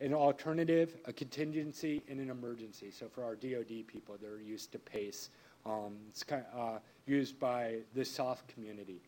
an 0.00 0.14
alternative, 0.14 0.96
a 1.04 1.12
contingency, 1.12 2.02
and 2.08 2.20
an 2.20 2.30
emergency. 2.30 2.90
So 2.90 3.08
for 3.08 3.24
our 3.24 3.34
DoD 3.34 3.86
people, 3.86 4.16
they're 4.20 4.40
used 4.40 4.72
to 4.72 4.78
PACE. 4.78 5.30
Um, 5.66 5.96
it's 6.08 6.22
kind 6.22 6.44
of, 6.52 6.76
uh, 6.76 6.78
used 7.06 7.38
by 7.38 7.78
the 7.94 8.04
SOF 8.04 8.46
community. 8.46 9.00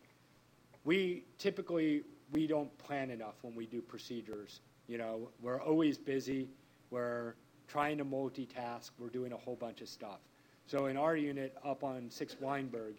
We 0.83 1.23
typically 1.37 2.03
we 2.31 2.47
don't 2.47 2.75
plan 2.77 3.09
enough 3.11 3.35
when 3.41 3.55
we 3.55 3.65
do 3.65 3.81
procedures. 3.81 4.61
You 4.87 4.97
know, 4.97 5.29
we're 5.41 5.61
always 5.61 5.97
busy. 5.97 6.47
We're 6.89 7.35
trying 7.67 7.97
to 7.97 8.05
multitask. 8.05 8.91
We're 8.99 9.09
doing 9.09 9.31
a 9.31 9.37
whole 9.37 9.55
bunch 9.55 9.81
of 9.81 9.89
stuff. 9.89 10.19
So 10.67 10.87
in 10.87 10.97
our 10.97 11.15
unit 11.15 11.55
up 11.63 11.83
on 11.83 12.09
6 12.09 12.35
Weinberg, 12.39 12.95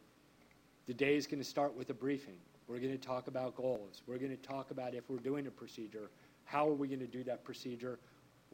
the 0.87 0.95
day 0.95 1.17
is 1.17 1.27
going 1.27 1.41
to 1.41 1.49
start 1.49 1.77
with 1.77 1.91
a 1.91 1.95
briefing. 1.95 2.37
We're 2.69 2.79
going 2.79 2.93
to 2.93 3.07
talk 3.07 3.27
about 3.27 3.57
goals. 3.57 4.03
We're 4.07 4.19
going 4.19 4.37
to 4.37 4.43
talk 4.43 4.71
about 4.71 4.95
if 4.95 5.09
we're 5.09 5.19
doing 5.19 5.47
a 5.47 5.51
procedure, 5.51 6.11
how 6.45 6.69
are 6.69 6.75
we 6.75 6.89
going 6.89 7.01
to 7.01 7.07
do 7.07 7.25
that 7.25 7.45
procedure? 7.45 7.99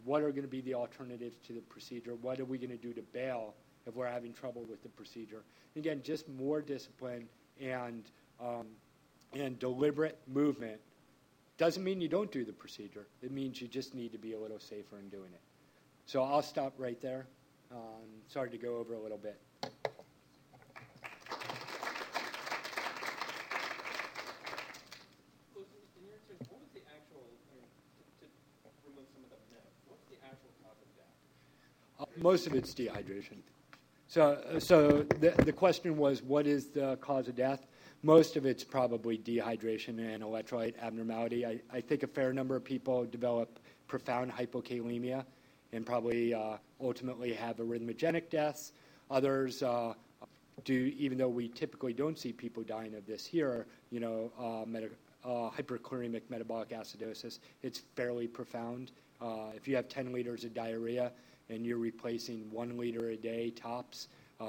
What 0.04 0.22
are 0.22 0.30
going 0.30 0.42
to 0.42 0.48
be 0.48 0.60
the 0.62 0.74
alternatives 0.74 1.36
to 1.46 1.52
the 1.52 1.60
procedure? 1.60 2.14
What 2.14 2.40
are 2.40 2.44
we 2.44 2.58
going 2.58 2.70
to 2.70 2.76
do 2.76 2.92
to 2.94 3.02
bail 3.02 3.54
if 3.86 3.94
we're 3.94 4.08
having 4.08 4.32
trouble 4.32 4.64
with 4.68 4.82
the 4.82 4.88
procedure? 4.88 5.42
And 5.74 5.84
again, 5.84 6.00
just 6.02 6.28
more 6.28 6.60
discipline 6.60 7.28
and 7.60 8.02
um, 8.40 8.66
and 9.34 9.58
deliberate 9.58 10.18
movement 10.26 10.80
doesn't 11.58 11.84
mean 11.84 12.00
you 12.00 12.08
don't 12.08 12.32
do 12.32 12.44
the 12.44 12.52
procedure. 12.52 13.06
It 13.22 13.30
means 13.30 13.60
you 13.60 13.68
just 13.68 13.94
need 13.94 14.12
to 14.12 14.18
be 14.18 14.32
a 14.32 14.38
little 14.38 14.58
safer 14.58 14.98
in 14.98 15.08
doing 15.08 15.32
it. 15.32 15.40
So 16.06 16.22
I'll 16.22 16.42
stop 16.42 16.74
right 16.78 17.00
there. 17.00 17.26
Um, 17.72 17.78
sorry 18.28 18.50
to 18.50 18.58
go 18.58 18.76
over 18.76 18.92
a 18.92 19.00
little 19.00 19.16
bit. 19.16 19.40
Uh, 31.98 32.04
most 32.18 32.46
of 32.46 32.52
it's 32.52 32.74
dehydration. 32.74 33.38
So, 34.06 34.58
so 34.58 35.06
the, 35.20 35.30
the 35.30 35.52
question 35.52 35.96
was, 35.96 36.22
what 36.22 36.46
is 36.46 36.66
the 36.66 36.96
cause 36.96 37.28
of 37.28 37.36
death? 37.36 37.66
Most 38.02 38.36
of 38.36 38.44
it's 38.44 38.64
probably 38.64 39.16
dehydration 39.16 39.98
and 39.98 40.22
electrolyte 40.22 40.74
abnormality. 40.78 41.46
I, 41.46 41.60
I 41.72 41.80
think 41.80 42.02
a 42.02 42.06
fair 42.06 42.34
number 42.34 42.54
of 42.54 42.64
people 42.64 43.06
develop 43.06 43.60
profound 43.88 44.30
hypokalemia 44.30 45.24
and 45.72 45.86
probably 45.86 46.34
uh, 46.34 46.56
ultimately 46.80 47.32
have 47.32 47.56
arrhythmogenic 47.56 48.30
deaths. 48.30 48.72
Others 49.10 49.62
uh, 49.62 49.94
do, 50.64 50.92
even 50.96 51.18
though 51.18 51.28
we 51.28 51.48
typically 51.48 51.92
don't 51.92 52.18
see 52.18 52.32
people 52.32 52.62
dying 52.62 52.94
of 52.94 53.06
this 53.06 53.24
here, 53.26 53.66
you 53.90 54.00
know, 54.00 54.30
uh, 54.38 55.50
hyperchloremic 55.50 56.22
metabolic 56.28 56.70
acidosis, 56.70 57.38
it's 57.62 57.82
fairly 57.94 58.26
profound. 58.26 58.92
If 59.54 59.68
you 59.68 59.76
have 59.76 59.88
10 59.88 60.12
liters 60.12 60.44
of 60.44 60.52
diarrhea 60.52 61.12
and 61.48 61.64
you're 61.64 61.78
replacing 61.78 62.50
one 62.50 62.76
liter 62.76 63.10
a 63.10 63.16
day 63.16 63.50
tops, 63.50 64.08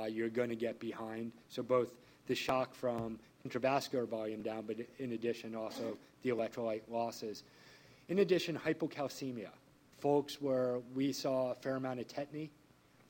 you're 0.09 0.29
going 0.29 0.49
to 0.49 0.55
get 0.55 0.79
behind. 0.79 1.31
So 1.49 1.61
both 1.61 1.89
the 2.27 2.35
shock 2.35 2.73
from 2.73 3.19
intravascular 3.47 4.07
volume 4.07 4.41
down, 4.41 4.63
but 4.65 4.77
in 4.97 5.11
addition 5.11 5.55
also 5.55 5.97
the 6.23 6.29
electrolyte 6.31 6.81
losses. 6.89 7.43
In 8.09 8.19
addition, 8.19 8.57
hypocalcemia 8.57 9.49
folks 10.03 10.41
where 10.41 10.81
we 10.93 11.13
saw 11.13 11.51
a 11.51 11.55
fair 11.55 11.77
amount 11.77 11.97
of 11.97 12.05
tetany, 12.09 12.49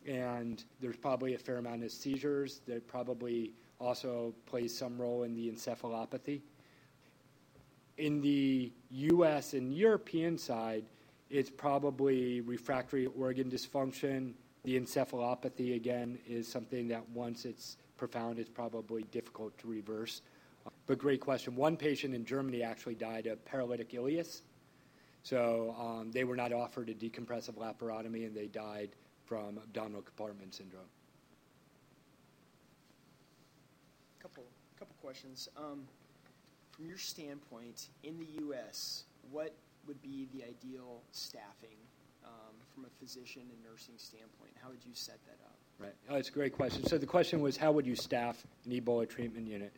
and 0.07 0.63
there's 0.79 0.95
probably 0.95 1.33
a 1.33 1.37
fair 1.39 1.57
amount 1.57 1.83
of 1.83 1.91
seizures 1.91 2.61
that 2.67 2.87
probably 2.87 3.51
also 3.79 4.31
plays 4.45 4.77
some 4.77 5.01
role 5.01 5.23
in 5.23 5.33
the 5.33 5.49
encephalopathy. 5.49 6.39
In 7.97 8.21
the 8.21 8.71
US 8.91 9.53
and 9.53 9.73
European 9.73 10.37
side, 10.37 10.85
it's 11.31 11.49
probably 11.49 12.41
refractory 12.41 13.07
organ 13.07 13.49
dysfunction. 13.49 14.33
The 14.63 14.79
encephalopathy, 14.79 15.75
again, 15.75 16.19
is 16.27 16.47
something 16.47 16.87
that 16.89 17.09
once 17.09 17.45
it's 17.45 17.77
profound, 17.97 18.37
it's 18.37 18.51
probably 18.51 19.01
difficult 19.11 19.57
to 19.57 19.67
reverse. 19.67 20.21
But 20.85 20.99
great 20.99 21.21
question. 21.21 21.55
One 21.55 21.75
patient 21.75 22.13
in 22.13 22.23
Germany 22.23 22.61
actually 22.61 22.95
died 22.95 23.25
of 23.25 23.43
paralytic 23.45 23.93
ileus 23.93 24.43
so 25.23 25.73
um, 25.79 26.11
they 26.11 26.25
were 26.25 26.35
not 26.35 26.51
offered 26.51 26.89
a 26.89 26.93
decompressive 26.93 27.55
laparotomy 27.55 28.25
and 28.25 28.35
they 28.35 28.47
died 28.47 28.89
from 29.25 29.57
abdominal 29.57 30.01
compartment 30.01 30.53
syndrome. 30.53 30.81
Couple, 34.21 34.43
couple 34.77 34.95
questions. 35.01 35.47
Um, 35.57 35.87
from 36.71 36.87
your 36.87 36.97
standpoint, 36.97 37.87
in 38.03 38.19
the 38.19 38.27
U.S., 38.41 39.03
what 39.31 39.53
would 39.87 40.01
be 40.01 40.27
the 40.33 40.43
ideal 40.43 41.01
staffing 41.11 41.77
um, 42.25 42.55
from 42.73 42.85
a 42.85 42.89
physician 42.99 43.43
and 43.43 43.71
nursing 43.71 43.95
standpoint? 43.97 44.51
How 44.61 44.69
would 44.69 44.83
you 44.85 44.93
set 44.93 45.19
that 45.25 45.37
up? 45.45 45.55
Right. 45.79 45.93
Oh, 46.09 46.15
it's 46.15 46.29
a 46.29 46.33
great 46.33 46.53
question. 46.53 46.85
So 46.85 46.97
the 46.97 47.05
question 47.05 47.41
was, 47.41 47.55
how 47.57 47.71
would 47.71 47.85
you 47.85 47.95
staff 47.95 48.45
an 48.65 48.71
Ebola 48.71 49.09
treatment 49.09 49.47
unit? 49.47 49.73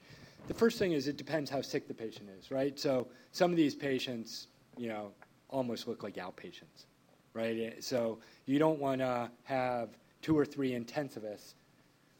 The 0.47 0.53
first 0.53 0.77
thing 0.79 0.91
is 0.91 1.07
it 1.07 1.17
depends 1.17 1.49
how 1.49 1.61
sick 1.61 1.87
the 1.87 1.93
patient 1.93 2.29
is, 2.39 2.51
right? 2.51 2.77
So 2.79 3.07
some 3.31 3.51
of 3.51 3.57
these 3.57 3.75
patients, 3.75 4.47
you 4.77 4.89
know, 4.89 5.11
almost 5.55 5.87
look 5.87 6.03
like 6.03 6.15
outpatients, 6.15 6.85
right? 7.33 7.81
So 7.81 8.19
you 8.45 8.59
don't 8.59 8.79
want 8.79 8.99
to 8.99 9.31
have 9.43 9.89
two 10.21 10.37
or 10.37 10.45
three 10.45 10.71
intensivists 10.71 11.53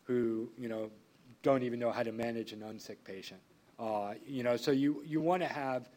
who, 0.04 0.50
you 0.58 0.70
know, 0.70 0.90
don't 1.44 1.62
even 1.64 1.78
know 1.78 1.92
how 1.92 2.02
to 2.02 2.14
manage 2.14 2.54
an 2.54 2.62
unsick 2.62 2.98
patient. 3.04 3.42
Uh, 3.78 4.14
you 4.26 4.42
know, 4.42 4.56
so 4.56 4.72
you, 4.72 5.04
you 5.06 5.20
want 5.20 5.42
to 5.42 5.50
have 5.50 5.90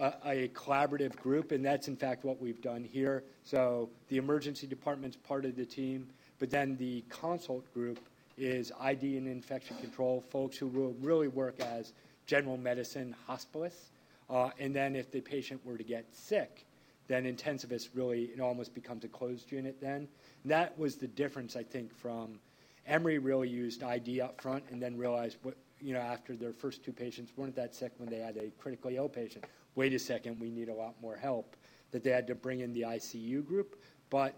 a, 0.00 0.12
a, 0.24 0.48
collaborative 0.48 1.14
group, 1.14 1.52
and 1.52 1.64
that's 1.64 1.86
in 1.86 1.96
fact 1.96 2.24
what 2.24 2.40
we've 2.42 2.60
done 2.60 2.82
here. 2.82 3.22
So 3.44 3.88
the 4.08 4.16
emergency 4.16 4.66
department's 4.66 5.16
part 5.16 5.44
of 5.44 5.54
the 5.54 5.64
team, 5.64 6.08
but 6.40 6.50
then 6.50 6.76
the 6.76 7.04
consult 7.08 7.72
group 7.72 8.00
is 8.36 8.72
ID 8.80 9.16
and 9.16 9.28
infection 9.28 9.76
control 9.76 10.24
folks 10.28 10.56
who 10.56 10.66
will 10.66 10.96
really 11.00 11.28
work 11.28 11.60
as 11.60 11.92
general 12.26 12.56
medicine 12.56 13.14
hospitalists 13.28 13.90
uh, 14.30 14.50
and 14.58 14.74
then 14.74 14.96
if 14.96 15.10
the 15.10 15.20
patient 15.20 15.64
were 15.64 15.76
to 15.76 15.84
get 15.84 16.06
sick, 16.14 16.66
then 17.06 17.24
intensivist 17.24 17.88
really 17.94 18.24
it 18.24 18.40
almost 18.40 18.74
becomes 18.74 19.04
a 19.04 19.08
closed 19.08 19.50
unit 19.52 19.80
then. 19.80 20.08
That 20.44 20.78
was 20.78 20.96
the 20.96 21.06
difference 21.06 21.56
I 21.56 21.62
think 21.62 21.94
from 21.94 22.38
Emory 22.86 23.18
really 23.18 23.48
used 23.48 23.82
ID 23.82 24.20
up 24.20 24.40
front 24.40 24.64
and 24.70 24.82
then 24.82 24.96
realized 24.96 25.38
what 25.42 25.56
you 25.80 25.92
know 25.92 26.00
after 26.00 26.36
their 26.36 26.52
first 26.52 26.84
two 26.84 26.92
patients 26.92 27.32
weren't 27.36 27.56
that 27.56 27.74
sick 27.74 27.92
when 27.98 28.08
they 28.08 28.18
had 28.18 28.36
a 28.36 28.50
critically 28.58 28.96
ill 28.96 29.08
patient. 29.08 29.44
Wait 29.74 29.92
a 29.92 29.98
second, 29.98 30.38
we 30.40 30.50
need 30.50 30.68
a 30.68 30.74
lot 30.74 30.94
more 31.02 31.16
help. 31.16 31.56
That 31.90 32.02
they 32.02 32.10
had 32.10 32.26
to 32.28 32.34
bring 32.34 32.60
in 32.60 32.72
the 32.72 32.82
ICU 32.82 33.44
group, 33.46 33.80
but 34.10 34.34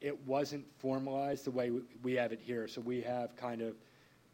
it 0.00 0.18
wasn't 0.26 0.64
formalized 0.78 1.44
the 1.44 1.50
way 1.50 1.72
we 2.02 2.12
have 2.14 2.32
it 2.32 2.40
here. 2.40 2.68
So 2.68 2.80
we 2.80 3.00
have 3.02 3.34
kind 3.36 3.62
of 3.62 3.74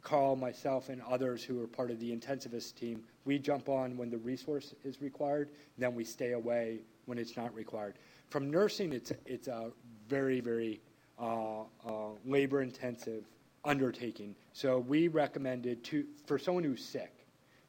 Carl, 0.03 0.37
myself, 0.37 0.89
and 0.89 1.03
others 1.03 1.45
who 1.45 1.63
are 1.63 1.67
part 1.67 1.91
of 1.91 2.01
the 2.01 2.15
intensivist 2.15 2.75
team, 2.75 3.03
we 3.25 3.39
jump 3.39 3.69
on 3.69 3.97
when 3.97 4.11
the 4.11 4.19
resource 4.19 4.75
is 4.85 5.01
required, 5.01 5.51
then 5.79 5.95
we 5.95 6.05
stay 6.05 6.33
away 6.33 6.81
when 7.07 7.19
it's 7.19 7.37
not 7.37 7.55
required. 7.55 7.95
From 8.29 8.51
nursing, 8.51 8.93
it's, 8.93 9.13
it's 9.27 9.49
a 9.49 9.73
very, 10.09 10.41
very 10.41 10.81
uh, 11.19 11.63
uh, 11.87 12.11
labor 12.25 12.63
intensive 12.63 13.25
undertaking. 13.65 14.35
So 14.53 14.79
we 14.79 15.09
recommended 15.09 15.85
two, 15.85 16.07
for 16.27 16.39
someone 16.39 16.65
who's 16.65 16.85
sick, 16.85 17.27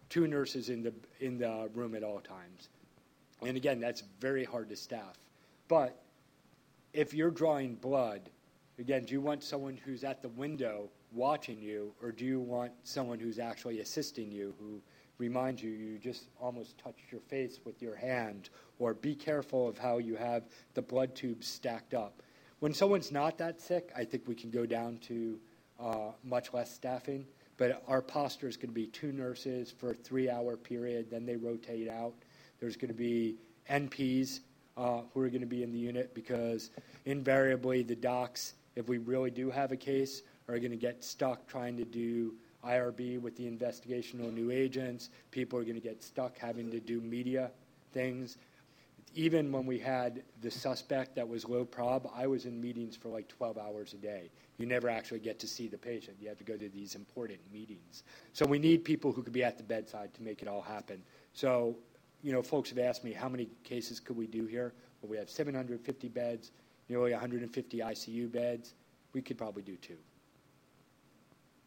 two 0.09 0.27
nurses 0.27 0.69
in 0.69 0.83
the, 0.83 0.93
in 1.19 1.37
the 1.37 1.69
room 1.73 1.95
at 1.95 2.03
all 2.03 2.19
times. 2.19 2.69
And 3.41 3.57
again, 3.57 3.79
that's 3.79 4.03
very 4.19 4.43
hard 4.43 4.69
to 4.69 4.75
staff. 4.75 5.17
But 5.67 6.01
if 6.93 7.13
you're 7.13 7.31
drawing 7.31 7.75
blood, 7.75 8.29
again, 8.77 9.03
do 9.05 9.13
you 9.13 9.21
want 9.21 9.43
someone 9.43 9.77
who's 9.83 10.03
at 10.03 10.21
the 10.21 10.29
window 10.29 10.89
watching 11.11 11.61
you, 11.61 11.93
or 12.01 12.11
do 12.11 12.25
you 12.25 12.39
want 12.39 12.71
someone 12.83 13.19
who's 13.19 13.39
actually 13.39 13.79
assisting 13.79 14.31
you, 14.31 14.53
who 14.59 14.81
reminds 15.17 15.61
you 15.61 15.71
you 15.71 15.97
just 15.97 16.29
almost 16.39 16.77
touched 16.77 17.11
your 17.11 17.21
face 17.21 17.59
with 17.65 17.81
your 17.81 17.95
hand, 17.95 18.49
or 18.79 18.93
be 18.93 19.13
careful 19.13 19.67
of 19.67 19.77
how 19.77 19.97
you 19.97 20.15
have 20.15 20.43
the 20.73 20.81
blood 20.81 21.15
tubes 21.15 21.47
stacked 21.47 21.93
up? 21.93 22.21
When 22.59 22.73
someone's 22.73 23.11
not 23.11 23.37
that 23.39 23.59
sick, 23.59 23.91
I 23.95 24.05
think 24.05 24.27
we 24.27 24.35
can 24.35 24.51
go 24.51 24.65
down 24.65 24.97
to 25.07 25.39
uh, 25.79 26.11
much 26.23 26.53
less 26.53 26.73
staffing. 26.73 27.25
But 27.57 27.83
our 27.87 28.01
posture 28.01 28.47
is 28.47 28.57
going 28.57 28.69
to 28.69 28.73
be 28.73 28.87
two 28.87 29.11
nurses 29.11 29.71
for 29.71 29.91
a 29.91 29.93
three 29.93 30.29
hour 30.29 30.57
period, 30.57 31.11
then 31.11 31.25
they 31.25 31.35
rotate 31.35 31.87
out. 31.87 32.13
There's 32.59 32.75
going 32.75 32.89
to 32.89 32.97
be 32.97 33.35
NPs 33.69 34.39
uh, 34.77 35.01
who 35.13 35.21
are 35.21 35.29
going 35.29 35.41
to 35.41 35.47
be 35.47 35.63
in 35.63 35.71
the 35.71 35.77
unit 35.77 36.13
because 36.13 36.71
invariably 37.05 37.83
the 37.83 37.95
docs, 37.95 38.53
if 38.75 38.87
we 38.87 38.97
really 38.97 39.31
do 39.31 39.51
have 39.51 39.71
a 39.71 39.77
case, 39.77 40.23
are 40.47 40.59
going 40.59 40.71
to 40.71 40.77
get 40.77 41.03
stuck 41.03 41.47
trying 41.47 41.77
to 41.77 41.85
do 41.85 42.33
IRB 42.65 43.19
with 43.19 43.35
the 43.35 43.49
investigational 43.49 44.33
new 44.33 44.51
agents. 44.51 45.09
People 45.31 45.57
are 45.59 45.63
going 45.63 45.75
to 45.75 45.81
get 45.81 46.03
stuck 46.03 46.37
having 46.37 46.69
to 46.71 46.79
do 46.79 47.01
media 47.01 47.51
things. 47.91 48.37
Even 49.13 49.51
when 49.51 49.65
we 49.65 49.77
had 49.77 50.23
the 50.41 50.49
suspect 50.49 51.15
that 51.15 51.27
was 51.27 51.47
low 51.47 51.65
prob, 51.65 52.09
I 52.15 52.27
was 52.27 52.45
in 52.45 52.61
meetings 52.61 52.95
for 52.95 53.09
like 53.09 53.27
12 53.27 53.57
hours 53.57 53.93
a 53.93 53.97
day. 53.97 54.29
You 54.57 54.65
never 54.65 54.89
actually 54.89 55.19
get 55.19 55.39
to 55.39 55.47
see 55.47 55.67
the 55.67 55.77
patient. 55.77 56.17
You 56.21 56.29
have 56.29 56.37
to 56.37 56.43
go 56.43 56.55
to 56.55 56.69
these 56.69 56.95
important 56.95 57.39
meetings. 57.51 58.03
So 58.31 58.45
we 58.45 58.59
need 58.59 58.85
people 58.85 59.11
who 59.11 59.21
could 59.21 59.33
be 59.33 59.43
at 59.43 59.57
the 59.57 59.63
bedside 59.63 60.13
to 60.13 60.23
make 60.23 60.41
it 60.41 60.47
all 60.47 60.61
happen. 60.61 61.01
So, 61.33 61.75
you 62.21 62.31
know, 62.31 62.41
folks 62.41 62.69
have 62.69 62.79
asked 62.79 63.03
me 63.03 63.11
how 63.11 63.27
many 63.27 63.49
cases 63.63 63.99
could 63.99 64.15
we 64.15 64.27
do 64.27 64.45
here? 64.45 64.73
Well, 65.01 65.09
we 65.09 65.17
have 65.17 65.29
750 65.29 66.07
beds, 66.09 66.51
nearly 66.87 67.11
150 67.11 67.79
ICU 67.79 68.31
beds. 68.31 68.75
We 69.13 69.21
could 69.21 69.37
probably 69.37 69.63
do 69.63 69.75
two. 69.77 69.97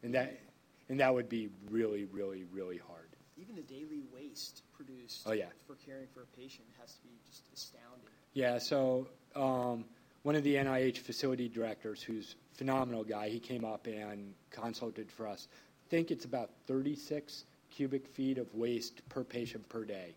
And 0.05 0.13
that, 0.13 0.39
and 0.87 0.99
that 0.99 1.11
would 1.11 1.27
be 1.27 1.49
really, 1.71 2.05
really, 2.05 2.43
really 2.53 2.77
hard. 2.77 3.09
Even 3.37 3.55
the 3.55 3.63
daily 3.63 4.03
waste 4.13 4.61
produced 4.71 5.23
Oh, 5.25 5.31
yeah. 5.31 5.45
for 5.65 5.75
caring 5.83 6.05
for 6.13 6.21
a 6.21 6.39
patient 6.39 6.67
has 6.79 6.93
to 6.93 7.01
be 7.01 7.09
just 7.27 7.43
astounding. 7.53 8.07
Yeah, 8.33 8.59
so 8.59 9.07
um, 9.35 9.83
one 10.21 10.35
of 10.35 10.43
the 10.43 10.55
NIH 10.55 10.99
facility 10.99 11.49
directors, 11.49 12.03
who's 12.03 12.35
a 12.53 12.57
phenomenal 12.59 13.03
guy, 13.03 13.29
he 13.29 13.39
came 13.39 13.65
up 13.65 13.87
and 13.87 14.33
consulted 14.51 15.11
for 15.11 15.27
us. 15.27 15.47
I 15.87 15.89
think 15.89 16.11
it's 16.11 16.25
about 16.25 16.51
36 16.67 17.45
cubic 17.71 18.07
feet 18.07 18.37
of 18.37 18.53
waste 18.53 19.01
per 19.09 19.23
patient 19.23 19.67
per 19.69 19.85
day. 19.85 20.13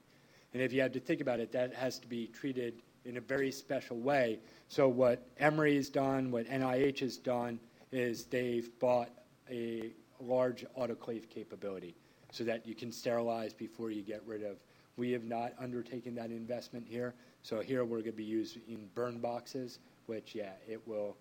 And 0.52 0.62
if 0.62 0.70
you 0.72 0.82
had 0.82 0.92
to 0.92 1.00
think 1.00 1.22
about 1.22 1.40
it, 1.40 1.50
that 1.52 1.72
has 1.74 1.98
to 2.00 2.06
be 2.06 2.26
treated 2.26 2.74
in 3.06 3.16
a 3.16 3.20
very 3.20 3.50
special 3.50 3.96
way. 3.96 4.38
So 4.68 4.86
what 4.86 5.26
Emory's 5.38 5.88
done, 5.88 6.30
what 6.30 6.46
NIH 6.46 7.00
has 7.00 7.16
done, 7.16 7.58
is 7.90 8.26
they've 8.26 8.68
bought 8.80 9.08
a 9.50 9.92
large 10.20 10.64
autoclave 10.78 11.28
capability 11.28 11.94
so 12.32 12.44
that 12.44 12.66
you 12.66 12.74
can 12.74 12.92
sterilize 12.92 13.52
before 13.52 13.90
you 13.90 14.02
get 14.02 14.22
rid 14.26 14.42
of. 14.42 14.56
We 14.96 15.12
have 15.12 15.24
not 15.24 15.52
undertaken 15.58 16.14
that 16.16 16.30
investment 16.30 16.86
here. 16.88 17.14
So 17.42 17.60
here 17.60 17.84
we're 17.84 17.98
going 17.98 18.12
to 18.12 18.12
be 18.12 18.24
using 18.24 18.88
burn 18.94 19.18
boxes, 19.18 19.78
which, 20.06 20.34
yeah, 20.34 20.52
it 20.68 20.86
will, 20.86 21.16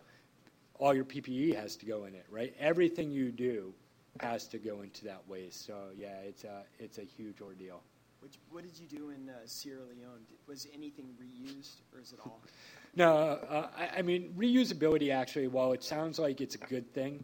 all 0.80 0.94
your 0.94 1.06
PPE 1.06 1.56
has 1.56 1.76
to 1.78 1.86
go 1.86 2.06
in 2.06 2.16
it, 2.16 2.26
right? 2.30 2.56
Everything 2.60 3.12
you 3.12 3.32
do 3.32 3.74
has 4.20 4.48
to 4.48 4.58
go 4.58 4.82
into 4.82 5.06
that 5.06 5.22
waste. 5.28 5.66
So, 5.66 5.76
yeah, 5.96 6.18
it's 6.26 6.44
a, 6.44 6.64
it's 6.80 6.98
a 6.98 7.04
huge 7.04 7.40
ordeal. 7.42 7.82
Which, 8.20 8.40
what 8.50 8.64
did 8.64 8.78
you 8.80 8.88
do 8.88 9.10
in 9.10 9.30
uh, 9.30 9.34
Sierra 9.46 9.82
Leone? 9.84 10.22
Was 10.48 10.68
anything 10.74 11.10
reused, 11.22 11.76
or 11.94 12.02
is 12.02 12.14
it 12.14 12.20
all? 12.26 12.42
No, 12.96 13.14
uh, 13.16 13.70
I, 13.78 14.00
I 14.00 14.02
mean, 14.02 14.34
reusability 14.36 15.14
actually, 15.14 15.48
while 15.48 15.72
it 15.74 15.84
sounds 15.84 16.18
like 16.18 16.42
it's 16.42 16.56
a 16.56 16.58
good 16.58 16.92
thing, 16.94 17.24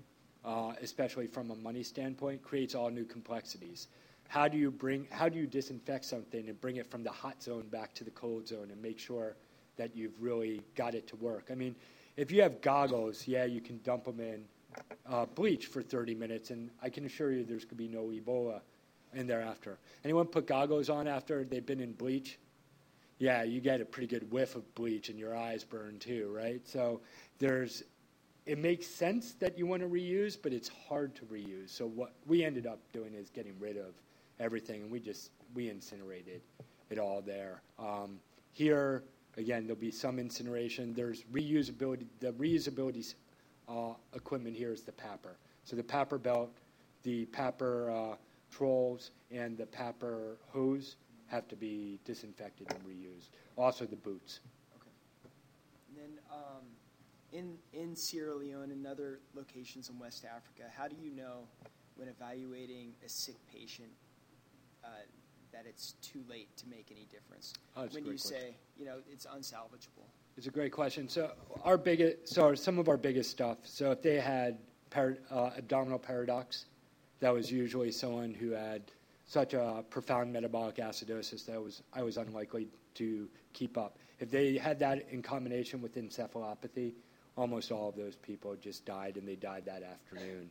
especially 0.82 1.28
from 1.28 1.52
a 1.52 1.56
money 1.56 1.84
standpoint, 1.84 2.44
creates 2.44 2.76
all 2.76 2.89
new 2.89 3.06
complexities. 3.06 3.88
How 4.28 4.48
do 4.48 4.58
you 4.58 4.72
bring? 4.72 5.08
How 5.12 5.30
do 5.30 5.38
you 5.38 5.46
disinfect 5.46 6.06
something 6.06 6.50
and 6.50 6.60
bring 6.60 6.78
it 6.78 6.89
from 6.89 7.04
the 7.04 7.12
hot 7.12 7.41
zone 7.41 7.68
back 7.70 7.94
to 7.96 8.04
the 8.04 8.12
cold 8.12 8.48
zone 8.48 8.70
and 8.72 8.82
make 8.82 9.00
sure 9.00 9.36
that 9.78 9.96
you've 9.96 10.20
really 10.22 10.62
got 10.76 10.96
it 10.96 11.08
to 11.08 11.16
work? 11.18 11.50
I 11.52 11.56
mean, 11.56 11.76
if 12.18 12.32
you 12.32 12.41
have 12.41 12.62
goggles, 12.62 13.28
yeah, 13.28 13.46
you 13.46 13.62
can 13.62 13.80
dump 13.84 14.06
them 14.06 14.20
in 14.20 14.46
uh, 15.08 15.26
bleach 15.26 15.68
for 15.68 15.82
30 15.82 16.16
minutes, 16.16 16.50
and 16.50 16.70
I 16.82 16.89
can 16.89 17.06
assure 17.06 17.32
you 17.32 17.44
there's 17.44 17.66
going 17.66 17.70
to 17.70 17.76
be 17.76 17.88
no 17.88 18.06
Ebola 18.06 18.62
in 19.14 19.28
thereafter. 19.28 19.78
Anyone 20.04 20.26
put 20.26 20.48
goggles 20.48 20.89
on 20.89 21.08
after 21.08 21.44
they've 21.44 21.66
been 21.66 21.80
in 21.80 21.94
bleach? 21.94 22.39
Yeah, 23.20 23.44
you 23.44 23.62
get 23.62 23.82
a 23.82 23.86
pretty 23.86 24.08
good 24.08 24.32
whiff 24.32 24.56
of 24.56 24.74
bleach, 24.76 25.10
and 25.10 25.20
your 25.20 25.36
eyes 25.36 25.64
burn 25.64 26.00
too, 26.00 26.32
right? 26.36 26.68
So 26.68 27.02
there's 27.39 27.84
it 28.46 28.58
makes 28.58 28.88
sense 28.88 29.34
that 29.34 29.58
you 29.58 29.66
want 29.66 29.82
to 29.82 29.88
reuse, 29.88 30.38
but 30.41 30.52
it's 30.52 30.70
hard 30.88 31.16
to 31.16 31.26
reuse. 31.26 31.70
So 31.70 31.88
what 31.88 32.14
we 32.28 32.44
ended 32.44 32.68
up 32.68 32.80
doing 32.91 33.14
is 33.14 33.30
getting 33.30 33.56
rid 33.60 33.78
of 33.78 33.94
everything, 34.39 34.82
and 34.82 34.91
we 34.91 35.00
just 35.00 35.32
we 35.54 35.70
incinerated 35.70 36.41
it 36.89 37.00
all 37.00 37.22
there. 37.22 37.62
Um, 37.80 38.20
here 38.52 39.04
again, 39.38 39.66
there'll 39.66 39.80
be 39.80 39.91
some 39.91 40.20
incineration. 40.20 40.94
There's 40.94 41.24
reusability. 41.32 42.06
The 42.20 42.34
reusability 42.34 43.14
uh, 43.70 43.94
equipment 44.14 44.56
here 44.56 44.72
is 44.72 44.82
the 44.82 44.91
PAPR. 44.91 45.36
So 45.64 45.76
the 45.76 45.84
PAPR 45.84 46.22
belt, 46.22 46.52
the 47.04 47.26
PAPR 47.28 48.14
uh, 48.14 48.16
trolls, 48.52 49.12
and 49.32 49.58
the 49.58 49.66
PAPR 49.66 50.36
hose 50.50 50.98
have 51.28 51.48
to 51.48 51.56
be 51.56 52.00
disinfected 52.06 52.68
and 52.70 52.80
reused. 52.84 53.30
Also 53.58 53.86
the 53.86 53.96
boots. 53.96 54.41
Okay. 54.76 54.91
And 55.89 55.98
then 55.98 56.20
um, 56.32 56.64
in 57.34 57.58
in 57.74 57.96
Sierra 57.96 58.36
Leone 58.36 58.72
and 58.72 58.86
other 58.86 59.20
locations 59.34 59.90
in 59.90 60.00
West 60.00 60.26
Africa, 60.26 60.64
how 60.76 60.88
do 60.88 60.96
you 60.96 61.12
know 61.12 61.48
when 61.96 62.08
evaluating 62.08 62.94
a 63.06 63.10
sick 63.10 63.36
patient 63.52 63.90
uh, 64.84 64.88
that 65.52 65.66
it's 65.68 65.94
too 66.02 66.24
late 66.30 66.56
to 66.58 66.68
make 66.68 66.88
any 66.92 67.06
difference? 67.12 67.54
Oh, 67.76 67.88
when 67.92 68.06
you 68.06 68.12
question. 68.12 68.32
say, 68.32 68.56
you 68.78 68.86
know, 68.86 68.98
it's 69.12 69.26
unsalvageable. 69.26 70.08
It's 70.38 70.48
a 70.48 70.52
great 70.52 70.72
question. 70.72 71.08
So 71.10 71.32
our 71.64 71.78
biggest, 71.78 72.34
so 72.34 72.56
some 72.56 72.80
of 72.80 72.88
our 72.88 72.98
biggest 72.98 73.30
stuff. 73.30 73.58
So 73.64 73.92
if 73.92 74.02
they 74.02 74.20
had 74.20 74.58
par, 74.90 75.18
uh, 75.30 75.52
abdominal 75.58 76.00
paradox, 76.00 76.66
that 77.20 77.34
was 77.34 77.52
usually 77.52 77.92
someone 77.92 78.34
who 78.34 78.52
had 78.52 78.84
such 79.26 79.54
a 79.54 79.84
profound 79.90 80.34
metabolic 80.34 80.78
acidosis 80.78 81.46
that 81.46 81.62
was 81.62 81.82
I 81.94 82.04
was 82.04 82.18
unlikely 82.18 82.68
to 82.96 83.28
keep 83.54 83.78
up. 83.78 83.98
If 84.20 84.30
they 84.32 84.58
had 84.58 84.80
that 84.80 85.10
in 85.10 85.22
combination 85.22 85.82
with 85.82 85.96
encephalopathy, 85.96 86.94
almost 87.36 87.72
all 87.72 87.90
of 87.90 87.96
those 87.96 88.16
people 88.16 88.56
just 88.56 88.86
died, 88.86 89.18
and 89.18 89.28
they 89.28 89.36
died 89.36 89.64
that 89.66 89.84
afternoon. 89.84 90.50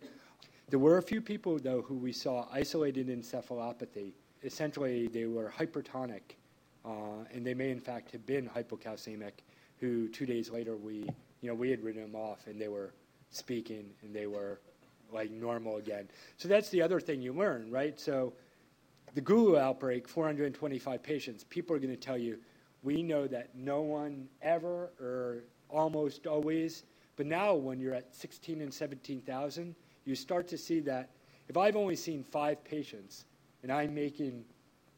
There 0.68 0.78
were 0.78 0.99
a 0.99 1.03
few 1.03 1.20
people 1.20 1.59
though 1.59 1.83
who 1.83 1.97
we 1.97 2.12
saw 2.12 2.47
isolated 2.53 3.09
encephalopathy. 3.09 4.12
Essentially, 4.43 5.07
they 5.09 5.26
were 5.26 5.53
hypertonic, 5.57 6.37
uh, 6.84 7.25
and 7.33 7.46
they 7.46 7.54
may 7.54 7.71
in 7.71 7.80
fact 7.80 8.11
have 8.13 8.26
been 8.26 8.49
hypocalcemic. 8.49 9.33
Who 9.79 10.09
two 10.09 10.26
days 10.26 10.50
later 10.50 10.76
we, 10.76 11.09
you 11.41 11.49
know, 11.49 11.54
we 11.54 11.71
had 11.71 11.83
written 11.83 12.03
them 12.03 12.14
off, 12.14 12.46
and 12.46 12.61
they 12.61 12.68
were 12.68 12.95
speaking, 13.30 13.91
and 14.03 14.14
they 14.14 14.26
were 14.26 14.61
like 15.13 15.30
normal 15.30 15.76
again. 15.76 16.09
So 16.37 16.49
that's 16.49 16.71
the 16.71 16.83
other 16.83 17.00
thing 17.00 17.21
you 17.21 17.33
learn, 17.33 17.71
right? 17.71 17.99
So 18.00 18.33
the 19.14 19.21
Gulu 19.21 19.59
outbreak, 19.59 20.09
425 20.09 21.03
patients, 21.03 21.45
people 21.45 21.76
are 21.76 21.79
going 21.79 21.95
to 21.95 22.00
tell 22.00 22.17
you, 22.17 22.38
we 22.83 23.03
know 23.03 23.26
that 23.26 23.54
no 23.54 23.83
one 23.83 24.29
ever 24.41 24.91
or 24.99 25.45
almost 25.72 26.26
always, 26.26 26.84
but 27.16 27.26
now 27.26 27.54
when 27.54 27.80
you're 27.80 27.94
at 27.94 28.14
16 28.14 28.61
and 28.61 28.72
17,000, 28.72 29.74
you 30.04 30.14
start 30.14 30.49
to 30.49 30.58
see 30.58 30.80
that 30.80 31.11
if 31.49 31.57
I've 31.57 31.76
only 31.76 31.96
seen 31.96 32.22
five 32.22 32.62
patients 32.64 33.24
and 33.62 33.72
I'm 33.72 33.94
making 33.94 34.44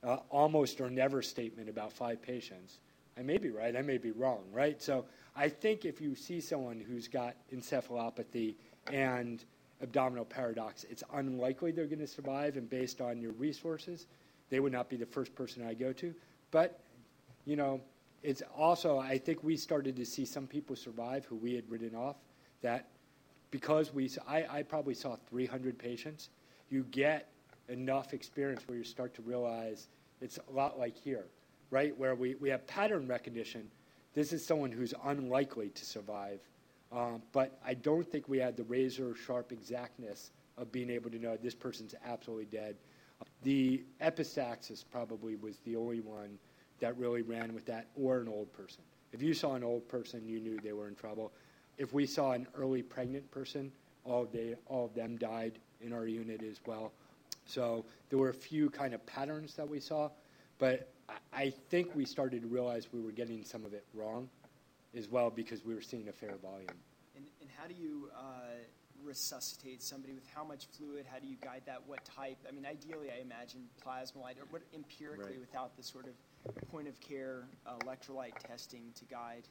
uh, 0.02 0.18
almost 0.30 0.80
or 0.80 0.90
never 0.90 1.22
statement 1.22 1.68
about 1.68 1.92
five 1.92 2.20
patients, 2.20 2.78
I 3.18 3.22
may 3.22 3.38
be 3.38 3.50
right, 3.50 3.76
I 3.76 3.82
may 3.82 3.98
be 3.98 4.10
wrong, 4.10 4.42
right? 4.52 4.80
So 4.82 5.04
I 5.36 5.48
think 5.48 5.84
if 5.84 6.00
you 6.00 6.14
see 6.14 6.40
someone 6.40 6.80
who's 6.80 7.08
got 7.08 7.36
encephalopathy 7.54 8.54
and 8.92 9.44
abdominal 9.82 10.24
paradox, 10.24 10.84
it's 10.84 11.02
unlikely 11.14 11.72
they're 11.72 11.86
going 11.86 11.98
to 12.00 12.06
survive, 12.06 12.56
and 12.56 12.68
based 12.68 13.00
on 13.00 13.20
your 13.20 13.32
resources, 13.32 14.06
they 14.50 14.60
would 14.60 14.72
not 14.72 14.88
be 14.88 14.96
the 14.96 15.06
first 15.06 15.34
person 15.34 15.66
I 15.66 15.74
go 15.74 15.92
to. 15.94 16.14
But, 16.50 16.80
you 17.44 17.56
know, 17.56 17.80
it's 18.24 18.42
also, 18.56 18.98
I 18.98 19.18
think 19.18 19.44
we 19.44 19.56
started 19.56 19.96
to 19.96 20.04
see 20.06 20.24
some 20.24 20.46
people 20.46 20.74
survive 20.74 21.26
who 21.26 21.36
we 21.36 21.54
had 21.54 21.70
written 21.70 21.94
off 21.94 22.16
that 22.62 22.88
because 23.50 23.92
we, 23.92 24.10
I, 24.26 24.46
I 24.50 24.62
probably 24.62 24.94
saw 24.94 25.16
300 25.28 25.78
patients, 25.78 26.30
you 26.70 26.84
get 26.90 27.28
enough 27.68 28.14
experience 28.14 28.66
where 28.66 28.78
you 28.78 28.84
start 28.84 29.14
to 29.14 29.22
realize 29.22 29.88
it's 30.20 30.38
a 30.48 30.52
lot 30.52 30.78
like 30.78 30.96
here, 30.96 31.26
right? 31.70 31.96
Where 31.98 32.14
we, 32.14 32.34
we 32.36 32.48
have 32.48 32.66
pattern 32.66 33.06
recognition. 33.06 33.70
This 34.14 34.32
is 34.32 34.44
someone 34.44 34.72
who's 34.72 34.94
unlikely 35.04 35.68
to 35.68 35.84
survive 35.84 36.40
Um, 36.92 37.22
but 37.32 37.58
I 37.64 37.74
don't 37.74 38.06
think 38.06 38.28
we 38.28 38.38
had 38.38 38.56
the 38.56 38.64
razor 38.64 39.14
sharp 39.14 39.52
exactness 39.52 40.30
of 40.56 40.70
being 40.70 40.90
able 40.90 41.10
to 41.10 41.18
know 41.18 41.36
this 41.36 41.54
person's 41.54 41.94
absolutely 42.06 42.46
dead. 42.46 42.76
The 43.42 43.82
epistaxis 44.00 44.84
probably 44.90 45.34
was 45.36 45.58
the 45.64 45.76
only 45.76 46.00
one 46.00 46.38
that 46.84 46.98
really 46.98 47.22
ran 47.22 47.54
with 47.54 47.64
that, 47.64 47.86
or 47.96 48.20
an 48.20 48.28
old 48.28 48.52
person. 48.52 48.82
If 49.10 49.22
you 49.22 49.32
saw 49.32 49.54
an 49.54 49.64
old 49.64 49.88
person, 49.88 50.28
you 50.28 50.38
knew 50.38 50.58
they 50.62 50.74
were 50.74 50.86
in 50.86 50.94
trouble. 50.94 51.32
If 51.78 51.94
we 51.94 52.04
saw 52.04 52.32
an 52.32 52.46
early 52.54 52.82
pregnant 52.82 53.30
person, 53.30 53.72
all, 54.04 54.26
they, 54.30 54.54
all 54.66 54.84
of 54.84 54.94
them 54.94 55.16
died 55.16 55.58
in 55.80 55.94
our 55.94 56.06
unit 56.06 56.42
as 56.42 56.60
well. 56.66 56.92
So 57.46 57.86
there 58.10 58.18
were 58.18 58.28
a 58.28 58.34
few 58.34 58.68
kind 58.68 58.92
of 58.92 59.04
patterns 59.06 59.54
that 59.54 59.66
we 59.66 59.80
saw, 59.80 60.10
but 60.58 60.92
I 61.32 61.54
think 61.70 61.94
we 61.94 62.04
started 62.04 62.42
to 62.42 62.48
realize 62.48 62.88
we 62.92 63.00
were 63.00 63.12
getting 63.12 63.44
some 63.44 63.64
of 63.64 63.72
it 63.72 63.86
wrong 63.94 64.28
as 64.94 65.08
well 65.08 65.30
because 65.30 65.64
we 65.64 65.74
were 65.74 65.82
seeing 65.82 66.08
a 66.08 66.12
fair 66.12 66.34
volume. 66.42 66.68
And, 67.16 67.24
and 67.40 67.48
how 67.56 67.66
do 67.66 67.74
you 67.74 68.10
uh, 68.14 68.60
resuscitate 69.04 69.82
somebody 69.82 70.12
with 70.12 70.24
how 70.34 70.44
much 70.44 70.66
fluid? 70.76 71.06
How 71.10 71.18
do 71.18 71.26
you 71.26 71.36
guide 71.42 71.62
that? 71.66 71.82
What 71.86 72.04
type? 72.04 72.38
I 72.48 72.52
mean, 72.52 72.66
ideally, 72.66 73.08
I 73.16 73.20
imagine 73.20 73.62
Plasma-Lyte 73.82 74.38
or 74.38 74.46
what 74.50 74.62
empirically 74.74 75.32
Right. 75.32 75.40
without 75.40 75.76
the 75.76 75.82
sort 75.82 76.06
of 76.06 76.68
point 76.70 76.88
of 76.88 76.98
care 77.00 77.46
uh, 77.66 77.76
electrolyte 77.84 78.38
testing 78.38 78.92
to 78.94 79.04
guide 79.04 79.44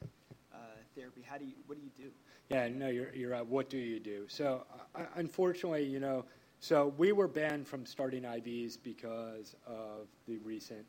uh, 0.52 0.56
therapy. 0.94 1.22
How 1.28 1.38
do 1.38 1.44
you? 1.44 1.54
What 1.66 1.78
do 1.78 1.84
you 1.84 1.90
do? 1.96 2.10
Yeah, 2.50 2.68
no, 2.68 2.88
you're, 2.88 3.12
you're 3.14 3.30
right. 3.30 3.46
What 3.46 3.68
do 3.70 3.78
you 3.78 3.98
do? 3.98 4.26
So, 4.28 4.64
uh, 4.94 5.02
unfortunately, 5.16 5.84
you 5.84 5.98
know, 6.00 6.24
so 6.60 6.94
we 6.98 7.12
were 7.12 7.28
banned 7.28 7.66
from 7.66 7.86
starting 7.86 8.22
IVs 8.22 8.78
because 8.82 9.56
of 9.66 10.06
the 10.28 10.38
recent 10.38 10.84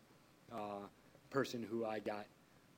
uh, 0.54 0.86
person 1.30 1.66
who 1.70 1.86
I 1.86 2.00
got, 2.00 2.26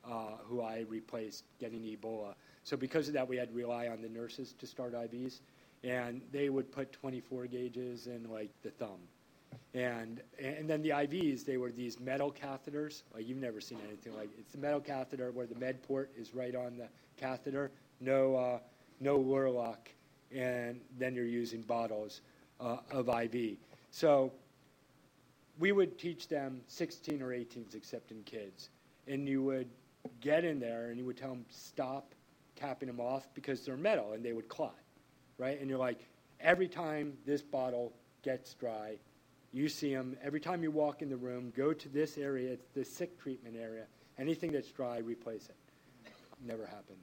uh, 0.04 0.36
who 0.44 0.62
I 0.62 0.84
replaced 0.88 1.44
getting 1.60 1.80
Ebola. 1.82 2.34
So, 2.64 2.76
because 2.76 3.08
of 3.08 3.14
that, 3.14 3.28
we 3.28 3.36
had 3.36 3.48
to 3.50 3.54
rely 3.54 3.88
on 3.88 4.00
the 4.00 4.08
nurses 4.08 4.54
to 4.58 4.66
start 4.66 4.94
IVs, 4.94 5.40
and 5.84 6.20
they 6.32 6.48
would 6.48 6.70
put 6.72 6.92
24 6.92 7.46
gauges 7.46 8.06
in 8.06 8.30
like 8.30 8.50
the 8.62 8.70
thumb. 8.70 9.00
And 9.74 10.20
and 10.42 10.68
then 10.68 10.82
the 10.82 10.90
IVs, 10.90 11.44
they 11.44 11.56
were 11.56 11.70
these 11.70 12.00
metal 12.00 12.32
catheters. 12.32 13.02
Like 13.14 13.28
you've 13.28 13.38
never 13.38 13.60
seen 13.60 13.78
anything 13.86 14.16
like 14.16 14.30
it's 14.38 14.52
the 14.52 14.58
metal 14.58 14.80
catheter 14.80 15.30
where 15.30 15.46
the 15.46 15.54
med 15.56 15.82
port 15.82 16.10
is 16.16 16.34
right 16.34 16.54
on 16.54 16.76
the 16.76 16.88
catheter. 17.16 17.70
No 18.00 18.36
uh, 18.36 18.58
no 19.00 19.18
Luer 19.18 19.50
lock, 19.50 19.90
and 20.34 20.80
then 20.98 21.14
you're 21.14 21.24
using 21.24 21.62
bottles 21.62 22.22
uh, 22.60 22.78
of 22.90 23.08
IV. 23.08 23.56
So 23.90 24.32
we 25.58 25.72
would 25.72 25.98
teach 25.98 26.28
them 26.28 26.60
16 26.68 27.20
or 27.22 27.28
18s, 27.28 27.74
except 27.74 28.10
in 28.10 28.22
kids, 28.22 28.70
and 29.06 29.28
you 29.28 29.42
would 29.42 29.68
get 30.20 30.44
in 30.44 30.60
there 30.60 30.90
and 30.90 30.98
you 30.98 31.04
would 31.04 31.16
tell 31.16 31.30
them 31.30 31.44
stop 31.50 32.14
capping 32.56 32.86
them 32.86 33.00
off 33.00 33.28
because 33.34 33.64
they're 33.64 33.76
metal 33.76 34.12
and 34.12 34.24
they 34.24 34.32
would 34.32 34.48
clot, 34.48 34.78
right? 35.38 35.58
And 35.60 35.70
you're 35.70 35.78
like, 35.78 36.00
every 36.40 36.68
time 36.68 37.14
this 37.24 37.42
bottle 37.42 37.92
gets 38.22 38.54
dry, 38.54 38.96
you 39.52 39.68
see 39.68 39.94
them. 39.94 40.16
Every 40.22 40.40
time 40.40 40.62
you 40.62 40.70
walk 40.70 41.00
in 41.00 41.08
the 41.08 41.16
room, 41.16 41.52
go 41.56 41.72
to 41.72 41.88
this 41.88 42.18
area, 42.18 42.52
it's 42.52 42.68
the 42.74 42.84
sick 42.84 43.18
treatment 43.18 43.56
area. 43.56 43.84
Anything 44.18 44.52
that's 44.52 44.70
dry, 44.70 44.98
replace 44.98 45.48
it. 45.48 45.56
Never 46.44 46.66
happened 46.66 46.98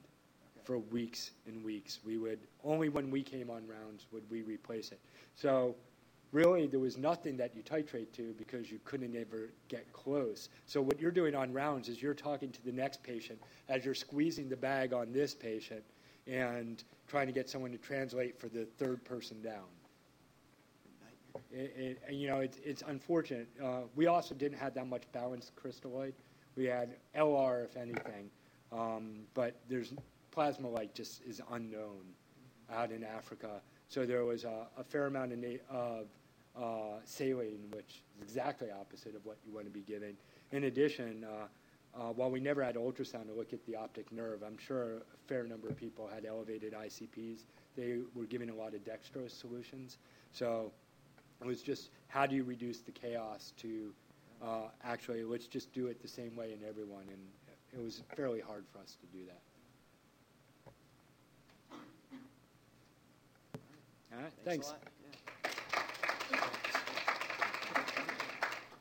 for 0.64 0.78
weeks 0.78 1.30
and 1.46 1.64
weeks. 1.64 2.00
We 2.04 2.18
would 2.18 2.40
only 2.64 2.88
when 2.88 3.10
we 3.10 3.22
came 3.22 3.50
on 3.50 3.66
rounds 3.66 4.06
would 4.12 4.28
we 4.30 4.42
replace 4.42 4.90
it. 4.90 5.00
So 5.34 5.76
really 6.32 6.66
there 6.66 6.80
was 6.80 6.98
nothing 6.98 7.36
that 7.36 7.54
you 7.54 7.62
titrate 7.62 8.12
to 8.14 8.34
because 8.36 8.70
you 8.70 8.80
couldn't 8.84 9.14
ever 9.14 9.50
get 9.68 9.92
close. 9.92 10.48
So 10.66 10.82
what 10.82 11.00
you're 11.00 11.12
doing 11.12 11.34
on 11.34 11.52
rounds 11.52 11.88
is 11.88 12.02
you're 12.02 12.14
talking 12.14 12.50
to 12.50 12.64
the 12.64 12.72
next 12.72 13.02
patient 13.02 13.38
as 13.68 13.84
you're 13.84 13.94
squeezing 13.94 14.48
the 14.48 14.56
bag 14.56 14.92
on 14.92 15.12
this 15.12 15.34
patient 15.34 15.84
and 16.26 16.82
trying 17.06 17.26
to 17.26 17.32
get 17.32 17.48
someone 17.48 17.70
to 17.72 17.78
translate 17.78 18.38
for 18.38 18.48
the 18.48 18.64
third 18.78 19.04
person 19.04 19.40
down. 19.42 19.64
It, 21.52 21.74
it, 21.76 22.02
and, 22.08 22.20
you 22.20 22.28
know, 22.28 22.40
it's, 22.40 22.58
it's 22.64 22.82
unfortunate. 22.86 23.48
Uh, 23.62 23.82
we 23.94 24.06
also 24.06 24.34
didn't 24.34 24.58
have 24.58 24.74
that 24.74 24.86
much 24.86 25.02
balanced 25.12 25.52
crystalloid. 25.56 26.12
We 26.56 26.64
had 26.64 26.96
LR, 27.14 27.64
if 27.64 27.76
anything, 27.76 28.30
um, 28.72 29.20
but 29.34 29.54
there's 29.68 29.92
Plasma-Lyte 30.30 30.94
just 30.94 31.22
is 31.22 31.40
unknown 31.52 32.02
out 32.72 32.90
in 32.90 33.04
Africa. 33.04 33.60
So 33.88 34.04
there 34.04 34.24
was 34.24 34.44
a, 34.44 34.66
a 34.76 34.84
fair 34.84 35.06
amount 35.06 35.32
of, 35.32 35.38
na- 35.38 35.56
of 35.70 36.06
uh, 36.58 37.00
saline, 37.04 37.70
which 37.70 38.02
is 38.16 38.22
exactly 38.22 38.68
opposite 38.70 39.14
of 39.14 39.24
what 39.24 39.36
you 39.46 39.52
want 39.54 39.66
to 39.66 39.70
be 39.70 39.80
giving. 39.80 40.16
In 40.52 40.64
addition, 40.64 41.24
uh, 41.24 41.46
uh, 41.98 42.12
while 42.12 42.30
we 42.30 42.40
never 42.40 42.62
had 42.62 42.76
ultrasound 42.76 43.26
to 43.26 43.32
look 43.32 43.52
at 43.52 43.64
the 43.66 43.74
optic 43.74 44.10
nerve, 44.12 44.42
I'm 44.46 44.58
sure 44.58 44.96
a 44.96 45.00
fair 45.26 45.44
number 45.44 45.68
of 45.68 45.76
people 45.76 46.08
had 46.12 46.26
elevated 46.26 46.74
ICPs. 46.74 47.44
They 47.76 47.98
were 48.14 48.24
giving 48.24 48.50
a 48.50 48.54
lot 48.54 48.74
of 48.74 48.80
dextrose 48.84 49.30
solutions. 49.30 49.98
So 50.32 50.72
it 51.40 51.46
was 51.46 51.62
just 51.62 51.90
how 52.08 52.26
do 52.26 52.34
you 52.34 52.44
reduce 52.44 52.80
the 52.80 52.92
chaos 52.92 53.52
to 53.58 53.92
uh, 54.42 54.68
actually 54.84 55.24
let's 55.24 55.46
just 55.46 55.72
do 55.72 55.86
it 55.86 56.02
the 56.02 56.08
same 56.08 56.36
way 56.36 56.52
in 56.52 56.66
everyone, 56.68 57.04
and 57.08 57.20
it 57.72 57.82
was 57.82 58.02
fairly 58.14 58.40
hard 58.40 58.64
for 58.72 58.78
us 58.78 58.96
to 59.00 59.06
do 59.18 59.24
that. 59.26 59.40
All 64.12 64.22
right, 64.22 64.32
Thanks 64.44 64.68
thanks. 64.68 64.95